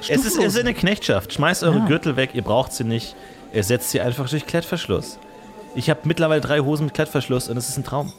[0.00, 1.32] Es ist, es ist eine Knechtschaft.
[1.32, 1.86] Schmeißt eure Ja.
[1.86, 3.14] Gürtel weg, ihr braucht sie nicht.
[3.52, 5.18] Ersetzt sie einfach durch Klettverschluss.
[5.74, 8.12] Ich habe mittlerweile drei Hosen mit Klettverschluss und es ist ein Traum.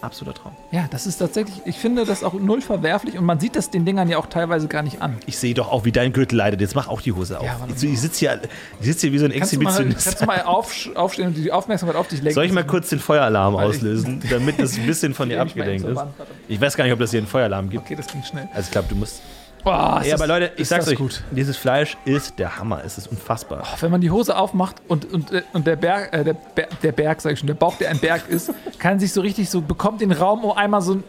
[0.00, 0.52] Absoluter Traum.
[0.70, 3.86] Ja, das ist tatsächlich, ich finde das auch null verwerflich und man sieht das den
[3.86, 5.16] Dingern ja auch teilweise gar nicht an.
[5.24, 6.60] Ich sehe doch auch, wie dein Gürtel leidet.
[6.60, 7.46] Jetzt mach auch die Hose auf.
[7.46, 8.40] Ja, ich ich sitze hier,
[8.80, 10.04] ich sitz hier wie so ein Kannst du mal, Exhibitionist.
[10.04, 12.34] kannst du mal auf, aufstehen und die Aufmerksamkeit auf dich lenken?
[12.34, 15.94] Soll ich mal kurz den Feueralarm auslösen, damit das ein bisschen von dir abgelenkt hin
[15.96, 16.02] ist?
[16.48, 17.84] Ich weiß gar nicht, ob das hier einen Feueralarm gibt.
[17.84, 18.46] Okay, das ging schnell.
[18.52, 19.22] Also ich glaube, du musst.
[19.66, 21.22] Oh, ist Ja, aber Leute, ich sag's euch, gut.
[21.30, 22.82] dieses Fleisch ist der Hammer.
[22.84, 23.62] Es ist unfassbar.
[23.80, 26.92] Wenn man die Hose aufmacht und, und, äh, und der Berg, äh, der, Ber- der
[26.92, 29.60] Berg, sag ich schon, der Bauch, der ein Berg ist, kann sich so richtig so,
[29.62, 31.04] bekommt den Raum, um einmal so ein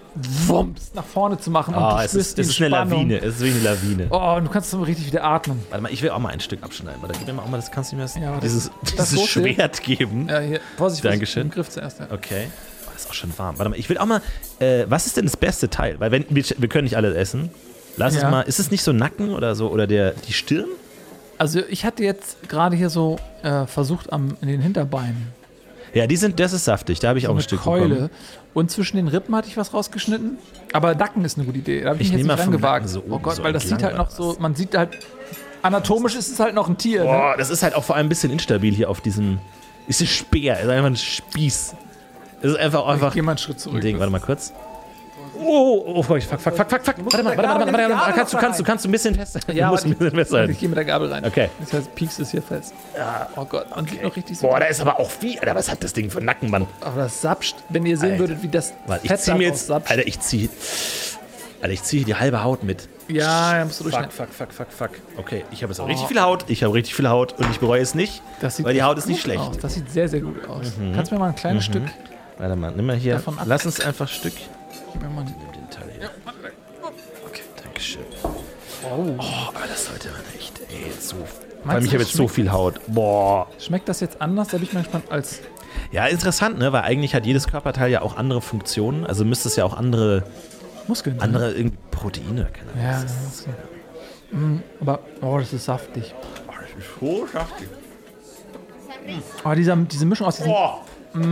[0.48, 1.76] Wumms nach vorne zu machen.
[1.76, 2.70] und Ah, du es ist, es ist eine.
[2.70, 3.18] Lawine.
[3.18, 4.08] Es ist wie eine Lawine.
[4.10, 5.62] Oh, und du kannst so richtig wieder atmen.
[5.70, 7.02] Warte mal, ich will auch mal ein Stück abschneiden.
[7.02, 9.28] Warte, gib mir mal auch mal, das kannst du mir das, Ja, dieses, Das dieses?
[9.28, 10.28] Schwert geben.
[10.30, 11.44] Ja, hier, Vorsicht, Dankeschön.
[11.44, 12.00] Im Griff zuerst.
[12.00, 12.08] Ja.
[12.12, 12.48] Okay.
[12.88, 13.58] Oh, das ist auch schon warm.
[13.60, 14.22] Warte mal, ich will auch mal,
[14.60, 16.00] äh, was ist denn das beste Teil?
[16.00, 17.50] Weil wenn, wir, wir können nicht alles essen.
[17.98, 18.30] Lass es Ja.
[18.30, 20.68] mal, ist es nicht so Nacken oder so, oder der, die Stirn?
[21.38, 25.28] Also ich hatte jetzt gerade hier so äh, versucht am, in den Hinterbeinen
[25.94, 27.88] Ja, die sind, das ist saftig, da habe ich so auch ein Stück Keule.
[27.90, 28.10] bekommen.
[28.54, 30.38] Und zwischen den Rippen hatte ich was rausgeschnitten.
[30.72, 31.82] Aber Nacken ist eine gute Idee.
[31.82, 32.86] Da habe ich, Ich mich jetzt nehme nicht rangewagt.
[32.86, 34.98] Nacken so oh Gott, so weil das sieht halt noch so, man sieht halt,
[35.62, 37.02] anatomisch ist es halt noch ein Tier.
[37.02, 37.06] Ne?
[37.08, 39.40] Boah, das ist halt auch vor allem ein bisschen instabil hier auf diesem,
[39.88, 41.76] ist ein Speer, ist einfach ein Spieß.
[42.42, 43.82] Es ist einfach, Ich einfach gehe mal einen Schritt ein zurück.
[43.82, 44.00] Ding.
[44.00, 44.54] Warte mal kurz.
[45.40, 46.96] Oh, oh, fuck, fuck, fuck, fuck, fuck, fuck.
[47.06, 48.14] Warte mal, warte mal, warte mal, warte mal.
[48.14, 49.40] Kannst du, kannst du, kannst du ein bisschen fester?
[49.54, 51.26] Ja, du musst ein bisschen besser Ich gehe mit der Gabel rein.
[51.26, 51.50] Okay.
[51.60, 52.74] Das heißt, piekst es hier fest.
[53.36, 54.48] Oh Gott, man sieht noch richtig so.
[54.48, 55.38] Boah, da ist aber auch viel.
[55.40, 56.68] Alter, was hat das Ding für einen Nacken, Mann?
[56.82, 58.20] Aber das sapscht, wenn ihr sehen Alter.
[58.20, 59.68] würdet, wie das Warte, ich zieh mir jetzt.
[59.68, 59.92] sapscht.
[59.92, 60.50] Alter, ich zieh.
[61.62, 62.88] Alter, ich zieh die halbe Haut mit.
[63.08, 64.12] Ja, da musst du Fuck, durchschneiden.
[64.12, 64.90] fuck, fuck, fuck, fuck.
[65.18, 66.46] Okay, ich habe jetzt auch richtig viel Haut.
[66.48, 68.98] Ich habe richtig viel Haut und ich bereue es nicht, Das sieht weil die Haut
[68.98, 69.40] ist nicht schlecht.
[69.42, 69.58] Aus.
[69.60, 70.74] Das sieht sehr, sehr gut aus.
[70.96, 71.84] Kannst du mir mal ein kleines Stück
[72.38, 73.14] Warte mal, nimm mal hier.
[73.14, 74.34] Davon ab- Lass uns einfach ein Stück.
[74.96, 76.10] Gib mir mal den Teil hier.
[77.26, 78.04] Okay, Dankeschön.
[78.24, 78.30] Oh.
[78.88, 80.60] Oh, aber das sollte man echt.
[80.70, 81.16] Ey, so.
[81.66, 82.80] Allem, ich habe jetzt so viel Haut.
[82.88, 83.48] Boah.
[83.60, 84.50] Schmeckt das jetzt anders?
[84.50, 85.42] Da bin ich mal gespannt als.
[85.92, 86.72] Ja, interessant, ne?
[86.72, 89.06] Weil eigentlich hat jedes Körperteil ja auch andere Funktionen.
[89.06, 90.24] Also müsste es ja auch andere,
[90.88, 91.20] Muskeln.
[91.20, 92.84] andere irgendwie Proteine, keine Ahnung.
[92.84, 94.38] Ja, das ist so.
[94.38, 96.14] Mm, aber, oh, das ist saftig.
[96.48, 97.68] Das ist so saftig.
[99.44, 100.52] Oh, dieser, diese Mischung aus diesen.
[100.52, 100.82] Boah.
[101.16, 101.26] Oh, das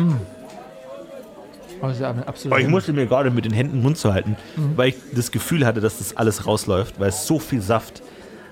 [1.91, 2.53] ja absolut.
[2.53, 4.77] Aber ich musste mir gerade mit den Händen den Mund zu halten, Mhm.
[4.77, 8.01] weil ich das Gefühl hatte, dass das alles rausläuft, weil es so viel Saft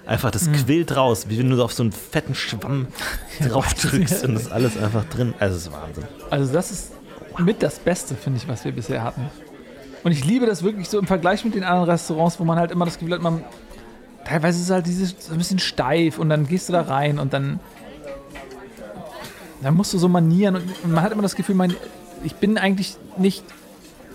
[0.05, 0.53] einfach, das Mhm.
[0.53, 2.87] quillt raus, wie wenn du auf so einen fetten Schwamm
[3.47, 5.33] drauf drückst und das ist alles einfach drin.
[5.39, 6.03] Also, es ist Wahnsinn.
[6.29, 6.91] Also, das ist
[7.37, 9.21] mit das Beste, finde ich, was wir bisher hatten.
[10.03, 12.71] Und ich liebe das wirklich so im Vergleich mit den anderen Restaurants, wo man halt
[12.71, 13.43] immer das Gefühl hat, man.
[14.25, 17.17] Teilweise ist es halt dieses so ein bisschen steif und dann gehst du da rein
[17.19, 17.59] und dann.
[19.61, 21.75] Dann musst du so manieren und man hat immer das Gefühl, man,
[22.23, 23.43] ich bin eigentlich nicht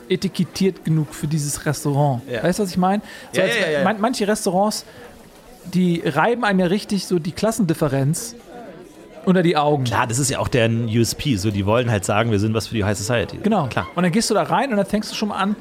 [0.09, 2.23] etikettiert genug für dieses Restaurant.
[2.31, 2.43] Ja.
[2.43, 3.03] Weißt du, was ich meine?
[3.33, 4.85] So Ja, ja, man- manche Restaurants,
[5.75, 8.37] die reiben einem ja richtig so die Klassendifferenz
[9.25, 9.83] unter die Augen.
[9.85, 11.37] Klar, das ist ja auch deren USP.
[11.37, 13.39] So, die wollen halt sagen, wir sind was für die High Society.
[13.43, 13.67] Genau.
[13.67, 13.89] Klar.
[13.97, 15.57] Und dann gehst du da rein und dann fängst du schon mal an,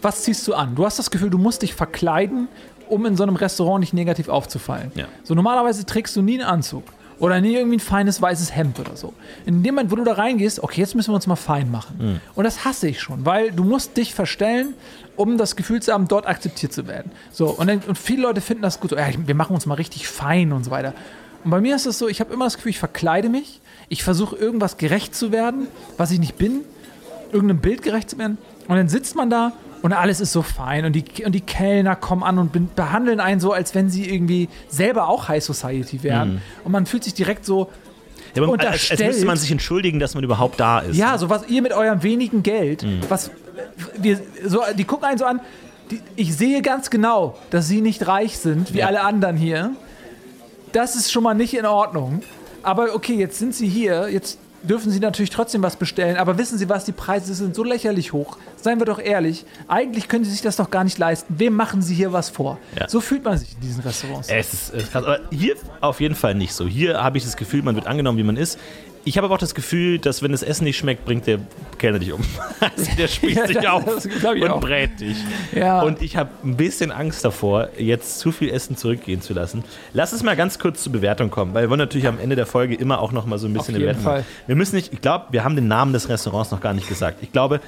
[0.00, 0.74] was ziehst du an?
[0.74, 2.48] Du hast das Gefühl, du musst dich verkleiden,
[2.88, 4.90] um in so einem Restaurant nicht negativ aufzufallen.
[5.22, 6.84] So normalerweise trägst du nie einen Anzug
[7.22, 9.12] oder nie irgendwie ein feines weißes Hemd oder so.
[9.46, 11.96] In dem Moment, wo du da reingehst, okay, jetzt müssen wir uns mal fein machen.
[11.96, 12.20] Mhm.
[12.34, 14.74] Und das hasse ich schon, weil du musst dich verstellen,
[15.14, 17.12] um das Gefühl zu haben, dort akzeptiert zu werden.
[17.30, 19.74] So, und, dann, und viele Leute finden das gut, so, ja, wir machen uns mal
[19.74, 20.94] richtig fein und so weiter.
[21.44, 24.02] Und bei mir ist es so, ich habe immer das Gefühl, ich verkleide mich, ich
[24.02, 25.68] versuche irgendwas gerecht zu werden,
[25.98, 26.62] was ich nicht bin,
[27.30, 28.36] irgendeinem Bild gerecht zu werden.
[28.66, 29.52] Und dann sitzt man da
[29.82, 33.20] und alles ist so fein und die, und die Kellner kommen an und be- behandeln
[33.20, 36.40] einen so, als wenn sie irgendwie selber auch High Society wären.
[36.64, 37.70] Und man fühlt sich direkt so,
[38.34, 40.96] Ja, aber als, als müsste man sich entschuldigen, dass man überhaupt da ist.
[40.96, 43.30] ja, so was ihr mit eurem wenigen Geld, was
[43.98, 45.40] wir, so, die gucken einen so an,
[45.90, 48.86] die, ich sehe ganz genau, dass sie nicht reich sind, wie Ja.
[48.86, 49.72] alle anderen hier.
[50.72, 52.22] Das ist schon mal nicht in Ordnung.
[52.62, 56.58] Aber okay, jetzt sind sie hier, jetzt dürfen sie natürlich trotzdem was bestellen, aber wissen
[56.58, 58.38] Sie was, die Preise sind so lächerlich hoch.
[58.56, 61.34] Seien wir doch ehrlich, eigentlich können Sie sich das doch gar nicht leisten.
[61.38, 62.58] Wem machen Sie hier was vor?
[62.78, 62.88] Ja.
[62.88, 64.28] So fühlt man sich in diesen Restaurants.
[64.28, 65.04] Es ist, es ist krass.
[65.04, 66.66] Aber hier auf jeden Fall nicht so.
[66.66, 68.58] Hier habe ich das Gefühl, man wird angenommen, wie man ist.
[69.04, 71.40] Ich habe aber auch das Gefühl, dass wenn das Essen nicht schmeckt, bringt der
[71.78, 72.20] Kellner dich um.
[72.60, 74.60] Also der spießt Ja, dich das- auf und auch.
[74.60, 75.16] brät dich.
[75.52, 75.82] Ja.
[75.82, 79.64] Und ich habe ein bisschen Angst davor, jetzt zu viel Essen zurückgehen zu lassen.
[79.92, 82.46] Lass uns mal ganz kurz zur Bewertung kommen, weil wir wollen natürlich am Ende der
[82.46, 84.18] Folge immer auch noch mal so ein bisschen Auf jeden Bewertung Fall.
[84.20, 84.26] machen.
[84.46, 87.18] Wir müssen nicht, ich glaube, wir haben den Namen des Restaurants noch gar nicht gesagt.
[87.22, 87.60] Ich glaube,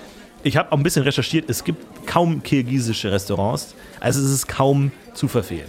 [0.44, 4.92] ich habe auch ein bisschen recherchiert, es gibt kaum kirgisische Restaurants, also es ist kaum
[5.14, 5.68] zu verfehlen.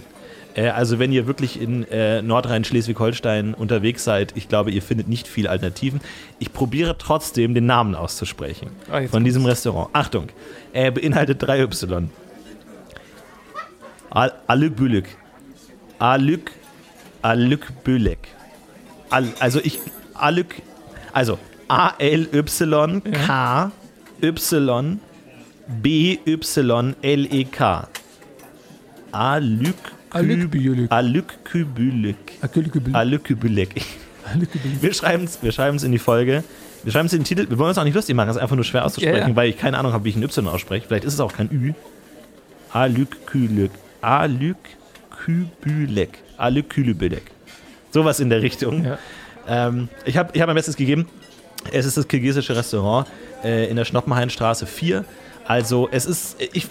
[0.56, 5.28] Äh, Also wenn ihr wirklich in äh, Nordrhein-Schleswig-Holstein unterwegs seid, ich glaube, ihr findet nicht
[5.28, 6.00] viele Alternativen.
[6.38, 9.88] Ich probiere trotzdem, den Namen auszusprechen Ah, von diesem Restaurant.
[9.92, 10.26] Achtung,
[10.72, 12.08] er beinhaltet 3Y.
[14.10, 15.06] Al Alük Bülük.
[15.98, 16.50] Alük,
[17.22, 18.18] Alük Bülük.
[19.10, 19.78] Al also ich,
[20.14, 20.56] Alük,
[21.12, 21.38] also
[21.68, 23.70] A-L-Y-K
[24.22, 24.98] Y
[25.82, 27.88] B-Y-L-E-K.
[29.12, 29.76] Alük
[30.10, 30.90] Alükbülük.
[32.42, 32.94] Alükbülük.
[34.34, 34.82] Alükbülük.
[34.82, 36.42] Wir schreiben es wir schreiben's in die Folge.
[36.82, 37.48] Wir schreiben es in den Titel.
[37.48, 39.36] Wir wollen es auch nicht lustig machen, es ist einfach nur schwer auszusprechen, Ja, ja.
[39.36, 40.86] weil ich keine Ahnung habe, wie ich ein Y ausspreche.
[40.86, 41.72] Vielleicht ist es auch kein Ü.
[42.72, 43.70] Alükbülük.
[44.00, 46.18] Alükbülük.
[46.36, 47.22] Alükbülük.
[47.92, 48.84] Sowas in der Richtung.
[48.84, 48.98] Ja.
[49.48, 51.06] Ähm, ich habe ich hab mein Bestes gegeben.
[51.72, 53.06] Es ist das kirgisische Restaurant
[53.42, 55.04] äh, in der Schnoppenhainstraße 4.
[55.46, 56.66] Also es ist, ich,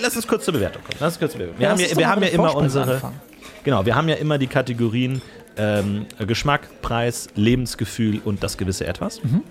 [0.00, 0.96] lass uns kurz zur Bewertung kommen.
[1.00, 1.58] Lass uns kurz zur Bewertung.
[1.60, 3.20] Wir Ja, haben ja, wir haben ja immer unsere, anfangen.
[3.64, 5.22] genau, wir haben ja immer die Kategorien
[5.56, 9.22] ähm, Geschmack, Preis, Lebensgefühl und das gewisse Etwas.
[9.22, 9.42] Mhm.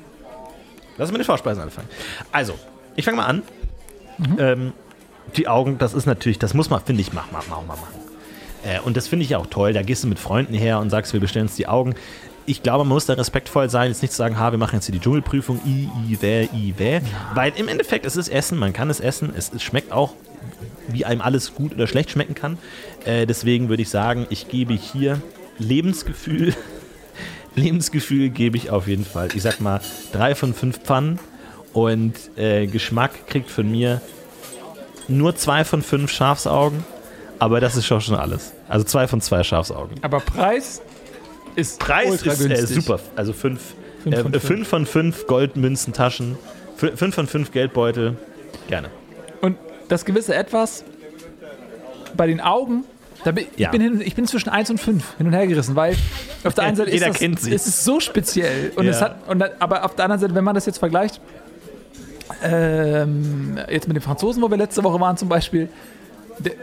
[0.97, 1.89] Lass uns mit den Vorspeisen anfangen.
[2.31, 2.53] Also,
[2.95, 3.41] ich fange mal an.
[4.17, 4.35] Mhm.
[4.39, 4.73] Ähm,
[5.35, 7.95] die Augen, das ist natürlich, das muss man, finde ich, mach, mach, mach, mach, machen.
[8.63, 9.73] Äh, und das finde ich auch toll.
[9.73, 11.95] Da gehst du mit Freunden her und sagst, wir bestellen uns die Augen.
[12.47, 14.85] Ich glaube, man muss da respektvoll sein, jetzt nicht zu sagen, ha, wir machen jetzt
[14.85, 17.01] hier die Dschungelprüfung, i, i, wä, i, wä.
[17.33, 20.13] Weil im Endeffekt, es ist Essen, man kann es essen, es, es schmeckt auch,
[20.87, 22.57] wie einem alles gut oder schlecht schmecken kann.
[23.03, 25.21] Äh, deswegen würde ich sagen, ich gebe hier
[25.57, 26.53] Lebensgefühl.
[27.55, 29.29] Lebensgefühl gebe ich auf jeden Fall.
[29.33, 29.81] Ich sag mal,
[30.11, 31.19] drei von fünf Pfannen.
[31.73, 34.01] Und äh, Geschmack kriegt von mir
[35.07, 36.85] nur zwei von fünf Schafsaugen.
[37.39, 38.53] Aber das ist schon schon alles.
[38.69, 39.97] Also zwei von zwei Schafsaugen.
[40.01, 40.81] Aber Preis
[41.55, 42.99] ist Preis ultra ist äh, super.
[43.15, 43.61] Also fünf,
[44.03, 44.67] Fünf äh, von fünf, fünf.
[44.67, 46.37] von fünf Goldmünzentaschen,
[46.79, 48.17] fü- fünf von fünf Geldbeutel.
[48.67, 48.89] Gerne.
[49.41, 50.83] Und das gewisse Etwas
[52.15, 52.83] bei den Augen,
[53.23, 53.67] da bin, Ja.
[53.67, 55.95] ich, bin hin, ich bin zwischen 1 und 5 hin und her gerissen, weil
[56.43, 58.71] auf der einen Seite Jeder ist, das, ist es so speziell.
[58.75, 58.91] Und Ja.
[58.91, 61.19] es hat, und, da- aber auf der anderen Seite, wenn man das jetzt vergleicht,
[62.43, 65.69] ähm, jetzt mit den Franzosen, wo wir letzte Woche waren zum Beispiel,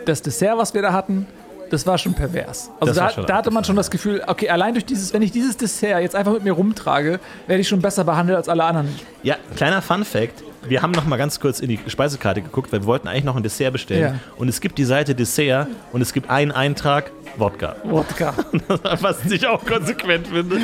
[0.04, 1.26] das Dessert, was wir da hatten,
[1.72, 2.70] das war schon pervers.
[2.80, 5.32] Also da, schon da hatte man schon das Gefühl, okay, allein durch dieses, wenn ich
[5.32, 8.88] dieses Dessert jetzt einfach mit mir rumtrage, werde ich schon besser behandelt als alle anderen.
[9.22, 10.42] Ja, kleiner Fun Fact.
[10.68, 13.36] Wir haben noch mal ganz kurz in die Speisekarte geguckt, weil wir wollten eigentlich noch
[13.36, 14.14] ein Dessert bestellen.
[14.14, 14.20] Ja.
[14.36, 17.76] Und es gibt die Seite Dessert und es gibt einen Eintrag Wodka.
[17.84, 18.34] Wodka.
[19.00, 20.58] Was ich auch konsequent finde.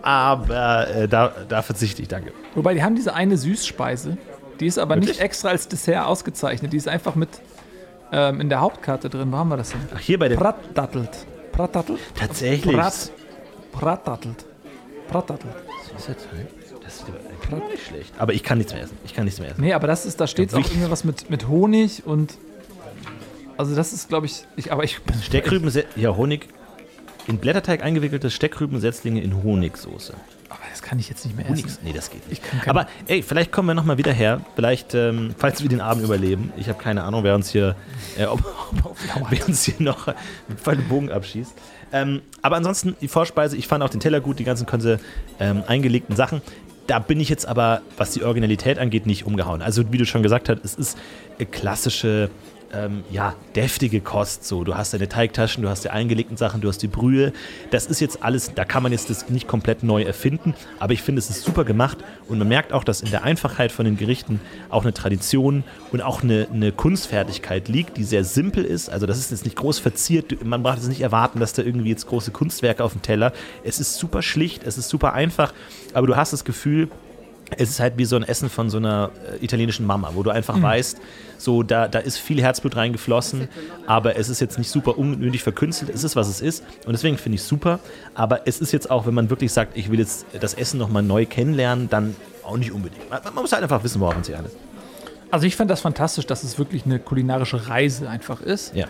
[0.00, 2.32] Aber äh, da, da verzichte ich, danke.
[2.54, 4.16] Wobei, die haben diese eine Süßspeise,
[4.58, 5.20] die ist aber nicht Wirklich?
[5.22, 6.72] extra als Dessert ausgezeichnet.
[6.72, 7.28] Die ist einfach mit
[8.12, 9.30] ähm, in der Hauptkarte drin.
[9.32, 9.80] Wo haben wir das denn?
[9.94, 10.38] Ach, hier bei dem.
[10.38, 11.10] Bratdattelt.
[11.52, 12.00] Bratdattelt?
[12.14, 12.74] Tatsächlich.
[12.76, 13.10] Brat,
[13.72, 14.44] Bratdattelt.
[15.08, 15.54] Bratdattelt.
[15.92, 16.28] Das ist jetzt-
[16.84, 17.04] das ist
[17.50, 18.12] gar nicht schlecht.
[18.18, 18.96] Aber ich kann nichts mehr essen.
[19.04, 19.60] Ich kann nichts mehr essen.
[19.60, 20.74] Nee, aber das ist, da steht auch Wichtig.
[20.74, 22.36] irgendwie was mit, mit Honig und.
[23.56, 24.70] Also, das ist, glaube ich, ich.
[24.72, 25.20] Aber ich bin.
[25.20, 26.48] Steckrüben, ja, Honig.
[27.26, 30.14] In Blätterteig eingewickelte Steckrübensetzlinge in Honigsoße.
[30.76, 31.78] Das kann ich jetzt nicht mehr essen.
[31.84, 32.42] Nee, das geht nicht.
[32.66, 34.42] Aber ey, vielleicht kommen wir nochmal wieder her.
[34.56, 36.52] Vielleicht, ähm, falls wir den Abend überleben.
[36.58, 37.76] Ich habe keine Ahnung, wer uns hier,
[38.18, 38.44] äh, ob,
[38.84, 38.94] ob,
[39.30, 40.14] wer uns hier noch
[40.62, 41.54] voll den Bogen abschießt.
[41.94, 45.00] Ähm, aber ansonsten die Vorspeise, ich fand auch den Teller gut, die ganzen konse,
[45.40, 46.42] ähm, eingelegten Sachen.
[46.86, 49.62] Da bin ich jetzt aber, was die Originalität angeht, nicht umgehauen.
[49.62, 50.98] Also wie du schon gesagt hast, es ist
[51.38, 52.28] äh, klassische,
[52.72, 54.44] ähm, ja, deftige Kost.
[54.44, 57.32] So, du hast deine Teigtaschen, du hast die eingelegten Sachen, du hast die Brühe.
[57.70, 61.02] Das ist jetzt alles, da kann man jetzt das nicht komplett neu erfinden, aber ich
[61.02, 61.98] finde, es ist super gemacht
[62.28, 66.02] und man merkt auch, dass in der Einfachheit von den Gerichten auch eine Tradition und
[66.02, 68.88] auch eine, eine Kunstfertigkeit liegt, die sehr simpel ist.
[68.88, 71.90] Also das ist jetzt nicht groß verziert, man braucht es nicht erwarten, dass da irgendwie
[71.90, 73.32] jetzt große Kunstwerke auf dem Teller.
[73.64, 75.52] Es ist super schlicht, es ist super einfach,
[75.94, 76.88] aber du hast das Gefühl,
[77.56, 80.30] es ist halt wie so ein Essen von so einer äh, italienischen Mama, wo du
[80.30, 80.98] einfach weißt,
[81.38, 83.48] so da, da ist viel Herzblut reingeflossen,
[83.86, 87.18] aber es ist jetzt nicht super unnötig verkünstelt, es ist, was es ist und deswegen
[87.18, 87.78] finde ich es super,
[88.14, 91.02] aber es ist jetzt auch, wenn man wirklich sagt, ich will jetzt das Essen nochmal
[91.02, 93.08] neu kennenlernen, dann auch nicht unbedingt.
[93.10, 94.56] Man, man muss halt einfach wissen, worauf man sich einlässt.
[95.30, 98.74] Also, ich fand das fantastisch, dass es wirklich eine kulinarische Reise einfach ist.
[98.74, 98.86] Ja.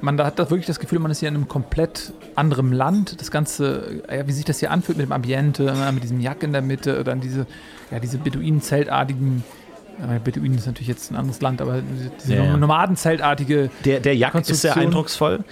[0.00, 3.20] Man hat da wirklich das Gefühl, man ist hier in einem komplett anderen Land.
[3.20, 6.42] Das Ganze, ja, wie sich das hier anfühlt mit dem Ambiente, äh, mit diesem Jack
[6.42, 7.46] in der Mitte, dann diese,
[7.90, 9.44] ja, diese Beduinen-zeltartigen.
[10.00, 11.80] äh, Beduinen ist natürlich jetzt ein anderes Land, aber
[12.20, 12.56] diese, Ja.
[12.56, 13.70] Nomadenzeltartige.
[13.84, 15.44] Der, der Jack ist sehr eindrucksvoll.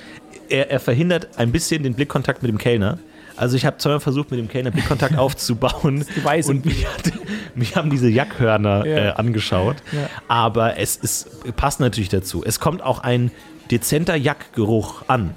[0.49, 2.99] Er, er verhindert ein bisschen den Blickkontakt mit dem Kellner.
[3.37, 6.05] Also ich habe zweimal versucht, mit dem Kellner Blickkontakt aufzubauen.
[6.23, 6.51] Weise.
[6.51, 7.13] Und mich, hat,
[7.55, 8.97] mich haben diese Jackhörner Ja.
[8.97, 9.77] äh, angeschaut.
[9.93, 10.11] Ja.
[10.29, 12.45] Aber es ist, passt natürlich dazu.
[12.45, 13.31] Es kommt auch ein
[13.73, 15.35] dezenter Jackgeruch an.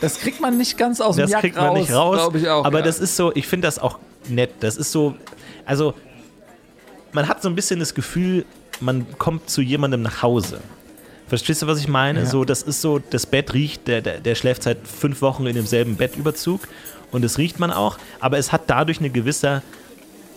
[0.00, 2.18] Das kriegt man nicht ganz aus dem Das Jack kriegt man raus, nicht raus.
[2.46, 2.64] auch.
[2.64, 2.84] aber ja.
[2.84, 3.98] das ist so, ich finde das auch
[4.28, 4.50] nett.
[4.60, 5.14] Das ist so,
[5.66, 5.94] also
[7.12, 8.44] man hat so ein bisschen das Gefühl,
[8.80, 10.60] man kommt zu jemandem nach Hause.
[11.28, 12.20] Verstehst du, was ich meine?
[12.20, 12.26] Ja.
[12.26, 15.54] So, das ist so, das Bett riecht, der, der, der schläft seit fünf Wochen in
[15.54, 16.68] demselben Bettüberzug
[17.12, 19.62] und das riecht man auch, aber es hat dadurch eine gewisse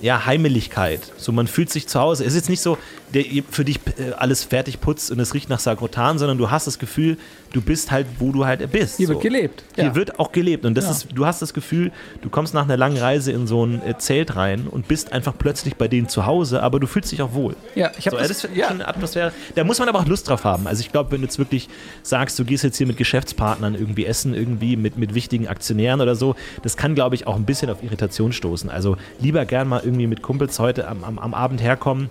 [0.01, 1.01] ja, Heimeligkeit.
[1.17, 2.23] So, man fühlt sich zu Hause.
[2.23, 2.77] Es ist jetzt nicht so,
[3.13, 6.67] der für dich äh, alles fertig putzt und es riecht nach Sagrotan, sondern du hast
[6.67, 7.17] das Gefühl,
[7.53, 8.97] du bist halt, wo du halt bist.
[8.97, 9.13] Hier so.
[9.13, 9.63] wird gelebt.
[9.75, 9.95] Hier Ja.
[9.95, 10.65] wird auch gelebt.
[10.65, 10.91] Und das Ja.
[10.91, 11.91] ist, du hast das Gefühl,
[12.21, 15.33] du kommst nach einer langen Reise in so ein äh, Zelt rein und bist einfach
[15.37, 17.55] plötzlich bei denen zu Hause, aber du fühlst dich auch wohl.
[17.75, 19.31] Ja, ich So, habe das, das, ist ja, schon eine Atmosphäre.
[19.55, 20.67] Da muss man aber auch Lust drauf haben.
[20.67, 21.69] Also ich glaube, wenn du jetzt wirklich
[22.03, 26.15] sagst, du gehst jetzt hier mit Geschäftspartnern irgendwie essen, irgendwie mit, mit wichtigen Aktionären oder
[26.15, 28.69] so, das kann, glaube ich, auch ein bisschen auf Irritation stoßen.
[28.69, 32.09] Also lieber gern mal irgendwie mit Kumpels heute am, am, am Abend herkommen.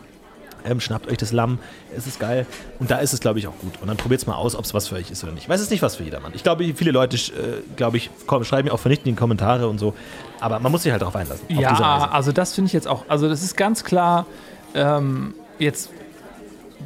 [0.66, 1.58] Ähm, schnappt euch das Lamm,
[1.96, 2.46] es ist geil.
[2.78, 3.74] Und da ist es, glaube ich, auch gut.
[3.80, 5.44] Und dann probiert es mal aus, ob es was für euch ist oder nicht.
[5.44, 6.32] Ich weiß es nicht, was für jedermann.
[6.34, 9.94] Ich glaube, viele Leute, äh, glaube ich, komm, schreiben mir auch vernichtende Kommentare und so.
[10.40, 11.46] Aber man muss sich halt darauf einlassen.
[11.48, 13.04] ja also das finde ich jetzt auch.
[13.08, 14.26] Also das ist ganz klar
[14.74, 15.90] ähm, jetzt,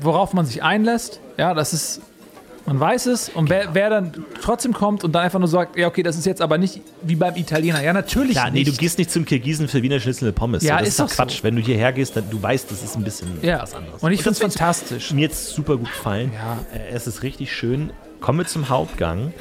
[0.01, 1.21] worauf man sich einlässt.
[1.37, 2.01] Ja, das ist,
[2.67, 3.29] man weiß es.
[3.29, 6.27] Und wer, wer dann trotzdem kommt und dann einfach nur sagt, ja okay, das ist
[6.27, 7.83] jetzt aber nicht wie beim Italiener.
[7.83, 8.73] Ja, natürlich Ja, nee, nicht.
[8.73, 10.63] du gehst nicht zum Kirgisen für Wiener Schnitzel mit Pommes.
[10.63, 11.17] Ja, das ist doch doch so.
[11.17, 11.43] Quatsch.
[11.43, 13.61] Wenn du hierher gehst, dann du weißt, das ist ein bisschen ja.
[13.63, 14.03] was anderes.
[14.03, 15.13] Und ich finde es fantastisch.
[15.13, 16.33] mir jetzt super gut gefallen.
[16.35, 16.59] Ja.
[16.79, 17.93] Äh, Es ist richtig schön.
[18.21, 19.33] Kommen wir zum Hauptgang.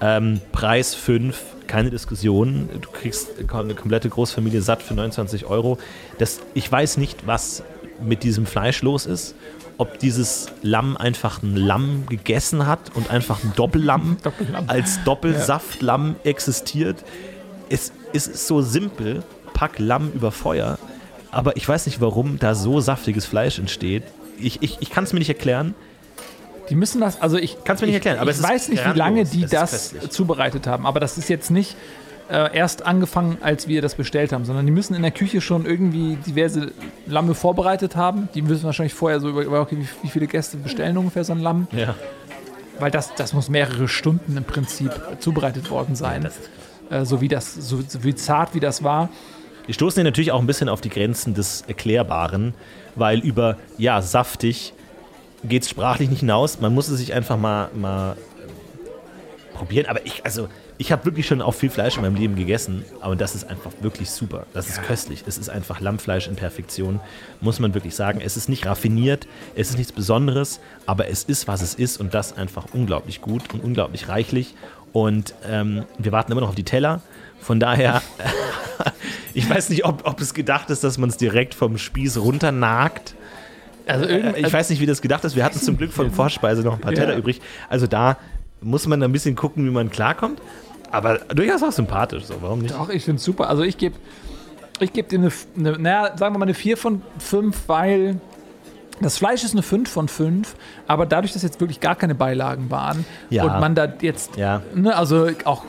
[0.00, 2.68] Ähm, Preis 5, keine Diskussion.
[2.82, 5.78] Du kriegst eine komplette Großfamilie satt für 29 Euro.
[6.18, 7.62] Das, ich weiß nicht, was
[8.04, 9.34] mit diesem Fleisch los ist.
[9.78, 14.64] Ob dieses Lamm einfach ein Lamm gegessen hat und einfach ein Doppellamm, Doppellamm.
[14.68, 17.04] als Doppelsaftlamm existiert.
[17.68, 19.22] Es, es ist so simpel,
[19.52, 20.78] pack Lamm über Feuer,
[21.30, 24.04] aber ich weiß nicht, warum da so saftiges Fleisch entsteht.
[24.38, 25.74] Ich, ich, ich kann es mir nicht erklären.
[26.70, 28.68] Die müssen das, also ich Kannst mir nicht ich, erklären, aber ich es ist weiß
[28.70, 30.10] nicht, wie lange die Es das köstlich.
[30.10, 31.76] zubereitet haben, aber das ist jetzt nicht
[32.30, 35.64] äh, erst angefangen, als wir das bestellt haben, sondern die müssen in der Küche schon
[35.66, 36.72] irgendwie diverse
[37.06, 38.28] Lamme vorbereitet haben.
[38.34, 41.40] Die müssen wahrscheinlich vorher so über, okay, wie, wie viele Gäste bestellen ungefähr so ein
[41.40, 41.94] Lamm, Ja.
[42.80, 44.90] weil das, das muss mehrere Stunden im Prinzip
[45.20, 46.28] zubereitet worden sein.
[46.90, 49.08] äh, so wie das, so, so wie zart wie das war.
[49.66, 52.54] Wir stoßen hier natürlich auch ein bisschen auf die Grenzen des Erklärbaren,
[52.94, 54.72] weil über, ja, saftig
[55.44, 56.60] geht es sprachlich nicht hinaus.
[56.60, 58.16] Man muss es sich einfach mal, mal
[59.54, 59.86] probieren.
[59.86, 60.48] Aber ich, also,
[60.78, 63.70] ich habe wirklich schon auch viel Fleisch in meinem Leben gegessen, aber das ist einfach
[63.80, 64.46] wirklich super.
[64.52, 65.24] Das ist köstlich.
[65.26, 67.00] Es ist einfach Lammfleisch in Perfektion,
[67.40, 68.20] muss man wirklich sagen.
[68.22, 72.12] Es ist nicht raffiniert, es ist nichts Besonderes, aber es ist, was es ist und
[72.12, 74.54] das einfach unglaublich gut und unglaublich reichlich.
[74.92, 77.00] Und ähm, wir warten immer noch auf die Teller.
[77.40, 78.02] Von daher,
[79.34, 83.14] ich weiß nicht, ob, ob es gedacht ist, dass man es direkt vom Spieß runternagt.
[83.86, 85.36] Also äh, ich weiß nicht, wie das gedacht ist.
[85.36, 87.18] Wir hatten zum Glück von Vorspeise noch ein paar Teller Ja.
[87.18, 87.40] übrig.
[87.68, 88.16] Also da
[88.60, 90.40] muss man ein bisschen gucken, wie man klarkommt.
[90.96, 92.74] Aber durchaus auch sympathisch, so warum nicht?
[92.74, 93.48] Doch, ich finde es super.
[93.48, 93.94] Also ich gebe
[94.80, 98.20] ich geb dir eine, eine, naja, sagen wir mal eine 4 von 5, weil
[99.00, 100.54] das Fleisch ist eine 5 von 5,
[100.86, 103.44] aber dadurch, dass jetzt wirklich gar keine Beilagen waren Ja.
[103.44, 104.62] und man da jetzt, Ja.
[104.74, 105.64] ne, also auch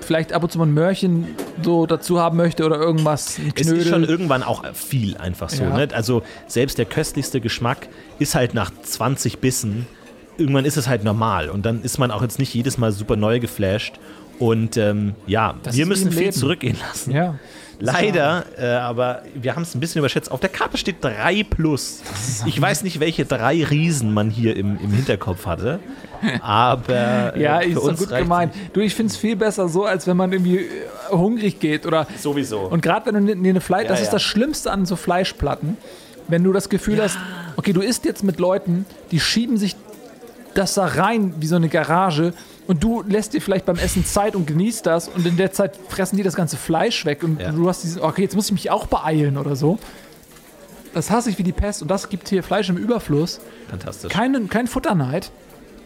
[0.00, 1.28] vielleicht ab und zu mal ein Möhrchen
[1.62, 5.64] so dazu haben möchte oder irgendwas, Es ist schon irgendwann auch viel einfach so.
[5.64, 5.76] Ja.
[5.76, 5.88] Ne?
[5.92, 7.88] Also selbst der köstlichste Geschmack
[8.18, 9.86] ist halt nach 20 Bissen,
[10.38, 11.50] irgendwann ist es halt normal.
[11.50, 13.98] Und dann ist man auch jetzt nicht jedes Mal super neu geflasht.
[14.38, 16.32] Und ähm, ja, Das wir müssen viel Leben.
[16.32, 17.10] zurückgehen lassen.
[17.12, 17.34] ja.
[17.80, 20.32] Leider, äh, aber wir haben es ein bisschen überschätzt.
[20.32, 22.00] Auf der Karte steht 3 plus.
[22.44, 25.78] Ich weiß nicht, welche drei Riesen man hier im, im Hinterkopf hatte.
[26.42, 28.52] Aber äh, Ja, ist uns gut gemeint.
[28.72, 30.68] Du, ich finde es viel besser so, als wenn man irgendwie äh,
[31.12, 32.08] hungrig geht oder.
[32.18, 32.62] Sowieso.
[32.62, 34.04] Und gerade wenn du dir eine Fleisch, Ja, das ja.
[34.06, 35.76] ist das Schlimmste an so Fleischplatten,
[36.26, 37.16] wenn du das Gefühl hast,
[37.54, 39.76] okay, du isst jetzt mit Leuten, die schieben sich
[40.54, 42.32] das da rein wie so eine Garage
[42.68, 45.72] und du lässt dir vielleicht beim Essen Zeit und genießt das und in der Zeit
[45.88, 47.50] fressen die das ganze Fleisch weg und Ja.
[47.50, 49.78] du hast diesen, okay, jetzt muss ich mich auch beeilen oder so.
[50.94, 53.40] Das hasse ich wie die Pest und das gibt hier Fleisch im Überfluss.
[53.68, 54.12] Fantastisch.
[54.12, 55.30] Kein, kein Futterneid.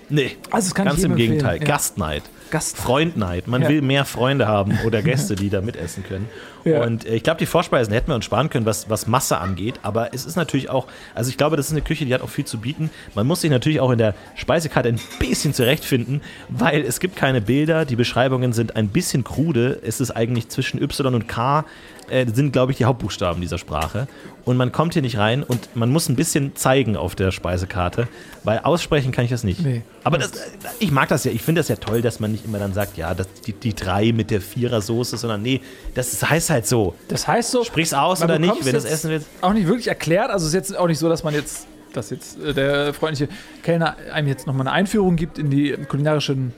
[0.09, 1.55] nee, Also das kann ganz ich im Gegenteil.
[1.55, 1.69] empfehlen.
[1.69, 1.75] Ja.
[1.77, 2.23] Gastneid.
[2.53, 2.77] Gast.
[2.77, 3.49] Freundneid.
[3.49, 3.69] Man Ja.
[3.69, 6.29] will mehr Freunde haben oder Gäste, die da mitessen können.
[6.65, 6.85] Ja.
[6.85, 9.81] Und äh, ich glaube, die Vorspeisen hätten wir uns sparen können, was, was Masse angeht.
[9.83, 12.29] Aber es ist natürlich auch, also ich glaube, das ist eine Küche, die hat auch
[12.29, 12.89] viel zu bieten.
[13.17, 17.41] Man muss sich natürlich auch in der Speisekarte ein bisschen zurechtfinden, weil es gibt keine
[17.41, 17.85] Bilder.
[17.85, 19.81] Die Beschreibungen sind ein bisschen krude.
[19.85, 21.65] Es ist eigentlich zwischen Y und K
[22.09, 24.07] äh, sind, glaube ich, die Hauptbuchstaben dieser Sprache.
[24.45, 28.07] Und man kommt hier nicht rein und man muss ein bisschen zeigen auf der Speisekarte,
[28.45, 29.61] weil aussprechen kann ich das nicht.
[29.65, 29.83] Nee.
[30.05, 30.31] Aber das,
[30.79, 31.33] ich mag das ja.
[31.33, 33.75] Ich finde das ja toll, dass man nicht immer dann sagt, ja, das, die, die
[33.75, 35.61] drei mit der Vierersoße, sondern nee,
[35.95, 36.95] das heißt halt so.
[37.09, 39.29] Das heißt so, Sprich's aus oder nicht, wenn jetzt essen willst.
[39.41, 40.31] Auch nicht wirklich erklärt.
[40.31, 43.29] Also es ist jetzt auch nicht so, dass man jetzt, dass jetzt äh, der freundliche
[43.63, 46.53] Kellner einem jetzt nochmal eine Einführung gibt in die kulinarischen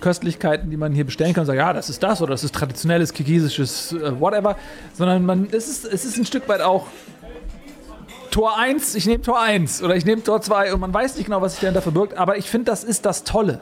[0.00, 2.54] Köstlichkeiten, die man hier bestellen kann und sagt, ja, das ist das oder das ist
[2.54, 4.56] traditionelles kirgisisches äh, whatever,
[4.94, 6.86] sondern man, es, ist, es ist ein Stück weit auch
[8.30, 11.24] Tor 1, ich nehme Tor 1 oder ich nehme Tor 2 und man weiß nicht
[11.24, 13.60] genau, was sich dahinter verbirgt, aber ich finde, das ist das Tolle,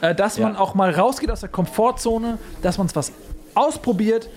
[0.00, 0.58] äh, dass man Ja.
[0.60, 3.12] auch mal rausgeht aus der Komfortzone, dass man es was
[3.54, 4.28] ausprobiert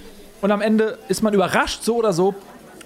[0.41, 2.34] und am Ende ist man überrascht, so oder so.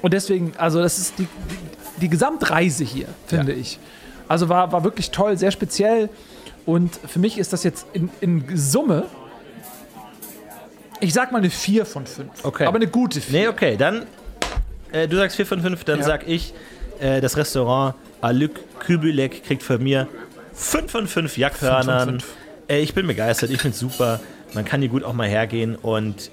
[0.02, 1.58] Und deswegen, also das ist die, die,
[2.02, 3.58] die Gesamtreise hier, finde Ja.
[3.60, 3.80] ich.
[4.28, 6.10] Also war, war wirklich toll, sehr speziell.
[6.66, 9.06] Und für mich ist das jetzt in, in Summe,
[11.00, 12.30] ich sag mal eine 4 von 5.
[12.44, 12.66] Okay.
[12.66, 13.40] Aber eine gute 4.
[13.42, 14.06] Nee, okay, dann,
[14.92, 16.06] äh, du sagst 4 von 5, dann Ja.
[16.06, 16.54] sag ich,
[17.00, 20.08] äh, das Restaurant Aluc Kübelek kriegt von mir
[20.54, 22.10] 5 von 5 Jackhörnern.
[22.10, 22.24] fünf.
[22.24, 22.43] Äh,
[22.82, 24.20] ich bin begeistert, ich finde super.
[24.54, 26.32] Man kann hier gut auch mal hergehen und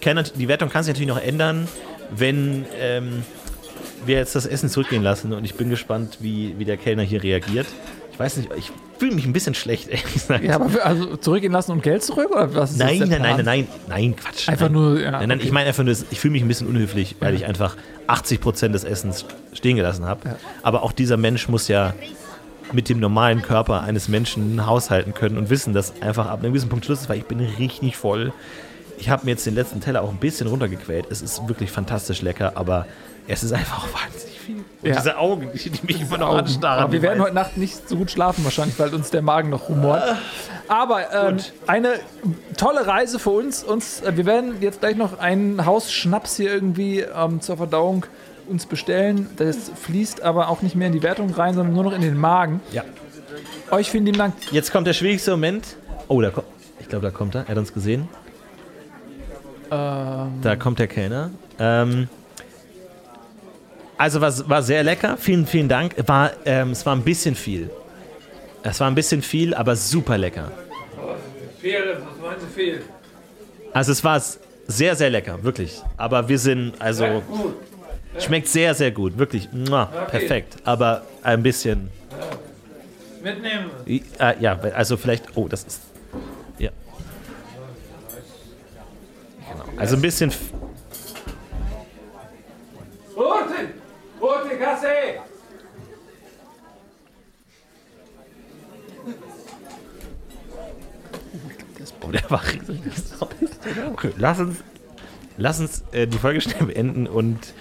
[0.00, 1.68] kann, die Wertung kann sich natürlich noch ändern,
[2.10, 3.22] wenn ähm,
[4.06, 7.22] wir jetzt das Essen zurückgehen lassen und ich bin gespannt, wie, wie der Kellner hier
[7.22, 7.66] reagiert.
[8.12, 10.42] Ich weiß nicht, ich fühle mich ein bisschen schlecht, ehrlich gesagt.
[10.44, 12.30] Ja, aber also zurückgehen lassen und Geld zurück?
[12.30, 14.48] Oder was ist Nein, nein, nein, nein, nein, nein, Quatsch.
[14.48, 14.72] Einfach nein.
[14.72, 15.46] nur, ja, Nein, nein, okay.
[15.46, 17.76] ich meine einfach nur, ich fühle mich ein bisschen unhöflich, weil ich einfach
[18.08, 20.36] 80% des Essens stehen gelassen habe.
[20.62, 21.94] Aber auch dieser Mensch muss ja
[22.72, 26.68] mit dem normalen Körper eines Menschen haushalten können und wissen, dass einfach ab einem gewissen
[26.68, 28.32] Punkt Schluss ist, weil ich bin richtig voll.
[28.98, 31.06] Ich habe mir jetzt den letzten Teller auch ein bisschen runtergequält.
[31.10, 32.86] Es ist wirklich fantastisch lecker, aber
[33.28, 34.56] es ist einfach auch wahnsinnig viel.
[34.56, 34.96] Und Ja.
[34.96, 36.82] diese Augen, die mich immer noch anstarren.
[36.84, 39.68] Aber wir werden heute Nacht nicht so gut schlafen wahrscheinlich, weil uns der Magen noch
[39.68, 40.02] rumort.
[40.66, 41.36] Aber ähm,
[41.66, 41.94] eine
[42.56, 43.62] tolle Reise für uns.
[43.62, 48.04] uns äh, wir werden jetzt gleich noch einen Hausschnaps hier irgendwie ähm, zur Verdauung
[48.48, 49.28] uns bestellen.
[49.36, 52.16] Das fließt aber auch nicht mehr in die Wertung rein, sondern nur noch in den
[52.16, 52.60] Magen.
[52.72, 52.84] Ja.
[53.70, 54.34] Euch vielen lieben Dank.
[54.50, 55.76] Jetzt kommt der schwierigste Moment.
[56.08, 56.46] Oh, da kommt.
[56.80, 57.42] Ich glaube, da kommt er.
[57.42, 58.08] Er hat uns gesehen.
[59.70, 61.30] Da kommt der Kellner.
[61.58, 62.08] Ähm,
[63.98, 65.18] also war, war sehr lecker.
[65.18, 65.94] Vielen, vielen Dank.
[66.06, 67.68] War, ähm, es war ein bisschen viel.
[68.62, 70.50] Es war ein bisschen viel, aber super lecker.
[71.60, 72.82] Fehre, was meinen Sie fehl?
[73.74, 74.22] Also es war
[74.66, 75.82] sehr, sehr lecker, wirklich.
[75.96, 77.22] Aber wir sind, also
[78.20, 79.48] schmeckt sehr, sehr gut, wirklich.
[79.52, 80.56] Mua, Perfekt.
[80.64, 81.90] Aber ein bisschen
[83.22, 83.70] Mitnehmen.
[83.86, 85.36] Äh, ja, also vielleicht.
[85.36, 85.80] Oh, das ist.
[86.58, 86.70] Ja.
[89.52, 89.64] Genau.
[89.78, 90.30] Also ein bisschen.
[90.30, 90.52] f-!
[94.20, 94.88] Rote Kasse!
[102.00, 102.80] Boah, der war riesig.
[103.92, 104.58] Okay, lass uns,
[105.36, 107.52] lass uns äh, die Folge schnell beenden und